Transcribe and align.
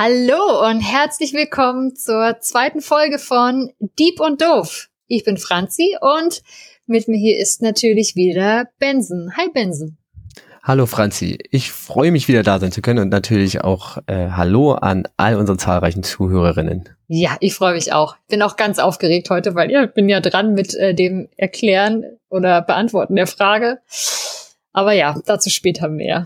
Hallo 0.00 0.64
und 0.70 0.80
herzlich 0.80 1.32
willkommen 1.32 1.96
zur 1.96 2.36
zweiten 2.38 2.80
Folge 2.80 3.18
von 3.18 3.72
Dieb 3.98 4.20
und 4.20 4.40
Doof. 4.40 4.90
Ich 5.08 5.24
bin 5.24 5.38
Franzi 5.38 5.96
und 6.00 6.40
mit 6.86 7.08
mir 7.08 7.18
hier 7.18 7.36
ist 7.36 7.62
natürlich 7.62 8.14
wieder 8.14 8.68
Benson. 8.78 9.32
Hi 9.36 9.48
Benson. 9.52 9.98
Hallo 10.62 10.86
Franzi, 10.86 11.38
ich 11.50 11.72
freue 11.72 12.12
mich 12.12 12.28
wieder 12.28 12.44
da 12.44 12.60
sein 12.60 12.70
zu 12.70 12.80
können 12.80 13.00
und 13.00 13.08
natürlich 13.08 13.62
auch 13.62 13.98
äh, 14.06 14.28
Hallo 14.30 14.74
an 14.74 15.02
all 15.16 15.34
unsere 15.34 15.58
zahlreichen 15.58 16.04
Zuhörerinnen. 16.04 16.88
Ja, 17.08 17.36
ich 17.40 17.56
freue 17.56 17.74
mich 17.74 17.92
auch. 17.92 18.14
Bin 18.28 18.40
auch 18.42 18.54
ganz 18.54 18.78
aufgeregt 18.78 19.30
heute, 19.30 19.56
weil 19.56 19.68
ja, 19.68 19.82
ich 19.82 19.94
bin 19.94 20.08
ja 20.08 20.20
dran 20.20 20.54
mit 20.54 20.76
äh, 20.76 20.94
dem 20.94 21.28
Erklären 21.36 22.04
oder 22.28 22.62
Beantworten 22.62 23.16
der 23.16 23.26
Frage. 23.26 23.80
Aber 24.72 24.92
ja, 24.92 25.20
dazu 25.26 25.50
später 25.50 25.88
mehr. 25.88 26.24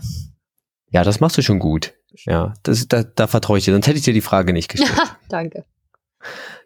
Ja, 0.91 1.03
das 1.03 1.19
machst 1.19 1.39
du 1.39 1.41
schon 1.41 1.57
gut. 1.57 1.95
Ja, 2.25 2.53
das, 2.63 2.87
da, 2.87 3.03
da 3.03 3.27
vertraue 3.27 3.57
ich 3.57 3.65
dir. 3.65 3.73
Sonst 3.73 3.87
hätte 3.87 3.97
ich 3.97 4.03
dir 4.03 4.13
die 4.13 4.21
Frage 4.21 4.53
nicht 4.53 4.69
gestellt. 4.69 4.97
Danke. 5.29 5.65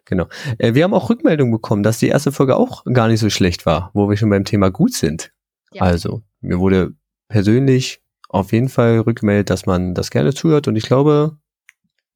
Genau. 0.04 0.26
Äh, 0.58 0.74
wir 0.74 0.84
haben 0.84 0.94
auch 0.94 1.10
Rückmeldungen 1.10 1.52
bekommen, 1.52 1.82
dass 1.82 1.98
die 1.98 2.08
erste 2.08 2.32
Folge 2.32 2.56
auch 2.56 2.84
gar 2.84 3.08
nicht 3.08 3.20
so 3.20 3.30
schlecht 3.30 3.66
war, 3.66 3.90
wo 3.94 4.08
wir 4.08 4.16
schon 4.16 4.30
beim 4.30 4.44
Thema 4.44 4.70
gut 4.70 4.94
sind. 4.94 5.32
Ja. 5.72 5.82
Also, 5.82 6.22
mir 6.40 6.58
wurde 6.58 6.94
persönlich 7.28 8.00
auf 8.28 8.52
jeden 8.52 8.68
Fall 8.68 9.00
rückgemeldet, 9.00 9.50
dass 9.50 9.66
man 9.66 9.94
das 9.94 10.10
gerne 10.10 10.34
zuhört 10.34 10.68
und 10.68 10.76
ich 10.76 10.84
glaube, 10.84 11.38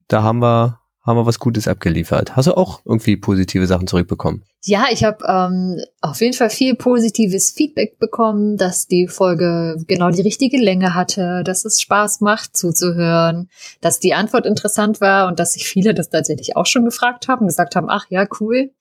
da 0.07 0.23
haben 0.23 0.39
wir 0.39 0.79
haben 1.03 1.17
wir 1.17 1.25
was 1.25 1.39
Gutes 1.39 1.67
abgeliefert. 1.67 2.35
Hast 2.35 2.47
du 2.47 2.55
auch 2.55 2.81
irgendwie 2.85 3.17
positive 3.17 3.67
Sachen 3.67 3.87
zurückbekommen? 3.87 4.43
Ja, 4.63 4.85
ich 4.89 5.03
habe 5.03 5.25
ähm, 5.27 5.81
auf 5.99 6.21
jeden 6.21 6.33
Fall 6.33 6.49
viel 6.49 6.75
positives 6.75 7.51
Feedback 7.51 7.99
bekommen, 7.99 8.55
dass 8.55 8.87
die 8.87 9.09
Folge 9.09 9.75
genau 9.87 10.09
die 10.11 10.21
richtige 10.21 10.57
Länge 10.57 10.95
hatte, 10.95 11.43
dass 11.43 11.65
es 11.65 11.81
Spaß 11.81 12.21
macht 12.21 12.55
zuzuhören, 12.55 13.49
dass 13.81 13.99
die 13.99 14.13
Antwort 14.13 14.45
interessant 14.45 15.01
war 15.01 15.27
und 15.27 15.39
dass 15.39 15.53
sich 15.53 15.67
viele 15.67 15.93
das 15.93 16.09
tatsächlich 16.09 16.55
auch 16.55 16.65
schon 16.65 16.85
gefragt 16.85 17.27
haben, 17.27 17.47
gesagt 17.47 17.75
haben, 17.75 17.89
ach 17.89 18.05
ja, 18.09 18.25
cool. 18.39 18.71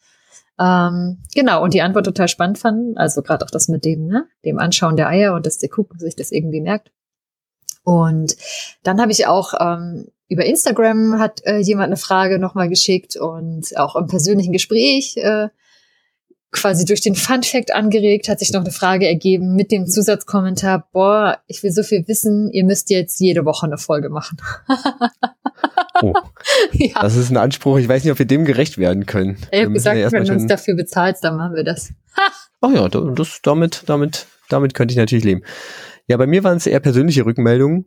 Ähm, 0.61 1.19
genau, 1.35 1.65
und 1.65 1.75
die 1.75 1.83
Antwort 1.83 2.07
total 2.07 2.29
spannend 2.29 2.59
fanden. 2.59 2.97
Also 2.97 3.23
gerade 3.23 3.45
auch 3.45 3.51
das 3.51 3.67
mit 3.67 3.85
dem, 3.85 4.07
ne, 4.07 4.27
dem 4.45 4.61
Anschauen 4.61 4.97
der 4.97 5.09
Eier 5.09 5.35
und 5.35 5.45
dass 5.47 5.59
der 5.59 5.71
Kuchen 5.71 5.99
sich 5.99 6.15
das 6.15 6.31
irgendwie 6.31 6.61
merkt. 6.61 6.93
Und 7.85 8.37
dann 8.83 9.01
habe 9.01 9.13
ich 9.13 9.27
auch 9.27 9.55
ähm, 9.61 10.07
über 10.29 10.47
Instagram 10.47 11.19
hat 11.19 11.45
äh, 11.45 11.59
jemand 11.59 11.89
eine 11.89 11.97
Frage 11.97 12.39
nochmal 12.39 12.69
geschickt 12.69 13.17
und 13.17 13.77
auch 13.77 13.97
im 13.97 14.07
persönlichen 14.07 14.53
Gespräch 14.53 15.17
äh, 15.19 15.49
quasi 16.53 16.85
durch 16.85 17.01
den 17.01 17.15
Fun 17.15 17.43
Fact 17.43 17.75
angeregt, 17.75 18.29
hat 18.29 18.39
sich 18.39 18.53
noch 18.53 18.61
eine 18.61 18.71
Frage 18.71 19.07
ergeben 19.07 19.57
mit 19.57 19.73
dem 19.73 19.87
Zusatzkommentar, 19.87 20.89
boah, 20.93 21.39
ich 21.47 21.63
will 21.63 21.73
so 21.73 21.83
viel 21.83 22.07
wissen, 22.07 22.51
ihr 22.51 22.65
müsst 22.65 22.91
jetzt 22.91 23.21
jede 23.21 23.45
Woche 23.45 23.67
eine 23.67 23.79
Folge 23.79 24.11
machen. 24.11 24.39
oh, 26.03 26.13
ja. 26.73 27.01
Das 27.01 27.17
ist 27.17 27.31
ein 27.31 27.39
Anspruch, 27.39 27.79
ich 27.79 27.89
weiß 27.89 28.05
nicht, 28.05 28.13
ob 28.13 28.19
wir 28.19 28.27
dem 28.27 28.45
gerecht 28.45 28.79
werden 28.79 29.07
können. 29.07 29.39
Ich 29.51 29.63
habe 29.63 29.73
gesagt, 29.73 29.99
ja 29.99 30.13
wenn 30.13 30.25
du 30.25 30.33
uns 30.33 30.47
dafür 30.47 30.77
bezahlst, 30.77 31.25
dann 31.25 31.37
machen 31.37 31.55
wir 31.55 31.65
das. 31.65 31.91
Ach 32.61 32.71
ja, 32.71 32.89
das, 32.89 33.41
damit, 33.43 33.85
damit, 33.87 34.27
damit 34.49 34.75
könnte 34.75 34.93
ich 34.93 34.99
natürlich 34.99 35.25
leben. 35.25 35.43
Ja, 36.07 36.17
bei 36.17 36.27
mir 36.27 36.45
waren 36.45 36.57
es 36.57 36.67
eher 36.67 36.81
persönliche 36.81 37.25
Rückmeldungen. 37.25 37.87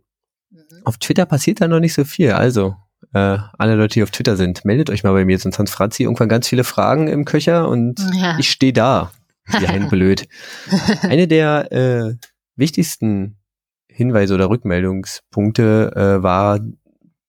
Mhm. 0.49 0.59
Auf 0.83 0.97
Twitter 0.97 1.25
passiert 1.25 1.61
da 1.61 1.67
noch 1.67 1.79
nicht 1.79 1.93
so 1.93 2.03
viel. 2.03 2.31
Also, 2.31 2.75
äh, 3.13 3.37
alle 3.57 3.75
Leute, 3.75 3.95
die 3.95 4.03
auf 4.03 4.11
Twitter 4.11 4.35
sind, 4.35 4.65
meldet 4.65 4.89
euch 4.89 5.03
mal 5.03 5.13
bei 5.13 5.25
mir, 5.25 5.37
sonst 5.37 5.59
hat 5.59 5.69
Franzi 5.69 6.03
irgendwann 6.03 6.29
ganz 6.29 6.47
viele 6.47 6.63
Fragen 6.63 7.07
im 7.07 7.25
Köcher 7.25 7.67
und 7.67 7.99
ja. 8.13 8.37
ich 8.39 8.49
stehe 8.49 8.73
da. 8.73 9.11
Wie 9.47 9.67
ein 9.67 9.89
blöd. 9.89 10.27
Eine 11.01 11.27
der 11.27 11.71
äh, 11.71 12.15
wichtigsten 12.55 13.37
Hinweise 13.87 14.33
oder 14.33 14.49
Rückmeldungspunkte 14.49 15.91
äh, 15.95 16.23
war 16.23 16.59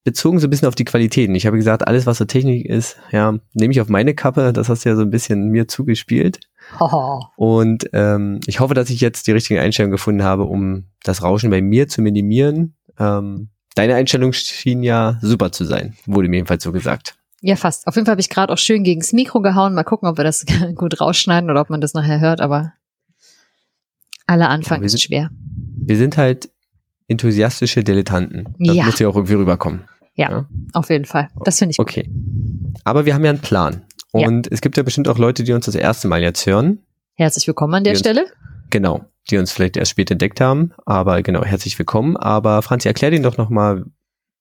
bezogen 0.02 0.38
so 0.38 0.46
ein 0.46 0.50
bisschen 0.50 0.68
auf 0.68 0.74
die 0.74 0.84
Qualitäten. 0.84 1.34
Ich 1.34 1.46
habe 1.46 1.56
gesagt, 1.56 1.86
alles, 1.86 2.06
was 2.06 2.18
so 2.18 2.24
Technik 2.24 2.64
ist, 2.64 2.96
ja, 3.10 3.38
nehme 3.54 3.72
ich 3.72 3.80
auf 3.80 3.88
meine 3.88 4.14
Kappe. 4.14 4.52
Das 4.52 4.68
hast 4.68 4.84
du 4.84 4.88
ja 4.88 4.96
so 4.96 5.02
ein 5.02 5.10
bisschen 5.10 5.48
mir 5.48 5.68
zugespielt. 5.68 6.40
Und 7.36 7.88
ähm, 7.92 8.40
ich 8.46 8.60
hoffe, 8.60 8.74
dass 8.74 8.90
ich 8.90 9.00
jetzt 9.00 9.26
die 9.26 9.32
richtige 9.32 9.60
Einstellung 9.60 9.90
gefunden 9.90 10.22
habe, 10.22 10.44
um 10.44 10.84
das 11.02 11.22
Rauschen 11.22 11.50
bei 11.50 11.62
mir 11.62 11.88
zu 11.88 12.02
minimieren. 12.02 12.74
Ähm, 12.98 13.48
deine 13.74 13.94
Einstellung 13.94 14.32
schien 14.32 14.82
ja 14.82 15.18
super 15.22 15.52
zu 15.52 15.64
sein, 15.64 15.96
wurde 16.06 16.28
mir 16.28 16.36
jedenfalls 16.36 16.64
so 16.64 16.72
gesagt. 16.72 17.14
Ja, 17.42 17.56
fast. 17.56 17.86
Auf 17.86 17.94
jeden 17.94 18.06
Fall 18.06 18.12
habe 18.12 18.20
ich 18.20 18.30
gerade 18.30 18.52
auch 18.52 18.58
schön 18.58 18.82
gegens 18.82 19.12
Mikro 19.12 19.40
gehauen. 19.40 19.74
Mal 19.74 19.84
gucken, 19.84 20.08
ob 20.08 20.16
wir 20.16 20.24
das 20.24 20.44
gut 20.74 21.00
rausschneiden 21.00 21.50
oder 21.50 21.60
ob 21.60 21.70
man 21.70 21.80
das 21.80 21.94
nachher 21.94 22.20
hört, 22.20 22.40
aber 22.40 22.72
aller 24.26 24.48
Anfang 24.48 24.80
ja, 24.80 24.86
ist 24.86 25.00
schwer. 25.00 25.30
Wir 25.76 25.96
sind 25.96 26.16
halt 26.16 26.50
enthusiastische 27.08 27.84
Dilettanten. 27.84 28.56
Das 28.58 28.76
ja. 28.76 28.84
muss 28.84 28.98
ja 28.98 29.08
auch 29.08 29.14
irgendwie 29.14 29.34
rüberkommen. 29.34 29.84
Ja, 30.14 30.30
ja? 30.30 30.48
auf 30.72 30.90
jeden 30.90 31.04
Fall. 31.04 31.28
Das 31.44 31.58
finde 31.58 31.72
ich 31.72 31.76
gut. 31.76 32.02
Aber 32.84 33.06
wir 33.06 33.14
haben 33.14 33.24
ja 33.24 33.30
einen 33.30 33.40
Plan. 33.40 33.84
Und 34.12 34.46
ja. 34.46 34.52
es 34.52 34.60
gibt 34.60 34.76
ja 34.76 34.82
bestimmt 34.82 35.08
auch 35.08 35.18
Leute, 35.18 35.44
die 35.44 35.52
uns 35.52 35.66
das 35.66 35.74
erste 35.74 36.08
Mal 36.08 36.22
jetzt 36.22 36.46
hören. 36.46 36.80
Herzlich 37.14 37.46
willkommen 37.46 37.74
an 37.74 37.84
der 37.84 37.92
uns, 37.92 38.00
Stelle. 38.00 38.26
Genau, 38.70 39.04
die 39.30 39.38
uns 39.38 39.52
vielleicht 39.52 39.76
erst 39.76 39.90
später 39.90 40.12
entdeckt 40.12 40.40
haben. 40.40 40.72
Aber 40.84 41.22
genau, 41.22 41.44
herzlich 41.44 41.78
willkommen. 41.78 42.16
Aber 42.16 42.62
Franzi, 42.62 42.88
erklär 42.88 43.10
denen 43.10 43.24
doch 43.24 43.36
nochmal, 43.36 43.84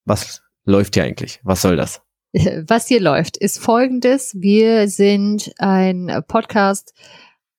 was 0.05 0.41
läuft 0.65 0.95
hier 0.95 1.03
eigentlich? 1.03 1.39
Was 1.43 1.61
soll 1.61 1.75
das? 1.75 2.01
Was 2.67 2.87
hier 2.87 2.99
läuft, 2.99 3.37
ist 3.37 3.59
folgendes. 3.59 4.35
Wir 4.37 4.89
sind 4.89 5.53
ein 5.57 6.21
Podcast, 6.27 6.93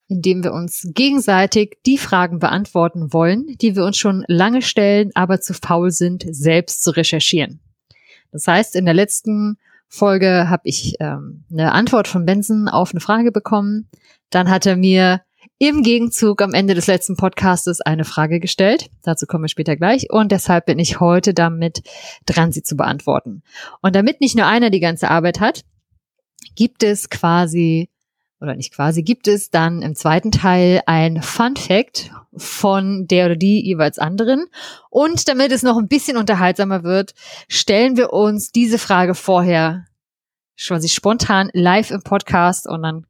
in 0.08 0.22
dem 0.22 0.44
wir 0.44 0.52
uns 0.52 0.86
gegenseitig 0.92 1.78
die 1.86 1.98
Fragen 1.98 2.38
beantworten 2.38 3.12
wollen, 3.12 3.46
die 3.60 3.74
wir 3.74 3.84
uns 3.84 3.96
schon 3.96 4.24
lange 4.28 4.62
stellen, 4.62 5.10
aber 5.14 5.40
zu 5.40 5.54
faul 5.54 5.90
sind, 5.90 6.26
selbst 6.28 6.84
zu 6.84 6.90
recherchieren. 6.90 7.60
Das 8.32 8.46
heißt, 8.46 8.76
in 8.76 8.84
der 8.84 8.94
letzten 8.94 9.56
Folge 9.88 10.48
habe 10.48 10.62
ich 10.64 10.94
ähm, 11.00 11.44
eine 11.50 11.72
Antwort 11.72 12.08
von 12.08 12.26
Benson 12.26 12.68
auf 12.68 12.92
eine 12.92 13.00
Frage 13.00 13.32
bekommen. 13.32 13.88
Dann 14.30 14.50
hat 14.50 14.66
er 14.66 14.76
mir 14.76 15.22
im 15.58 15.82
Gegenzug 15.82 16.42
am 16.42 16.52
Ende 16.52 16.74
des 16.74 16.86
letzten 16.86 17.16
Podcastes 17.16 17.80
eine 17.80 18.04
Frage 18.04 18.40
gestellt. 18.40 18.90
Dazu 19.02 19.26
kommen 19.26 19.44
wir 19.44 19.48
später 19.48 19.76
gleich. 19.76 20.10
Und 20.10 20.32
deshalb 20.32 20.66
bin 20.66 20.78
ich 20.78 21.00
heute 21.00 21.32
damit 21.32 21.82
dran, 22.26 22.52
sie 22.52 22.62
zu 22.62 22.76
beantworten. 22.76 23.42
Und 23.80 23.96
damit 23.96 24.20
nicht 24.20 24.36
nur 24.36 24.46
einer 24.46 24.70
die 24.70 24.80
ganze 24.80 25.10
Arbeit 25.10 25.40
hat, 25.40 25.64
gibt 26.56 26.82
es 26.82 27.08
quasi 27.08 27.88
oder 28.40 28.54
nicht 28.54 28.74
quasi, 28.74 29.02
gibt 29.02 29.28
es 29.28 29.50
dann 29.50 29.82
im 29.82 29.94
zweiten 29.94 30.30
Teil 30.30 30.82
ein 30.86 31.22
Fun 31.22 31.56
Fact 31.56 32.10
von 32.36 33.06
der 33.06 33.26
oder 33.26 33.36
die 33.36 33.64
jeweils 33.64 33.98
anderen. 33.98 34.46
Und 34.90 35.28
damit 35.28 35.52
es 35.52 35.62
noch 35.62 35.78
ein 35.78 35.88
bisschen 35.88 36.16
unterhaltsamer 36.16 36.82
wird, 36.82 37.14
stellen 37.48 37.96
wir 37.96 38.12
uns 38.12 38.52
diese 38.52 38.78
Frage 38.78 39.14
vorher 39.14 39.86
quasi 40.58 40.88
spontan 40.88 41.50
live 41.52 41.90
im 41.90 42.02
Podcast 42.02 42.66
und 42.66 42.82
dann 42.82 43.06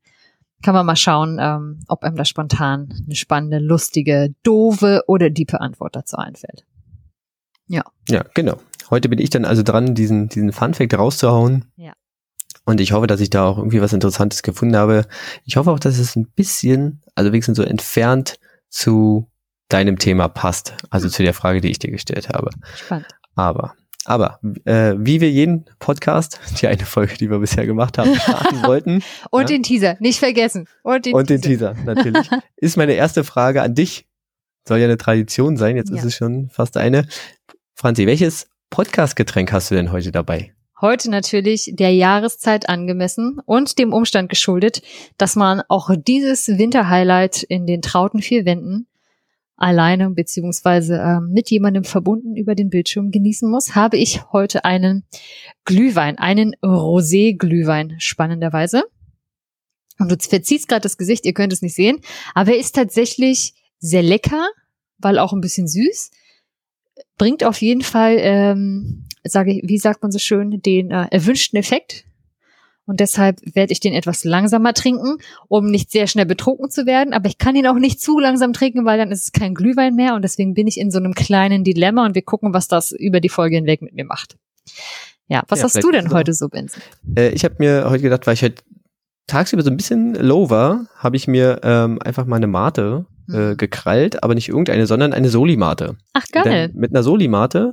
kann 0.63 0.75
man 0.75 0.87
mal 0.87 0.97
schauen, 0.97 1.39
ähm, 1.41 1.81
ob 1.87 2.03
einem 2.03 2.17
da 2.17 2.25
spontan 2.25 2.93
eine 3.05 3.15
spannende, 3.15 3.59
lustige, 3.59 4.35
doofe 4.43 5.03
oder 5.07 5.31
diepe 5.31 5.61
Antwort 5.61 5.95
dazu 5.95 6.17
einfällt. 6.17 6.65
Ja. 7.69 7.85
Ja, 8.09 8.25
genau. 8.35 8.61
Heute 8.91 9.09
bin 9.09 9.19
ich 9.19 9.31
dann 9.31 9.45
also 9.45 9.63
dran, 9.63 9.95
diesen, 9.95 10.29
diesen 10.29 10.53
Fun 10.53 10.75
Fact 10.75 10.95
rauszuhauen. 10.95 11.67
Ja. 11.77 11.93
Und 12.67 12.81
ich 12.81 12.93
hoffe, 12.93 13.07
dass 13.07 13.21
ich 13.21 13.31
da 13.31 13.47
auch 13.47 13.59
irgendwie 13.59 13.81
was 13.81 13.93
Interessantes 13.93 14.43
gefunden 14.43 14.77
habe. 14.77 15.07
Ich 15.45 15.57
hoffe 15.57 15.71
auch, 15.71 15.79
dass 15.79 15.99
es 15.99 16.17
ein 16.17 16.27
bisschen, 16.27 17.01
also 17.15 17.33
wenigstens 17.33 17.57
so 17.57 17.63
entfernt 17.63 18.39
zu 18.69 19.31
deinem 19.69 19.99
Thema 19.99 20.29
passt. 20.29 20.75
Also 20.91 21.09
zu 21.09 21.23
der 21.23 21.33
Frage, 21.33 21.61
die 21.61 21.71
ich 21.71 21.79
dir 21.79 21.93
gestellt 21.93 22.29
habe. 22.29 22.51
Spannend. 22.75 23.07
Aber, 23.37 23.75
aber, 24.05 24.41
äh, 24.65 24.95
wie 24.99 25.21
wir 25.21 25.31
jeden 25.31 25.67
Podcast, 25.79 26.41
die 26.61 26.67
eine 26.67 26.85
Folge, 26.85 27.17
die 27.17 27.31
wir 27.31 27.39
bisher 27.39 27.67
gemacht 27.67 27.99
haben, 27.99 28.17
starten 28.17 28.63
wollten. 28.65 29.03
Und 29.31 29.43
ja, 29.43 29.47
den 29.47 29.63
Teaser, 29.63 29.97
nicht 30.01 30.19
vergessen. 30.19 30.67
Und 30.83 31.07
den, 31.07 31.15
und 31.15 31.31
den 31.31 31.41
Teaser. 31.41 31.75
Teaser, 31.75 31.85
natürlich. 31.85 32.29
ist 32.57 32.77
meine 32.77 32.95
erste 32.95 33.23
Frage 33.23 33.63
an 33.63 33.75
dich. 33.75 34.09
Soll 34.67 34.79
ja 34.79 34.87
eine 34.87 34.97
Tradition 34.97 35.57
sein, 35.57 35.77
jetzt 35.77 35.91
ja. 35.91 35.97
ist 35.97 36.05
es 36.05 36.17
schon 36.17 36.51
fast 36.51 36.77
eine. 36.77 37.07
Franzi, 37.75 38.09
welches 38.09 38.49
Podcast-Getränk 38.71 39.53
hast 39.53 39.71
du 39.71 39.77
denn 39.77 39.93
heute 39.93 40.11
dabei? 40.11 40.56
Heute 40.79 41.11
natürlich 41.11 41.73
der 41.73 41.95
Jahreszeit 41.95 42.69
angemessen 42.69 43.41
und 43.47 43.79
dem 43.79 43.95
Umstand 43.95 44.29
geschuldet, 44.29 44.83
dass 45.17 45.35
man 45.35 45.63
auch 45.69 45.91
dieses 45.97 46.49
Winterhighlight 46.49 47.43
in 47.43 47.67
den 47.67 47.81
trauten 47.81 48.21
vier 48.21 48.45
Wänden 48.45 48.87
alleine 49.57 50.11
beziehungsweise 50.11 50.99
äh, 50.99 51.21
mit 51.21 51.51
jemandem 51.51 51.85
verbunden 51.85 52.37
über 52.37 52.55
den 52.55 52.69
Bildschirm 52.69 53.11
genießen 53.11 53.51
muss, 53.51 53.75
habe 53.75 53.97
ich 53.97 54.31
heute 54.33 54.65
einen 54.67 55.05
Glühwein, 55.65 56.19
einen 56.19 56.55
Rosé-Glühwein, 56.63 57.97
spannenderweise. 57.99 58.85
Und 59.99 60.11
du 60.13 60.17
verziehst 60.19 60.69
gerade 60.69 60.83
das 60.83 60.99
Gesicht, 60.99 61.25
ihr 61.25 61.33
könnt 61.33 61.55
es 61.55 61.63
nicht 61.63 61.75
sehen, 61.75 62.01
aber 62.35 62.53
er 62.53 62.59
ist 62.59 62.75
tatsächlich 62.75 63.55
sehr 63.79 64.03
lecker, 64.03 64.47
weil 64.99 65.19
auch 65.19 65.33
ein 65.33 65.41
bisschen 65.41 65.69
süß. 65.69 66.11
Bringt 67.17 67.45
auf 67.45 67.63
jeden 67.63 67.81
Fall 67.81 68.17
ähm, 68.19 69.06
sage 69.29 69.53
ich, 69.53 69.63
wie 69.69 69.79
sagt 69.79 70.03
man 70.03 70.11
so 70.13 70.19
schön, 70.19 70.61
den 70.63 70.91
äh, 70.91 71.07
erwünschten 71.11 71.59
Effekt. 71.59 72.05
Und 72.89 73.01
deshalb 73.01 73.41
werde 73.55 73.73
ich 73.73 73.81
den 73.81 73.93
etwas 73.93 74.23
langsamer 74.23 74.73
trinken, 74.73 75.19
um 75.49 75.67
nicht 75.67 75.91
sehr 75.91 76.07
schnell 76.07 76.27
betrunken 76.27 76.71
zu 76.71 76.87
werden. 76.87 77.13
Aber 77.15 77.29
ich 77.29 77.37
kann 77.37 77.57
ihn 77.57 77.67
auch 77.67 77.75
nicht 77.75 78.01
zu 78.01 78.21
langsam 78.21 78.53
trinken, 78.53 78.85
weil 78.85 78.97
dann 78.97 79.11
ist 79.11 79.25
es 79.25 79.33
kein 79.33 79.55
Glühwein 79.55 79.97
mehr. 79.97 80.15
Und 80.15 80.23
deswegen 80.23 80.55
bin 80.55 80.69
ich 80.69 80.79
in 80.79 80.93
so 80.93 80.99
einem 80.99 81.15
kleinen 81.15 81.65
Dilemma 81.65 82.07
und 82.07 82.15
wir 82.15 82.23
gucken, 82.23 82.55
was 82.55 82.69
das 82.69 82.93
über 82.93 83.21
die 83.21 83.29
Folge 83.29 83.57
hinweg 83.57 83.83
mit 83.83 83.95
mir 83.95 84.05
macht. 84.05 84.37
Ja, 85.27 85.43
was 85.49 85.59
Ja, 85.59 85.65
hast 85.65 85.83
du 85.83 85.91
denn 85.91 86.13
heute 86.13 86.33
so, 86.33 86.49
Benson? 86.49 86.81
Äh, 87.17 87.31
ich 87.31 87.45
habe 87.45 87.57
mir 87.59 87.91
heute 87.91 88.03
gedacht, 88.03 88.25
weil 88.29 88.35
ich 88.35 88.43
heute 88.43 88.55
tagsüber 88.55 88.63
halt 88.63 89.25
tagsüber 89.27 89.63
so 89.63 89.71
ein 89.71 89.77
bisschen 89.77 90.15
low 90.15 90.51
war, 90.51 90.87
habe 90.97 91.17
ich 91.17 91.27
mir 91.27 91.61
ähm, 91.65 91.99
einfach 92.03 92.27
mal 92.27 92.37
eine 92.37 92.47
Mate 92.47 93.07
äh, 93.29 93.33
Mhm. 93.33 93.57
gekrallt, 93.57 94.23
aber 94.23 94.37
nicht 94.37 94.49
irgendeine, 94.49 94.87
sondern 94.87 95.13
eine 95.13 95.29
Soli-Mate. 95.29 95.97
Ach, 96.13 96.25
geil. 96.31 96.69
Denn 96.69 96.79
mit 96.81 96.93
einer 96.93 97.03
Soli-Mate 97.03 97.73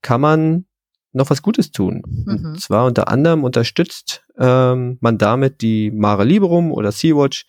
kann 0.00 0.20
man 0.20 0.66
noch 1.12 1.30
was 1.30 1.42
Gutes 1.42 1.70
tun. 1.70 2.02
Mhm. 2.06 2.44
Und 2.46 2.60
zwar 2.60 2.86
unter 2.86 3.08
anderem 3.08 3.44
unterstützt 3.44 4.24
ähm, 4.38 4.98
man 5.00 5.18
damit 5.18 5.60
die 5.60 5.90
Mare 5.90 6.24
Liberum 6.24 6.72
oder 6.72 6.92
Sea-Watch, 6.92 7.46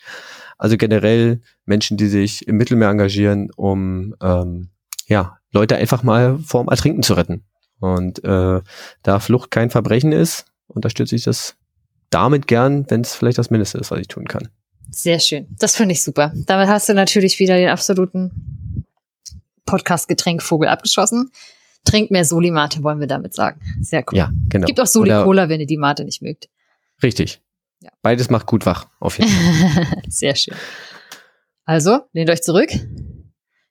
also 0.57 0.77
generell 0.77 1.41
Menschen, 1.65 1.97
die 1.97 2.07
sich 2.07 2.47
im 2.47 2.57
Mittelmeer 2.57 2.89
engagieren, 2.89 3.49
um 3.55 4.15
ähm, 4.21 4.69
ja, 5.07 5.37
Leute 5.51 5.77
einfach 5.77 6.03
mal 6.03 6.39
vorm 6.39 6.67
Ertrinken 6.67 7.03
zu 7.03 7.13
retten. 7.13 7.43
Und 7.79 8.23
äh, 8.23 8.61
da 9.01 9.19
Flucht 9.19 9.51
kein 9.51 9.69
Verbrechen 9.69 10.11
ist, 10.11 10.45
unterstütze 10.67 11.15
ich 11.15 11.23
das 11.23 11.55
damit 12.09 12.47
gern, 12.47 12.89
wenn 12.89 13.01
es 13.01 13.15
vielleicht 13.15 13.37
das 13.37 13.49
Mindeste 13.49 13.77
ist, 13.77 13.91
was 13.91 13.99
ich 13.99 14.07
tun 14.07 14.25
kann. 14.25 14.49
Sehr 14.91 15.19
schön. 15.19 15.47
Das 15.59 15.75
finde 15.75 15.93
ich 15.93 16.03
super. 16.03 16.31
Damit 16.45 16.67
hast 16.67 16.87
du 16.87 16.93
natürlich 16.93 17.39
wieder 17.39 17.57
den 17.57 17.69
absoluten 17.69 18.85
Podcast-Getränkvogel 19.65 20.69
abgeschossen. 20.69 21.31
Trink 21.85 22.11
mehr 22.11 22.25
Soli-Mate, 22.25 22.83
wollen 22.83 22.99
wir 22.99 23.07
damit 23.07 23.33
sagen. 23.33 23.59
Sehr 23.81 24.03
cool. 24.11 24.17
Ja, 24.17 24.31
genau. 24.49 24.65
Gibt 24.65 24.79
auch 24.79 24.87
Soli-Cola, 24.87 25.49
wenn 25.49 25.59
ihr 25.59 25.67
die 25.67 25.77
Mate 25.77 26.05
nicht 26.05 26.21
mögt. 26.21 26.49
Richtig. 27.01 27.41
Ja. 27.81 27.91
Beides 28.01 28.29
macht 28.29 28.45
gut 28.45 28.65
wach, 28.65 28.87
auf 28.99 29.19
jeden 29.19 29.29
Fall. 29.29 29.87
Sehr 30.07 30.35
schön. 30.35 30.55
Also, 31.65 31.99
lehnt 32.13 32.29
euch 32.29 32.41
zurück, 32.41 32.69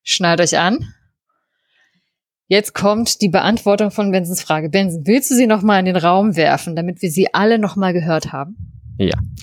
schnallt 0.03 0.41
euch 0.41 0.59
an. 0.59 0.93
Jetzt 2.47 2.75
kommt 2.75 3.23
die 3.23 3.31
Beantwortung 3.31 3.91
von 3.91 4.11
Bensens 4.11 4.43
Frage. 4.43 4.69
Benson, 4.69 5.07
willst 5.07 5.31
du 5.31 5.35
sie 5.35 5.47
nochmal 5.47 5.81
in 5.81 5.87
den 5.87 5.97
Raum 5.97 6.37
werfen, 6.37 6.77
damit 6.77 7.01
wir 7.01 7.11
sie 7.11 7.33
alle 7.33 7.59
nochmal 7.59 7.95
gehört 7.95 8.33
haben? 8.33 8.73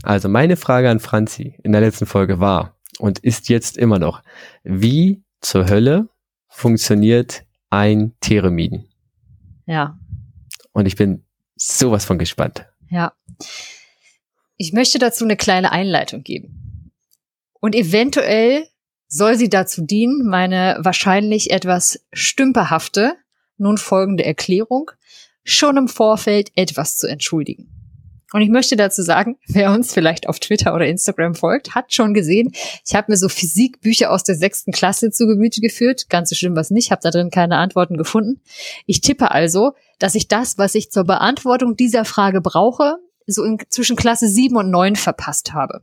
Also 0.04 0.30
meine 0.30 0.56
Frage 0.56 0.90
an 0.90 1.00
Franzi 1.00 1.56
in 1.64 1.72
der 1.72 1.82
letzten 1.82 2.06
Folge 2.06 2.40
war 2.40 2.78
und 3.00 3.20
ist 3.20 3.50
jetzt 3.50 3.78
immer 3.78 4.00
noch, 4.00 4.22
wie 4.64 5.24
zur 5.42 5.68
Hölle 5.68 6.08
funktioniert 6.48 7.44
ein 7.70 8.14
Theremin? 8.22 8.86
Ja, 9.66 10.00
Und 10.72 10.86
ich 10.86 10.96
bin 10.96 11.24
sowas 11.56 12.06
von 12.06 12.18
gespannt. 12.18 12.66
ja. 12.90 13.14
Ich 14.62 14.74
möchte 14.74 15.00
dazu 15.00 15.24
eine 15.24 15.38
kleine 15.38 15.72
Einleitung 15.72 16.22
geben. 16.22 16.92
Und 17.62 17.76
eventuell 17.76 18.68
soll 19.08 19.38
sie 19.38 19.48
dazu 19.50 19.86
dienen, 19.86 20.28
meine 20.28 20.78
wahrscheinlich 20.82 21.52
etwas 21.52 22.06
stümperhafte, 22.12 23.16
nun 23.58 23.78
folgende 23.78 24.26
Erklärung 24.26 24.92
schon 25.46 25.78
im 25.78 25.88
Vorfeld 25.88 26.52
etwas 26.56 26.98
zu 26.98 27.08
entschuldigen. 27.08 27.79
Und 28.32 28.42
ich 28.42 28.50
möchte 28.50 28.76
dazu 28.76 29.02
sagen, 29.02 29.38
wer 29.48 29.72
uns 29.72 29.94
vielleicht 29.94 30.28
auf 30.28 30.40
Twitter 30.40 30.74
oder 30.76 30.88
Instagram 30.88 31.36
folgt, 31.36 31.76
hat 31.76 31.94
schon 31.94 32.14
gesehen, 32.14 32.52
ich 32.86 32.96
habe 32.96 33.12
mir 33.12 33.18
so 33.18 33.30
Physikbücher 33.30 34.12
aus 34.12 34.24
der 34.24 34.36
sechsten 34.36 34.72
Klasse 34.72 35.12
zu 35.12 35.28
Gemüte 35.28 35.62
geführt. 35.62 36.10
Ganz 36.10 36.30
so 36.30 36.36
schlimm 36.36 36.56
was 36.56 36.70
nicht, 36.70 36.92
habe 36.92 37.02
da 37.02 37.12
drin 37.12 37.32
keine 37.32 37.58
Antworten 37.58 37.98
gefunden. 37.98 38.42
Ich 38.86 39.02
tippe 39.02 39.32
also, 39.32 39.74
dass 40.00 40.16
ich 40.16 40.28
das, 40.28 40.58
was 40.58 40.76
ich 40.76 40.92
zur 40.92 41.04
Beantwortung 41.04 41.76
dieser 41.76 42.06
Frage 42.06 42.42
brauche, 42.42 42.96
so 43.28 43.44
in, 43.44 43.58
zwischen 43.70 43.96
Klasse 43.96 44.28
7 44.28 44.56
und 44.56 44.72
9 44.72 44.96
verpasst 44.96 45.54
habe 45.54 45.82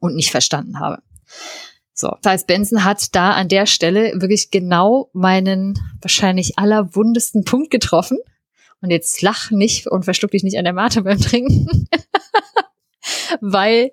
und 0.00 0.14
nicht 0.14 0.30
verstanden 0.30 0.80
habe. 0.80 1.02
So, 1.92 2.16
das 2.22 2.32
heißt, 2.32 2.46
Benson 2.46 2.84
hat 2.84 3.14
da 3.14 3.32
an 3.32 3.48
der 3.48 3.66
Stelle 3.66 4.12
wirklich 4.20 4.50
genau 4.50 5.10
meinen 5.12 5.78
wahrscheinlich 6.00 6.56
allerwundesten 6.56 7.44
Punkt 7.44 7.70
getroffen. 7.70 8.18
Und 8.80 8.90
jetzt 8.90 9.20
lach 9.22 9.50
nicht 9.50 9.86
und 9.86 10.04
verschluck 10.04 10.30
dich 10.30 10.44
nicht 10.44 10.58
an 10.58 10.64
der 10.64 10.72
Mate 10.72 11.02
beim 11.02 11.20
Trinken. 11.20 11.88
Weil 13.40 13.92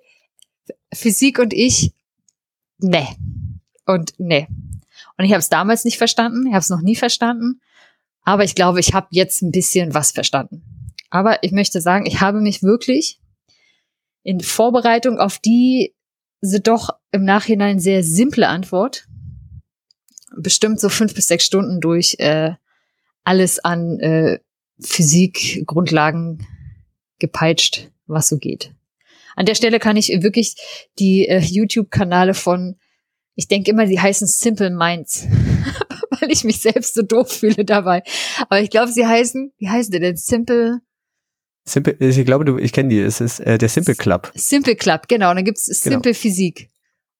Physik 0.93 1.39
und 1.39 1.53
ich, 1.53 1.91
ne. 2.77 3.07
Und 3.85 4.13
ne. 4.19 4.47
Und 5.17 5.25
ich 5.25 5.31
habe 5.31 5.39
es 5.39 5.49
damals 5.49 5.85
nicht 5.85 5.97
verstanden, 5.97 6.47
ich 6.47 6.53
habe 6.53 6.61
es 6.61 6.69
noch 6.69 6.81
nie 6.81 6.95
verstanden. 6.95 7.61
Aber 8.21 8.43
ich 8.43 8.55
glaube, 8.55 8.79
ich 8.79 8.93
habe 8.93 9.07
jetzt 9.11 9.41
ein 9.41 9.51
bisschen 9.51 9.93
was 9.93 10.11
verstanden. 10.11 10.63
Aber 11.09 11.43
ich 11.43 11.51
möchte 11.51 11.81
sagen, 11.81 12.05
ich 12.05 12.21
habe 12.21 12.41
mich 12.41 12.63
wirklich 12.63 13.19
in 14.23 14.39
Vorbereitung 14.41 15.19
auf 15.19 15.37
die 15.37 15.93
sie 16.41 16.61
doch 16.61 16.89
im 17.11 17.23
Nachhinein 17.23 17.79
sehr 17.79 18.03
simple 18.03 18.47
Antwort 18.47 19.07
bestimmt 20.35 20.79
so 20.79 20.89
fünf 20.89 21.13
bis 21.13 21.27
sechs 21.27 21.45
Stunden 21.45 21.79
durch 21.79 22.15
äh, 22.19 22.53
alles 23.23 23.59
an 23.59 23.99
äh, 23.99 24.39
Physik-Grundlagen 24.81 26.45
gepeitscht, 27.19 27.89
was 28.07 28.27
so 28.29 28.37
geht. 28.37 28.73
An 29.35 29.45
der 29.45 29.55
Stelle 29.55 29.79
kann 29.79 29.97
ich 29.97 30.09
wirklich 30.09 30.55
die 30.99 31.27
äh, 31.27 31.39
YouTube-Kanale 31.39 32.33
von, 32.33 32.75
ich 33.35 33.47
denke 33.47 33.71
immer, 33.71 33.85
die 33.85 33.99
heißen 33.99 34.27
Simple 34.27 34.69
Minds, 34.69 35.27
weil 36.19 36.31
ich 36.31 36.43
mich 36.43 36.59
selbst 36.61 36.95
so 36.95 37.01
doof 37.01 37.31
fühle 37.31 37.65
dabei. 37.65 38.03
Aber 38.49 38.61
ich 38.61 38.69
glaube, 38.69 38.91
sie 38.91 39.05
heißen, 39.05 39.51
wie 39.57 39.69
heißen 39.69 39.91
die 39.91 39.99
denn? 39.99 40.15
Simple, 40.15 40.79
Simple, 41.67 41.95
ich 41.99 42.25
glaube, 42.25 42.45
du, 42.45 42.57
ich 42.57 42.71
kenne 42.71 42.89
die. 42.89 42.99
Es 42.99 43.19
ist 43.21 43.39
äh, 43.39 43.57
der 43.57 43.69
Simple 43.69 43.95
Club. 43.95 44.31
Simple 44.35 44.75
Club, 44.75 45.07
genau. 45.07 45.31
Und 45.31 45.37
dann 45.37 45.45
gibt's 45.45 45.65
Genau. 45.65 45.95
Simple 45.95 46.13
Physik. 46.13 46.69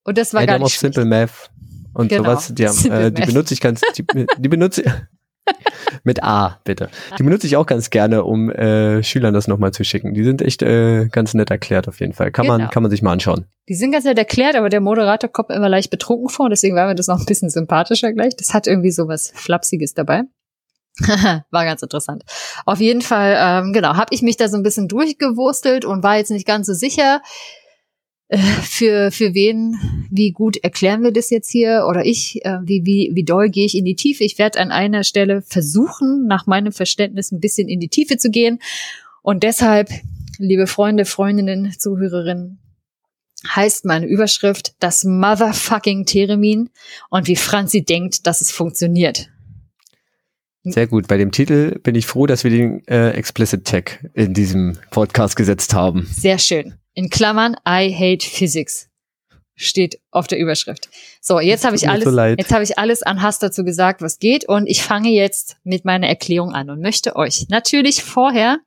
Und 0.04 0.18
das 0.18 0.34
war 0.34 0.42
Ja, 0.42 0.46
die 0.46 0.48
gar 0.48 0.56
haben 0.56 0.64
auch 0.64 0.70
schlecht. 0.70 0.94
Simple 0.96 1.06
Math 1.06 1.52
und 1.94 2.10
Genau. 2.10 2.24
sowas. 2.24 2.54
Die, 2.54 2.68
haben, 2.68 2.86
äh, 2.92 3.12
die 3.12 3.24
benutze 3.26 3.54
ich 3.56 3.62
ganz, 3.62 3.82
die, 3.98 4.06
die 4.38 4.48
benutze 4.50 5.08
mit 6.04 6.24
A, 6.24 6.60
bitte. 6.64 6.90
Die 7.18 7.24
benutze 7.24 7.48
ich 7.48 7.58
auch 7.58 7.66
ganz 7.66 7.90
gerne, 7.90 8.24
um 8.24 8.50
äh, 8.50 9.04
Schülern 9.04 9.34
das 9.34 9.48
nochmal 9.48 9.72
zu 9.72 9.84
schicken. 9.84 10.14
Die 10.14 10.24
sind 10.24 10.42
echt 10.42 10.62
äh, 10.62 11.08
ganz 11.08 11.34
nett 11.34 11.50
erklärt 11.52 11.88
auf 11.88 12.00
jeden 12.00 12.14
Fall. 12.14 12.32
Kann 12.32 12.46
Genau. 12.46 12.58
man, 12.58 12.70
kann 12.70 12.84
man 12.84 12.90
sich 12.90 13.02
mal 13.02 13.12
anschauen. 13.12 13.46
Die 13.70 13.76
sind 13.76 13.92
ganz 13.92 14.06
nett 14.06 14.18
erklärt, 14.18 14.56
aber 14.56 14.70
der 14.70 14.82
Moderator 14.82 15.30
kommt 15.30 15.50
mir 15.50 15.56
immer 15.56 15.70
leicht 15.70 15.90
betrunken 15.90 16.30
vor, 16.30 16.50
deswegen 16.50 16.76
war 16.76 16.88
mir 16.88 16.96
das 16.96 17.08
noch 17.08 17.20
ein 17.20 17.26
bisschen 17.26 17.50
sympathischer 17.50 18.14
gleich. 18.14 18.36
Das 18.36 18.54
hat 18.54 18.68
irgendwie 18.68 18.92
so 18.92 19.08
was 19.08 19.32
Flapsiges 19.36 19.94
dabei. 19.94 20.24
war 21.52 21.66
ganz 21.66 21.82
interessant. 21.82 22.24
Auf 22.66 22.80
jeden 22.80 23.02
Fall, 23.02 23.36
ähm, 23.38 23.74
genau, 23.74 23.96
habe 23.96 24.14
ich 24.14 24.22
mich 24.22 24.38
da 24.38 24.48
so 24.48 24.56
ein 24.58 24.64
bisschen 24.64 24.88
durchgewurstelt 24.88 25.84
und 25.84 26.04
war 26.04 26.18
jetzt 26.18 26.32
nicht 26.32 26.48
ganz 26.48 26.68
so 26.68 26.74
sicher, 26.74 27.22
für, 28.30 29.12
für 29.12 29.34
wen, 29.34 29.76
wie 30.10 30.32
gut 30.32 30.58
erklären 30.58 31.04
wir 31.04 31.12
das 31.12 31.30
jetzt 31.30 31.50
hier 31.50 31.86
oder 31.88 32.06
ich, 32.06 32.44
äh, 32.44 32.58
wie, 32.64 32.84
wie, 32.84 33.12
wie 33.14 33.24
doll 33.24 33.50
gehe 33.50 33.66
ich 33.66 33.78
in 33.78 33.86
die 33.86 33.96
Tiefe. 33.96 34.24
Ich 34.24 34.40
werde 34.40 34.60
an 34.60 34.72
einer 34.72 35.04
Stelle 35.04 35.44
versuchen, 35.44 36.26
nach 36.26 36.48
meinem 36.48 36.72
Verständnis 36.72 37.32
ein 37.32 37.40
bisschen 37.40 37.68
in 37.70 37.80
die 37.80 37.90
Tiefe 37.90 38.18
zu 38.18 38.32
gehen. 38.32 38.60
Und 39.22 39.44
deshalb, 39.44 39.90
liebe 40.38 40.66
Freunde, 40.66 41.06
Freundinnen, 41.06 41.74
Zuhörerinnen, 41.78 42.60
heißt 43.48 43.86
meine 43.86 44.08
Überschrift 44.08 44.74
das 44.80 45.04
motherfucking 45.04 46.06
Theremin 46.06 46.70
und 47.12 47.28
wie 47.28 47.36
Franzi 47.36 47.84
denkt, 47.84 48.26
dass 48.26 48.42
es 48.42 48.52
funktioniert. 48.52 49.30
Sehr 50.64 50.88
gut. 50.88 51.08
Bei 51.08 51.18
dem 51.18 51.32
Titel 51.32 51.78
bin 51.84 51.94
ich 51.94 52.08
froh, 52.08 52.26
dass 52.26 52.44
wir 52.44 52.50
den 52.50 52.88
äh, 52.88 53.12
Explicit 53.12 53.66
Tag 53.66 54.10
in 54.16 54.34
diesem 54.34 54.80
Podcast 54.90 55.36
gesetzt 55.36 55.76
haben. 55.76 56.08
Sehr 56.10 56.40
schön. 56.40 56.74
In 56.96 57.10
Klammern, 57.10 57.56
I 57.68 57.94
hate 57.94 58.26
physics. 58.26 58.90
Steht 59.58 60.02
auf 60.12 60.28
der 60.28 60.40
Überschrift. 60.40 60.90
So, 61.22 61.40
jetzt 61.40 61.64
habe 61.64 61.76
ich 61.76 61.88
alles, 61.88 62.04
so 62.04 62.20
jetzt 62.20 62.54
habe 62.54 62.64
ich 62.64 62.78
alles 62.78 63.04
an 63.04 63.22
Hass 63.22 63.40
dazu 63.40 63.64
gesagt, 63.64 64.02
was 64.02 64.20
geht. 64.20 64.46
Und 64.46 64.68
ich 64.68 64.82
fange 64.82 65.10
jetzt 65.10 65.58
mit 65.64 65.86
meiner 65.86 66.08
Erklärung 66.08 66.54
an 66.54 66.70
und 66.70 66.82
möchte 66.82 67.16
euch 67.16 67.48
natürlich 67.50 68.04
vorher 68.04 68.60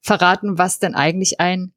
verraten, 0.00 0.58
was 0.58 0.78
denn 0.78 0.94
eigentlich 0.94 1.38
ein 1.40 1.72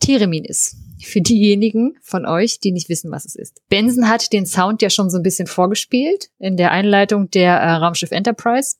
Theremin 0.00 0.44
ist. 0.44 0.76
Für 1.02 1.20
diejenigen 1.20 1.96
von 2.02 2.26
euch, 2.26 2.60
die 2.60 2.72
nicht 2.72 2.88
wissen, 2.88 3.10
was 3.10 3.24
es 3.24 3.34
ist. 3.34 3.60
Benson 3.68 4.08
hat 4.08 4.32
den 4.32 4.46
Sound 4.46 4.82
ja 4.82 4.90
schon 4.90 5.10
so 5.10 5.18
ein 5.18 5.22
bisschen 5.22 5.46
vorgespielt 5.46 6.30
in 6.38 6.56
der 6.56 6.70
Einleitung 6.70 7.30
der 7.30 7.54
äh, 7.54 7.72
Raumschiff 7.72 8.12
Enterprise. 8.12 8.76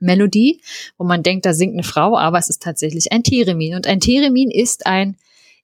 Melodie, 0.00 0.60
wo 0.96 1.04
man 1.04 1.22
denkt, 1.22 1.46
da 1.46 1.52
singt 1.52 1.74
eine 1.74 1.82
Frau, 1.82 2.16
aber 2.16 2.38
es 2.38 2.48
ist 2.48 2.62
tatsächlich 2.62 3.12
ein 3.12 3.22
Theremin. 3.22 3.74
Und 3.74 3.86
ein 3.86 4.00
Theremin 4.00 4.50
ist 4.50 4.86
ein 4.86 5.16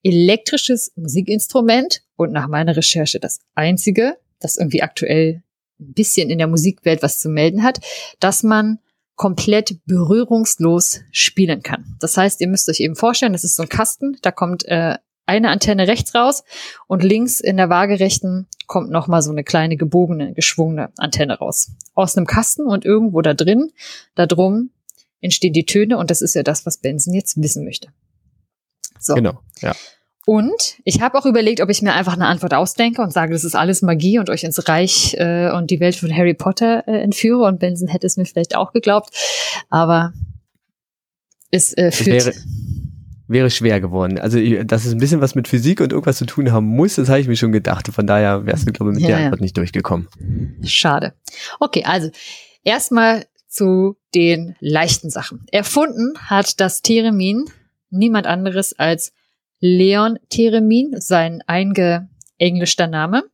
elektrisches 0.02 0.92
Musikinstrument 0.96 2.02
und 2.16 2.32
nach 2.32 2.48
meiner 2.48 2.76
Recherche 2.76 3.18
das 3.18 3.40
einzige, 3.54 4.16
das 4.40 4.56
irgendwie 4.58 4.82
aktuell 4.82 5.42
ein 5.80 5.92
bisschen 5.94 6.30
in 6.30 6.38
der 6.38 6.46
Musikwelt 6.46 7.02
was 7.02 7.18
zu 7.18 7.28
melden 7.28 7.62
hat, 7.62 7.80
dass 8.20 8.42
man 8.42 8.78
komplett 9.16 9.78
berührungslos 9.86 11.00
spielen 11.10 11.62
kann. 11.62 11.96
Das 12.00 12.16
heißt, 12.16 12.40
ihr 12.40 12.48
müsst 12.48 12.68
euch 12.68 12.80
eben 12.80 12.96
vorstellen, 12.96 13.32
das 13.32 13.44
ist 13.44 13.56
so 13.56 13.62
ein 13.62 13.68
Kasten, 13.68 14.18
da 14.22 14.30
kommt 14.30 14.66
äh, 14.66 14.96
eine 15.26 15.48
Antenne 15.50 15.88
rechts 15.88 16.14
raus 16.14 16.44
und 16.86 17.02
links 17.02 17.40
in 17.40 17.56
der 17.56 17.70
waagerechten 17.70 18.46
kommt 18.66 18.90
noch 18.90 19.06
mal 19.06 19.22
so 19.22 19.30
eine 19.30 19.44
kleine 19.44 19.76
gebogene, 19.76 20.32
geschwungene 20.32 20.90
Antenne 20.98 21.38
raus. 21.38 21.70
Aus 21.94 22.16
einem 22.16 22.26
Kasten 22.26 22.66
und 22.66 22.84
irgendwo 22.84 23.20
da 23.22 23.34
drin, 23.34 23.70
da 24.14 24.26
drum 24.26 24.70
entstehen 25.20 25.52
die 25.52 25.64
Töne 25.66 25.96
und 25.98 26.10
das 26.10 26.20
ist 26.20 26.34
ja 26.34 26.42
das, 26.42 26.66
was 26.66 26.78
Benson 26.78 27.14
jetzt 27.14 27.40
wissen 27.40 27.64
möchte. 27.64 27.88
So. 29.00 29.14
Genau. 29.14 29.40
Ja. 29.60 29.74
Und 30.26 30.78
ich 30.84 31.02
habe 31.02 31.18
auch 31.18 31.26
überlegt, 31.26 31.60
ob 31.60 31.68
ich 31.68 31.82
mir 31.82 31.92
einfach 31.92 32.14
eine 32.14 32.26
Antwort 32.26 32.54
ausdenke 32.54 33.02
und 33.02 33.12
sage, 33.12 33.32
das 33.34 33.44
ist 33.44 33.54
alles 33.54 33.82
Magie 33.82 34.18
und 34.18 34.30
euch 34.30 34.42
ins 34.44 34.68
Reich 34.68 35.14
äh, 35.18 35.50
und 35.50 35.70
die 35.70 35.80
Welt 35.80 35.96
von 35.96 36.14
Harry 36.14 36.32
Potter 36.32 36.88
äh, 36.88 37.02
entführe. 37.02 37.44
Und 37.44 37.58
Benson 37.60 37.88
hätte 37.88 38.06
es 38.06 38.16
mir 38.16 38.24
vielleicht 38.24 38.56
auch 38.56 38.72
geglaubt. 38.72 39.10
Aber 39.68 40.14
es 41.50 41.76
äh, 41.76 41.90
führt. 41.92 42.24
wäre- 42.26 42.34
Wäre 43.26 43.50
schwer 43.50 43.80
geworden. 43.80 44.18
Also, 44.18 44.38
dass 44.64 44.84
es 44.84 44.92
ein 44.92 44.98
bisschen 44.98 45.20
was 45.20 45.34
mit 45.34 45.48
Physik 45.48 45.80
und 45.80 45.92
irgendwas 45.92 46.18
zu 46.18 46.26
tun 46.26 46.52
haben 46.52 46.66
muss, 46.66 46.96
das 46.96 47.08
habe 47.08 47.20
ich 47.20 47.28
mir 47.28 47.36
schon 47.36 47.52
gedacht. 47.52 47.88
Von 47.88 48.06
daher 48.06 48.44
wärst 48.44 48.68
du, 48.68 48.72
glaube 48.72 48.92
ich, 48.92 48.96
mit 48.96 49.02
Ja, 49.02 49.08
der 49.08 49.18
ja. 49.18 49.24
Antwort 49.24 49.40
nicht 49.40 49.56
durchgekommen. 49.56 50.08
Schade. 50.64 51.14
Okay, 51.58 51.84
also 51.84 52.10
erstmal 52.64 53.24
zu 53.48 53.96
den 54.14 54.56
leichten 54.60 55.10
Sachen. 55.10 55.46
Erfunden 55.52 56.18
hat 56.18 56.60
das 56.60 56.82
Theremin 56.82 57.44
niemand 57.90 58.26
anderes 58.26 58.78
als 58.78 59.12
Leon 59.60 60.18
Theremin, 60.28 61.00
sein 61.00 61.42
eingeenglischter 61.46 62.86
Name, 62.86 63.24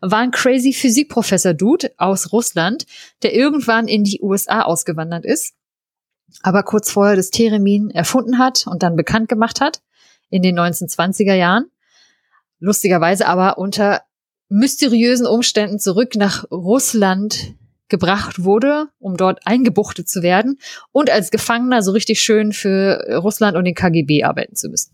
war 0.00 0.18
ein 0.18 0.30
crazy 0.32 0.72
Physikprofessor 0.72 1.54
Dude 1.54 1.92
aus 1.98 2.32
Russland, 2.32 2.86
der 3.22 3.34
irgendwann 3.34 3.86
in 3.86 4.02
die 4.02 4.20
USA 4.20 4.62
ausgewandert 4.62 5.24
ist, 5.24 5.54
aber 6.42 6.62
kurz 6.62 6.90
vorher 6.90 7.16
das 7.16 7.30
Theremin 7.30 7.90
erfunden 7.90 8.38
hat 8.38 8.66
und 8.66 8.82
dann 8.82 8.96
bekannt 8.96 9.28
gemacht 9.28 9.60
hat 9.60 9.82
in 10.30 10.42
den 10.42 10.58
1920er 10.58 11.34
Jahren. 11.34 11.70
Lustigerweise 12.58 13.26
aber 13.26 13.58
unter 13.58 14.02
mysteriösen 14.48 15.26
Umständen 15.26 15.78
zurück 15.78 16.14
nach 16.14 16.50
Russland 16.50 17.54
gebracht 17.88 18.42
wurde, 18.42 18.88
um 18.98 19.16
dort 19.16 19.46
eingebuchtet 19.46 20.08
zu 20.08 20.22
werden 20.22 20.58
und 20.92 21.10
als 21.10 21.30
Gefangener 21.30 21.82
so 21.82 21.92
richtig 21.92 22.20
schön 22.20 22.52
für 22.52 23.04
Russland 23.22 23.56
und 23.56 23.64
den 23.64 23.74
KGB 23.74 24.24
arbeiten 24.24 24.56
zu 24.56 24.68
müssen. 24.68 24.92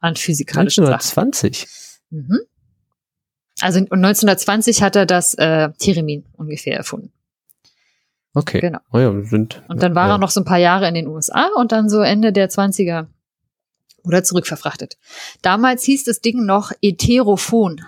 An 0.00 0.16
physikalischen 0.16 0.84
Sachen. 0.84 0.94
1920. 0.94 1.66
Mhm. 2.10 2.38
Also 3.60 3.78
1920 3.78 4.82
hat 4.82 4.96
er 4.96 5.06
das 5.06 5.34
äh, 5.34 5.70
Theremin 5.78 6.26
ungefähr 6.34 6.76
erfunden. 6.76 7.12
Okay. 8.36 8.60
Genau. 8.60 8.80
Oh 8.92 8.98
ja, 8.98 9.22
sind, 9.22 9.62
Und 9.66 9.82
dann 9.82 9.94
war 9.94 10.08
ja. 10.08 10.16
er 10.16 10.18
noch 10.18 10.28
so 10.28 10.42
ein 10.42 10.44
paar 10.44 10.58
Jahre 10.58 10.86
in 10.86 10.92
den 10.92 11.06
USA 11.06 11.48
und 11.56 11.72
dann 11.72 11.88
so 11.88 12.02
Ende 12.02 12.34
der 12.34 12.50
20er 12.50 13.06
oder 14.04 14.22
zurückverfrachtet. 14.24 14.98
Damals 15.40 15.84
hieß 15.84 16.04
das 16.04 16.20
Ding 16.20 16.44
noch 16.44 16.70
Ätherophon, 16.82 17.80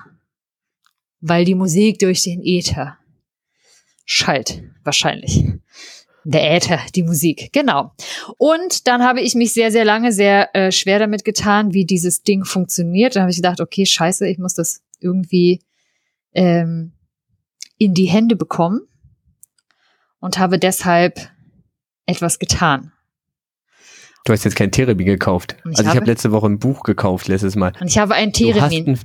weil 1.21 1.45
die 1.45 1.55
Musik 1.55 1.99
durch 1.99 2.23
den 2.23 2.41
Äther 2.43 2.97
schallt, 4.07 4.63
wahrscheinlich. 4.85 5.45
Der 6.25 6.51
Äther, 6.57 6.81
die 6.95 7.03
Musik, 7.03 7.51
genau. 7.53 7.93
Und 8.39 8.89
dann 8.89 9.03
habe 9.03 9.21
ich 9.21 9.35
mich 9.35 9.53
sehr, 9.53 9.71
sehr 9.71 9.85
lange 9.85 10.13
sehr 10.13 10.55
äh, 10.57 10.73
schwer 10.73 10.99
damit 10.99 11.27
getan, 11.27 11.75
wie 11.75 11.85
dieses 11.85 12.23
Ding 12.23 12.47
funktioniert. 12.47 13.17
Dann 13.17 13.25
habe 13.25 13.31
ich 13.31 13.37
gedacht, 13.37 13.61
okay, 13.61 13.85
scheiße, 13.85 14.27
ich 14.27 14.39
muss 14.39 14.55
das 14.55 14.81
irgendwie 14.99 15.61
ähm, 16.33 16.93
in 17.77 17.93
die 17.93 18.07
Hände 18.07 18.35
bekommen 18.35 18.89
und 20.21 20.39
habe 20.39 20.59
deshalb 20.59 21.31
etwas 22.07 22.39
getan. 22.39 22.93
Du 24.25 24.33
hast 24.33 24.45
jetzt 24.45 24.57
kein 24.57 24.73
Theremin 24.73 25.07
gekauft. 25.07 25.57
Ich 25.61 25.65
also 25.67 25.83
ich 25.83 25.89
habe- 25.89 25.97
habe 26.01 26.07
letzte 26.07 26.33
Woche 26.33 26.47
ein 26.47 26.59
Buch 26.59 26.83
gekauft, 26.83 27.29
letztes 27.29 27.55
Mal. 27.57 27.73
Und 27.81 27.87
ich 27.89 27.99
habe 27.99 28.15
ein 28.15 28.33
Du 28.33 28.53
hast 28.61 28.71
Theremin, 28.71 28.89
ein, 28.97 29.01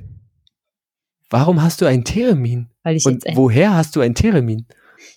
warum 1.30 1.62
hast 1.62 1.80
du 1.80 1.86
ein 1.86 2.04
Theremin? 2.04 2.68
weil 2.82 2.96
ich 2.96 3.06
Und 3.06 3.24
jetzt 3.24 3.36
woher 3.36 3.74
hast 3.74 3.96
du 3.96 4.00
ein 4.00 4.14
Theremin? 4.14 4.66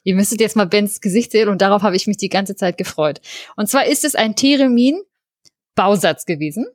Ihr 0.04 0.16
müsstet 0.16 0.40
jetzt 0.42 0.56
mal 0.56 0.66
Bens 0.68 1.02
Gesicht 1.02 1.32
sehen 1.32 1.50
und 1.50 1.62
darauf 1.62 1.82
habe 1.82 1.96
ich 1.96 2.08
mich 2.08 2.18
die 2.18 2.30
ganze 2.30 2.56
Zeit 2.56 2.78
gefreut. 2.78 3.22
Und 3.56 3.68
zwar 3.70 3.86
ist 3.86 4.06
es 4.06 4.16
ein 4.16 4.36
Theremin-Bausatz 4.36 6.26
gewesen 6.26 6.66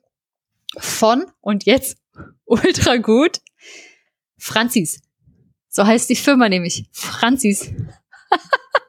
von, 0.79 1.27
und 1.41 1.65
jetzt 1.65 1.99
ultra 2.45 2.97
gut, 2.97 3.41
Franzis. 4.39 5.01
So 5.69 5.87
heißt 5.87 6.09
die 6.11 6.17
Firma 6.17 6.49
nämlich. 6.49 6.85
Franzis. 6.93 7.71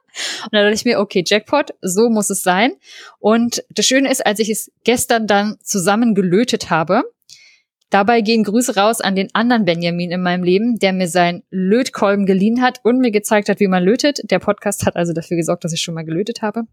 und 0.43 0.53
da 0.53 0.61
dachte 0.61 0.75
ich 0.75 0.85
mir, 0.85 0.99
okay, 0.99 1.23
Jackpot, 1.25 1.73
so 1.81 2.09
muss 2.09 2.29
es 2.29 2.43
sein. 2.43 2.73
Und 3.19 3.63
das 3.69 3.85
Schöne 3.85 4.11
ist, 4.11 4.25
als 4.25 4.39
ich 4.39 4.49
es 4.49 4.71
gestern 4.83 5.27
dann 5.27 5.57
zusammengelötet 5.63 6.69
habe, 6.69 7.03
Dabei 7.93 8.21
gehen 8.21 8.43
Grüße 8.43 8.75
raus 8.75 9.01
an 9.01 9.15
den 9.15 9.29
anderen 9.33 9.65
Benjamin 9.65 10.09
in 10.09 10.23
meinem 10.23 10.43
Leben, 10.43 10.79
der 10.79 10.93
mir 10.93 11.07
seinen 11.07 11.43
Lötkolben 11.51 12.25
geliehen 12.25 12.59
hat 12.59 12.79
und 12.81 12.97
mir 12.97 13.11
gezeigt 13.11 13.49
hat, 13.49 13.59
wie 13.59 13.67
man 13.67 13.83
lötet. 13.83 14.19
Der 14.31 14.39
Podcast 14.39 14.87
hat 14.87 14.95
also 14.95 15.13
dafür 15.13 15.37
gesorgt, 15.37 15.63
dass 15.63 15.73
ich 15.73 15.81
schon 15.81 15.93
mal 15.93 16.03
gelötet 16.03 16.41
habe. 16.41 16.63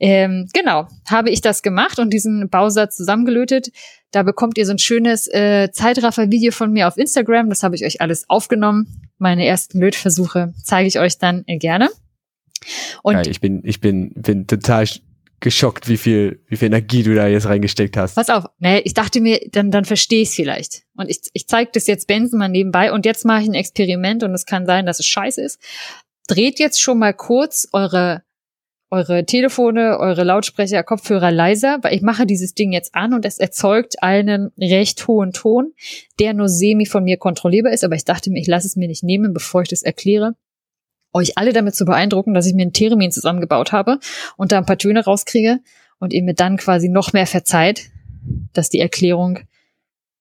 Ähm, 0.00 0.48
genau, 0.52 0.88
habe 1.08 1.30
ich 1.30 1.40
das 1.40 1.62
gemacht 1.62 2.00
und 2.00 2.12
diesen 2.12 2.50
Bausatz 2.50 2.96
zusammengelötet. 2.96 3.68
Da 4.10 4.24
bekommt 4.24 4.58
ihr 4.58 4.66
so 4.66 4.72
ein 4.72 4.80
schönes 4.80 5.28
äh, 5.28 5.70
Zeitraffer-Video 5.70 6.50
von 6.50 6.72
mir 6.72 6.88
auf 6.88 6.96
Instagram. 6.96 7.48
Das 7.48 7.62
habe 7.62 7.76
ich 7.76 7.84
euch 7.84 8.00
alles 8.00 8.28
aufgenommen. 8.28 9.08
Meine 9.18 9.46
ersten 9.46 9.78
Lötversuche 9.78 10.52
zeige 10.64 10.88
ich 10.88 10.98
euch 10.98 11.18
dann 11.18 11.44
äh, 11.46 11.58
gerne. 11.58 11.90
Und 13.02 13.14
ja, 13.14 13.22
ich 13.22 13.40
bin, 13.40 13.62
ich 13.64 13.80
bin, 13.80 14.12
bin 14.14 14.46
total 14.46 14.84
sch- 14.84 15.00
geschockt, 15.40 15.88
wie 15.88 15.96
viel, 15.96 16.44
wie 16.48 16.56
viel 16.56 16.66
Energie 16.66 17.02
du 17.02 17.14
da 17.14 17.26
jetzt 17.26 17.46
reingesteckt 17.46 17.96
hast. 17.96 18.14
Pass 18.14 18.28
auf, 18.28 18.44
ne, 18.58 18.80
ich 18.82 18.92
dachte 18.94 19.20
mir, 19.20 19.40
dann, 19.52 19.70
dann 19.70 19.86
verstehe 19.86 20.22
ich 20.22 20.28
es 20.28 20.34
vielleicht. 20.34 20.82
Und 20.96 21.08
ich, 21.08 21.20
ich 21.32 21.48
zeige 21.48 21.70
das 21.72 21.86
jetzt 21.86 22.06
Benson 22.06 22.38
mal 22.38 22.48
nebenbei 22.48 22.92
und 22.92 23.06
jetzt 23.06 23.24
mache 23.24 23.42
ich 23.42 23.48
ein 23.48 23.54
Experiment 23.54 24.22
und 24.22 24.34
es 24.34 24.44
kann 24.44 24.66
sein, 24.66 24.84
dass 24.84 24.98
es 25.00 25.06
scheiße 25.06 25.40
ist. 25.40 25.58
Dreht 26.28 26.58
jetzt 26.58 26.80
schon 26.80 26.98
mal 26.98 27.14
kurz 27.14 27.68
eure, 27.72 28.22
eure 28.90 29.24
Telefone, 29.24 29.98
eure 29.98 30.24
Lautsprecher, 30.24 30.82
Kopfhörer 30.82 31.30
leiser, 31.30 31.78
weil 31.80 31.94
ich 31.94 32.02
mache 32.02 32.26
dieses 32.26 32.54
Ding 32.54 32.72
jetzt 32.72 32.94
an 32.94 33.14
und 33.14 33.24
es 33.24 33.38
erzeugt 33.38 34.02
einen 34.02 34.52
recht 34.58 35.08
hohen 35.08 35.32
Ton, 35.32 35.72
der 36.18 36.34
nur 36.34 36.48
semi 36.48 36.84
von 36.84 37.02
mir 37.04 37.16
kontrollierbar 37.16 37.72
ist, 37.72 37.82
aber 37.82 37.94
ich 37.94 38.04
dachte 38.04 38.30
mir, 38.30 38.40
ich 38.40 38.46
lasse 38.46 38.66
es 38.66 38.76
mir 38.76 38.88
nicht 38.88 39.02
nehmen, 39.02 39.32
bevor 39.32 39.62
ich 39.62 39.68
das 39.68 39.82
erkläre 39.82 40.34
euch 41.12 41.36
alle 41.38 41.52
damit 41.52 41.74
zu 41.74 41.84
beeindrucken, 41.84 42.34
dass 42.34 42.46
ich 42.46 42.54
mir 42.54 42.62
einen 42.62 42.72
Theremin 42.72 43.10
zusammengebaut 43.12 43.72
habe 43.72 43.98
und 44.36 44.52
da 44.52 44.58
ein 44.58 44.66
paar 44.66 44.78
Töne 44.78 45.04
rauskriege 45.04 45.58
und 45.98 46.12
ihr 46.12 46.22
mir 46.22 46.34
dann 46.34 46.56
quasi 46.56 46.88
noch 46.88 47.12
mehr 47.12 47.26
verzeiht, 47.26 47.90
dass 48.52 48.68
die 48.70 48.80
Erklärung 48.80 49.40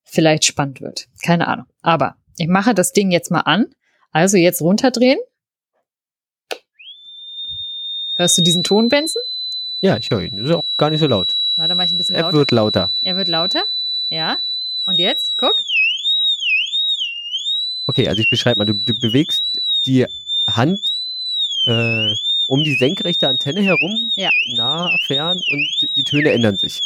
vielleicht 0.03 0.45
spannend 0.45 0.81
wird. 0.81 1.07
Keine 1.23 1.47
Ahnung. 1.47 1.65
Aber 1.81 2.15
ich 2.37 2.47
mache 2.47 2.73
das 2.73 2.91
Ding 2.93 3.11
jetzt 3.11 3.29
mal 3.31 3.41
an. 3.41 3.67
Also 4.11 4.37
jetzt 4.37 4.61
runterdrehen. 4.61 5.19
Hörst 8.15 8.37
du 8.37 8.41
diesen 8.41 8.63
Ton, 8.63 8.89
Benson? 8.89 9.21
Ja, 9.79 9.97
ich 9.97 10.09
höre 10.09 10.21
ihn. 10.21 10.37
Das 10.37 10.49
ist 10.49 10.55
auch 10.55 10.65
gar 10.77 10.89
nicht 10.89 10.99
so 10.99 11.07
laut. 11.07 11.37
Dann 11.55 11.75
mache 11.77 11.87
ich 11.87 11.93
ein 11.93 11.97
bisschen 11.97 12.15
Er 12.15 12.23
lauter. 12.23 12.37
wird 12.37 12.51
lauter. 12.51 12.91
er 13.01 13.15
wird 13.15 13.27
lauter. 13.27 13.63
Ja. 14.09 14.39
Und 14.85 14.97
jetzt, 14.99 15.37
guck. 15.37 15.55
Okay, 17.85 18.07
also 18.07 18.21
ich 18.21 18.29
beschreibe 18.29 18.59
mal, 18.59 18.65
du, 18.65 18.73
du 18.73 18.93
bewegst 18.99 19.43
die 19.85 20.05
Hand 20.55 20.79
äh, 21.65 22.13
um 22.47 22.63
die 22.63 22.73
senkrechte 22.75 23.27
Antenne 23.27 23.61
herum, 23.61 24.11
Ja. 24.15 24.31
nah, 24.55 24.95
fern 25.05 25.37
und 25.51 25.69
die 25.95 26.03
Töne 26.03 26.31
ändern 26.31 26.57
sich. 26.57 26.79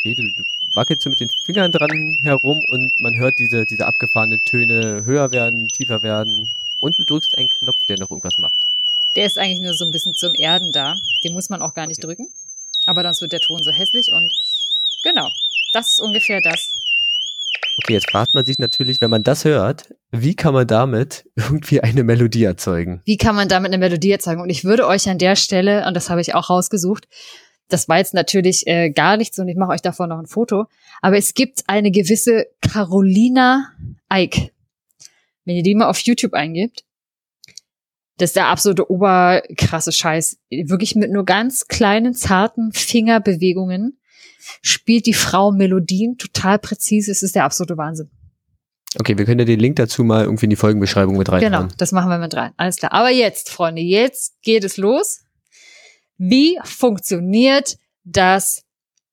Okay, 0.00 0.14
du, 0.14 0.22
du 0.22 0.44
wackelst 0.74 1.02
so 1.02 1.10
mit 1.10 1.20
den 1.20 1.30
Fingern 1.44 1.70
dran 1.72 2.18
herum 2.22 2.60
und 2.68 2.92
man 3.00 3.16
hört 3.16 3.38
diese, 3.38 3.66
diese 3.66 3.86
abgefahrenen 3.86 4.40
Töne 4.44 5.04
höher 5.04 5.30
werden, 5.32 5.68
tiefer 5.68 6.02
werden 6.02 6.48
und 6.80 6.98
du 6.98 7.04
drückst 7.04 7.36
einen 7.38 7.48
Knopf, 7.48 7.76
der 7.88 7.98
noch 7.98 8.10
irgendwas 8.10 8.38
macht. 8.38 8.58
Der 9.14 9.26
ist 9.26 9.38
eigentlich 9.38 9.60
nur 9.60 9.74
so 9.74 9.84
ein 9.84 9.92
bisschen 9.92 10.14
zum 10.14 10.34
Erden 10.34 10.72
da. 10.72 10.94
Den 11.22 11.34
muss 11.34 11.50
man 11.50 11.60
auch 11.60 11.74
gar 11.74 11.86
nicht 11.86 12.02
Okay. 12.02 12.14
drücken. 12.16 12.28
Aber 12.86 13.02
sonst 13.02 13.20
wird 13.20 13.32
der 13.32 13.40
Ton 13.40 13.62
so 13.62 13.70
hässlich 13.70 14.10
und 14.12 14.32
genau. 15.04 15.28
Das 15.74 15.90
ist 15.92 16.00
ungefähr 16.00 16.40
das. 16.40 16.72
Okay, 17.78 17.94
jetzt 17.94 18.10
fragt 18.10 18.34
man 18.34 18.44
sich 18.44 18.58
natürlich, 18.58 19.00
wenn 19.00 19.10
man 19.10 19.22
das 19.22 19.44
hört, 19.44 19.94
wie 20.10 20.34
kann 20.34 20.52
man 20.52 20.66
damit 20.66 21.28
irgendwie 21.36 21.80
eine 21.80 22.04
Melodie 22.04 22.44
erzeugen? 22.44 23.00
Wie 23.04 23.16
kann 23.16 23.34
man 23.34 23.48
damit 23.48 23.70
eine 23.70 23.78
Melodie 23.78 24.10
erzeugen? 24.10 24.42
Und 24.42 24.50
ich 24.50 24.64
würde 24.64 24.86
euch 24.86 25.08
an 25.08 25.18
der 25.18 25.36
Stelle, 25.36 25.86
und 25.86 25.94
das 25.94 26.10
habe 26.10 26.20
ich 26.20 26.34
auch 26.34 26.50
rausgesucht, 26.50 27.08
das 27.68 27.88
war 27.88 27.98
jetzt 27.98 28.12
natürlich 28.12 28.66
äh, 28.66 28.90
gar 28.90 29.16
nichts 29.16 29.38
und 29.38 29.48
ich 29.48 29.56
mache 29.56 29.70
euch 29.70 29.80
davon 29.80 30.10
noch 30.10 30.18
ein 30.18 30.26
Foto, 30.26 30.66
aber 31.00 31.16
es 31.16 31.32
gibt 31.32 31.62
eine 31.68 31.90
gewisse 31.90 32.46
Carolina 32.60 33.72
Eick. 34.08 34.52
Wenn 35.44 35.56
ihr 35.56 35.62
die 35.62 35.74
mal 35.74 35.88
auf 35.88 35.98
YouTube 36.00 36.34
eingibt, 36.34 36.84
das 38.18 38.30
ist 38.30 38.36
der 38.36 38.48
absolute 38.48 38.90
oberkrasse 38.90 39.90
Scheiß. 39.90 40.38
Wirklich 40.50 40.94
mit 40.94 41.10
nur 41.10 41.24
ganz 41.24 41.66
kleinen, 41.66 42.14
zarten 42.14 42.72
Fingerbewegungen 42.72 43.98
spielt 44.60 45.06
die 45.06 45.14
Frau 45.14 45.52
Melodien 45.52 46.16
total 46.18 46.58
präzise. 46.58 47.10
Es 47.10 47.22
ist 47.22 47.34
der 47.34 47.44
absolute 47.44 47.76
Wahnsinn. 47.76 48.10
Okay, 48.98 49.16
wir 49.16 49.24
können 49.24 49.38
ja 49.38 49.46
den 49.46 49.60
Link 49.60 49.76
dazu 49.76 50.04
mal 50.04 50.24
irgendwie 50.24 50.44
in 50.46 50.50
die 50.50 50.56
Folgenbeschreibung 50.56 51.16
mit 51.16 51.28
Genau, 51.28 51.38
reinhauen. 51.40 51.72
das 51.78 51.92
machen 51.92 52.10
wir 52.10 52.18
mit 52.18 52.34
rein. 52.34 52.52
Alles 52.58 52.76
klar. 52.76 52.92
Aber 52.92 53.10
jetzt, 53.10 53.48
Freunde, 53.48 53.80
jetzt 53.80 54.34
geht 54.42 54.64
es 54.64 54.76
los. 54.76 55.20
Wie 56.18 56.58
funktioniert 56.64 57.78
das 58.04 58.64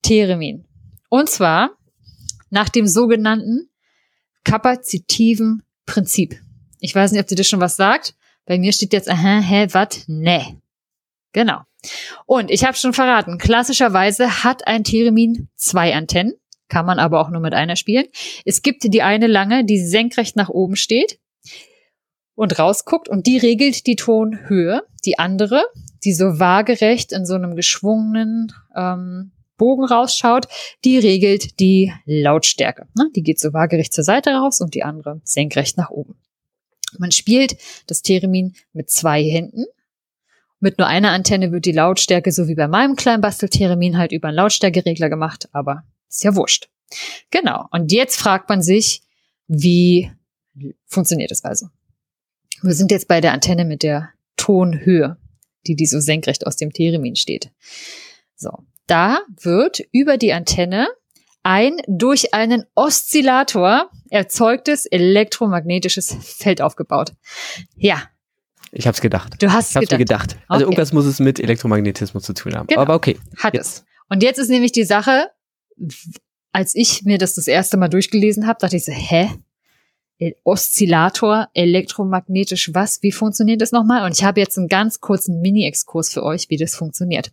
Theremin? 0.02 0.66
Und 1.08 1.30
zwar 1.30 1.70
nach 2.50 2.68
dem 2.68 2.86
sogenannten 2.86 3.70
kapazitiven 4.44 5.62
Prinzip. 5.86 6.40
Ich 6.80 6.94
weiß 6.94 7.12
nicht, 7.12 7.20
ob 7.20 7.26
dir 7.26 7.36
das 7.36 7.48
schon 7.48 7.60
was 7.60 7.76
sagt. 7.76 8.14
Bei 8.46 8.58
mir 8.58 8.72
steht 8.72 8.92
jetzt, 8.92 9.08
aha, 9.08 9.40
hä, 9.40 9.66
wat? 9.72 10.00
Nee. 10.06 10.56
Genau. 11.32 11.60
Und 12.26 12.50
ich 12.50 12.64
habe 12.64 12.76
schon 12.76 12.92
verraten, 12.92 13.38
klassischerweise 13.38 14.44
hat 14.44 14.66
ein 14.66 14.84
Theremin 14.84 15.48
zwei 15.56 15.94
Antennen, 15.94 16.34
kann 16.68 16.86
man 16.86 16.98
aber 16.98 17.20
auch 17.20 17.30
nur 17.30 17.40
mit 17.40 17.54
einer 17.54 17.76
spielen. 17.76 18.06
Es 18.44 18.62
gibt 18.62 18.82
die 18.84 19.02
eine 19.02 19.26
lange, 19.26 19.64
die 19.64 19.78
senkrecht 19.78 20.36
nach 20.36 20.48
oben 20.48 20.76
steht 20.76 21.18
und 22.34 22.58
rausguckt 22.58 23.08
und 23.08 23.26
die 23.26 23.38
regelt 23.38 23.86
die 23.86 23.96
Tonhöhe. 23.96 24.82
Die 25.04 25.18
andere, 25.18 25.64
die 26.04 26.12
so 26.12 26.38
waagerecht 26.38 27.12
in 27.12 27.24
so 27.24 27.34
einem 27.34 27.56
geschwungenen 27.56 28.52
ähm, 28.76 29.32
Bogen 29.56 29.84
rausschaut, 29.84 30.48
die 30.84 30.98
regelt 30.98 31.60
die 31.60 31.92
Lautstärke. 32.06 32.86
Ne? 32.96 33.10
Die 33.14 33.22
geht 33.22 33.38
so 33.38 33.52
waagerecht 33.52 33.92
zur 33.92 34.04
Seite 34.04 34.30
raus 34.30 34.60
und 34.60 34.74
die 34.74 34.82
andere 34.82 35.20
senkrecht 35.24 35.76
nach 35.76 35.90
oben. 35.90 36.18
Man 36.98 37.12
spielt 37.12 37.56
das 37.86 38.02
Theremin 38.02 38.54
mit 38.72 38.90
zwei 38.90 39.22
Händen. 39.22 39.66
Mit 40.60 40.78
nur 40.78 40.86
einer 40.86 41.10
Antenne 41.10 41.52
wird 41.52 41.64
die 41.64 41.72
Lautstärke, 41.72 42.32
so 42.32 42.46
wie 42.46 42.54
bei 42.54 42.68
meinem 42.68 42.94
kleinen 42.94 43.22
Basteltheremin, 43.22 43.96
halt 43.96 44.12
über 44.12 44.28
einen 44.28 44.36
Lautstärkeregler 44.36 45.08
gemacht, 45.08 45.48
aber 45.52 45.84
ist 46.08 46.22
ja 46.22 46.36
wurscht. 46.36 46.68
Genau. 47.30 47.66
Und 47.70 47.92
jetzt 47.92 48.16
fragt 48.16 48.48
man 48.48 48.62
sich, 48.62 49.02
wie 49.48 50.10
funktioniert 50.86 51.30
es 51.30 51.44
also? 51.44 51.68
Wir 52.62 52.74
sind 52.74 52.90
jetzt 52.90 53.08
bei 53.08 53.20
der 53.20 53.32
Antenne 53.32 53.64
mit 53.64 53.82
der 53.82 54.10
Tonhöhe, 54.36 55.16
die, 55.66 55.76
die 55.76 55.86
so 55.86 55.98
senkrecht 56.00 56.46
aus 56.46 56.56
dem 56.56 56.72
Theremin 56.72 57.16
steht. 57.16 57.50
So. 58.36 58.50
Da 58.86 59.20
wird 59.40 59.80
über 59.92 60.18
die 60.18 60.32
Antenne 60.32 60.88
ein 61.42 61.76
durch 61.86 62.34
einen 62.34 62.64
Oszillator 62.74 63.90
erzeugtes 64.10 64.84
elektromagnetisches 64.86 66.16
Feld 66.20 66.60
aufgebaut. 66.60 67.12
Ja. 67.76 68.02
Ich 68.72 68.86
habe 68.86 68.94
es 68.94 69.00
gedacht. 69.00 69.42
Du 69.42 69.52
hast 69.52 69.70
ich 69.70 69.76
hab's 69.76 69.88
gedacht. 69.88 69.98
gedacht. 69.98 70.36
Also 70.48 70.64
okay. 70.64 70.72
irgendwas 70.72 70.92
muss 70.92 71.06
es 71.06 71.18
mit 71.18 71.40
Elektromagnetismus 71.40 72.22
zu 72.22 72.34
tun 72.34 72.54
haben. 72.54 72.66
Genau. 72.68 72.80
Aber 72.80 72.94
okay. 72.94 73.18
Hat 73.36 73.54
jetzt. 73.54 73.66
es. 73.66 73.84
Und 74.08 74.22
jetzt 74.22 74.38
ist 74.38 74.48
nämlich 74.48 74.72
die 74.72 74.84
Sache, 74.84 75.30
als 76.52 76.74
ich 76.74 77.02
mir 77.04 77.18
das 77.18 77.34
das 77.34 77.46
erste 77.46 77.76
Mal 77.76 77.88
durchgelesen 77.88 78.46
habe, 78.46 78.58
dachte 78.60 78.76
ich 78.76 78.84
so, 78.84 78.92
hä? 78.92 79.30
Oszillator, 80.44 81.48
elektromagnetisch 81.54 82.74
was? 82.74 83.02
Wie 83.02 83.10
funktioniert 83.10 83.62
das 83.62 83.72
nochmal? 83.72 84.04
Und 84.04 84.12
ich 84.18 84.22
habe 84.22 84.38
jetzt 84.38 84.58
einen 84.58 84.68
ganz 84.68 85.00
kurzen 85.00 85.40
Mini-Exkurs 85.40 86.12
für 86.12 86.22
euch, 86.22 86.50
wie 86.50 86.58
das 86.58 86.74
funktioniert. 86.74 87.32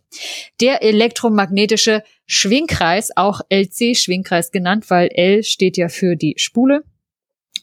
Der 0.62 0.82
elektromagnetische 0.82 2.02
Schwingkreis, 2.24 3.10
auch 3.14 3.42
LC-Schwingkreis 3.50 4.52
genannt, 4.52 4.88
weil 4.88 5.08
L 5.12 5.42
steht 5.42 5.76
ja 5.76 5.90
für 5.90 6.16
die 6.16 6.34
Spule 6.38 6.82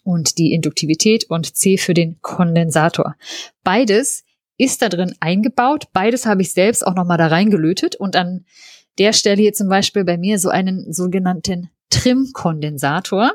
und 0.06 0.38
die 0.38 0.54
Induktivität 0.54 1.26
und 1.30 1.58
C 1.58 1.78
für 1.78 1.94
den 1.94 2.22
Kondensator. 2.22 3.16
Beides 3.64 4.24
ist 4.58 4.82
da 4.82 4.90
drin 4.90 5.16
eingebaut. 5.20 5.86
Beides 5.92 6.26
habe 6.26 6.44
ich 6.44 6.54
selbst 6.54 6.86
auch 6.86 6.96
nochmal 6.96 7.18
da 7.18 7.28
reingelötet 7.28 7.96
und 7.96 8.16
an 8.16 8.46
der 9.00 9.12
Stelle 9.12 9.42
hier 9.42 9.54
zum 9.54 9.68
Beispiel 9.68 10.06
bei 10.06 10.18
mir 10.18 10.40
so 10.40 10.50
einen 10.50 10.94
sogenannten 10.94 11.70
Trim-Kondensator. 11.90 13.32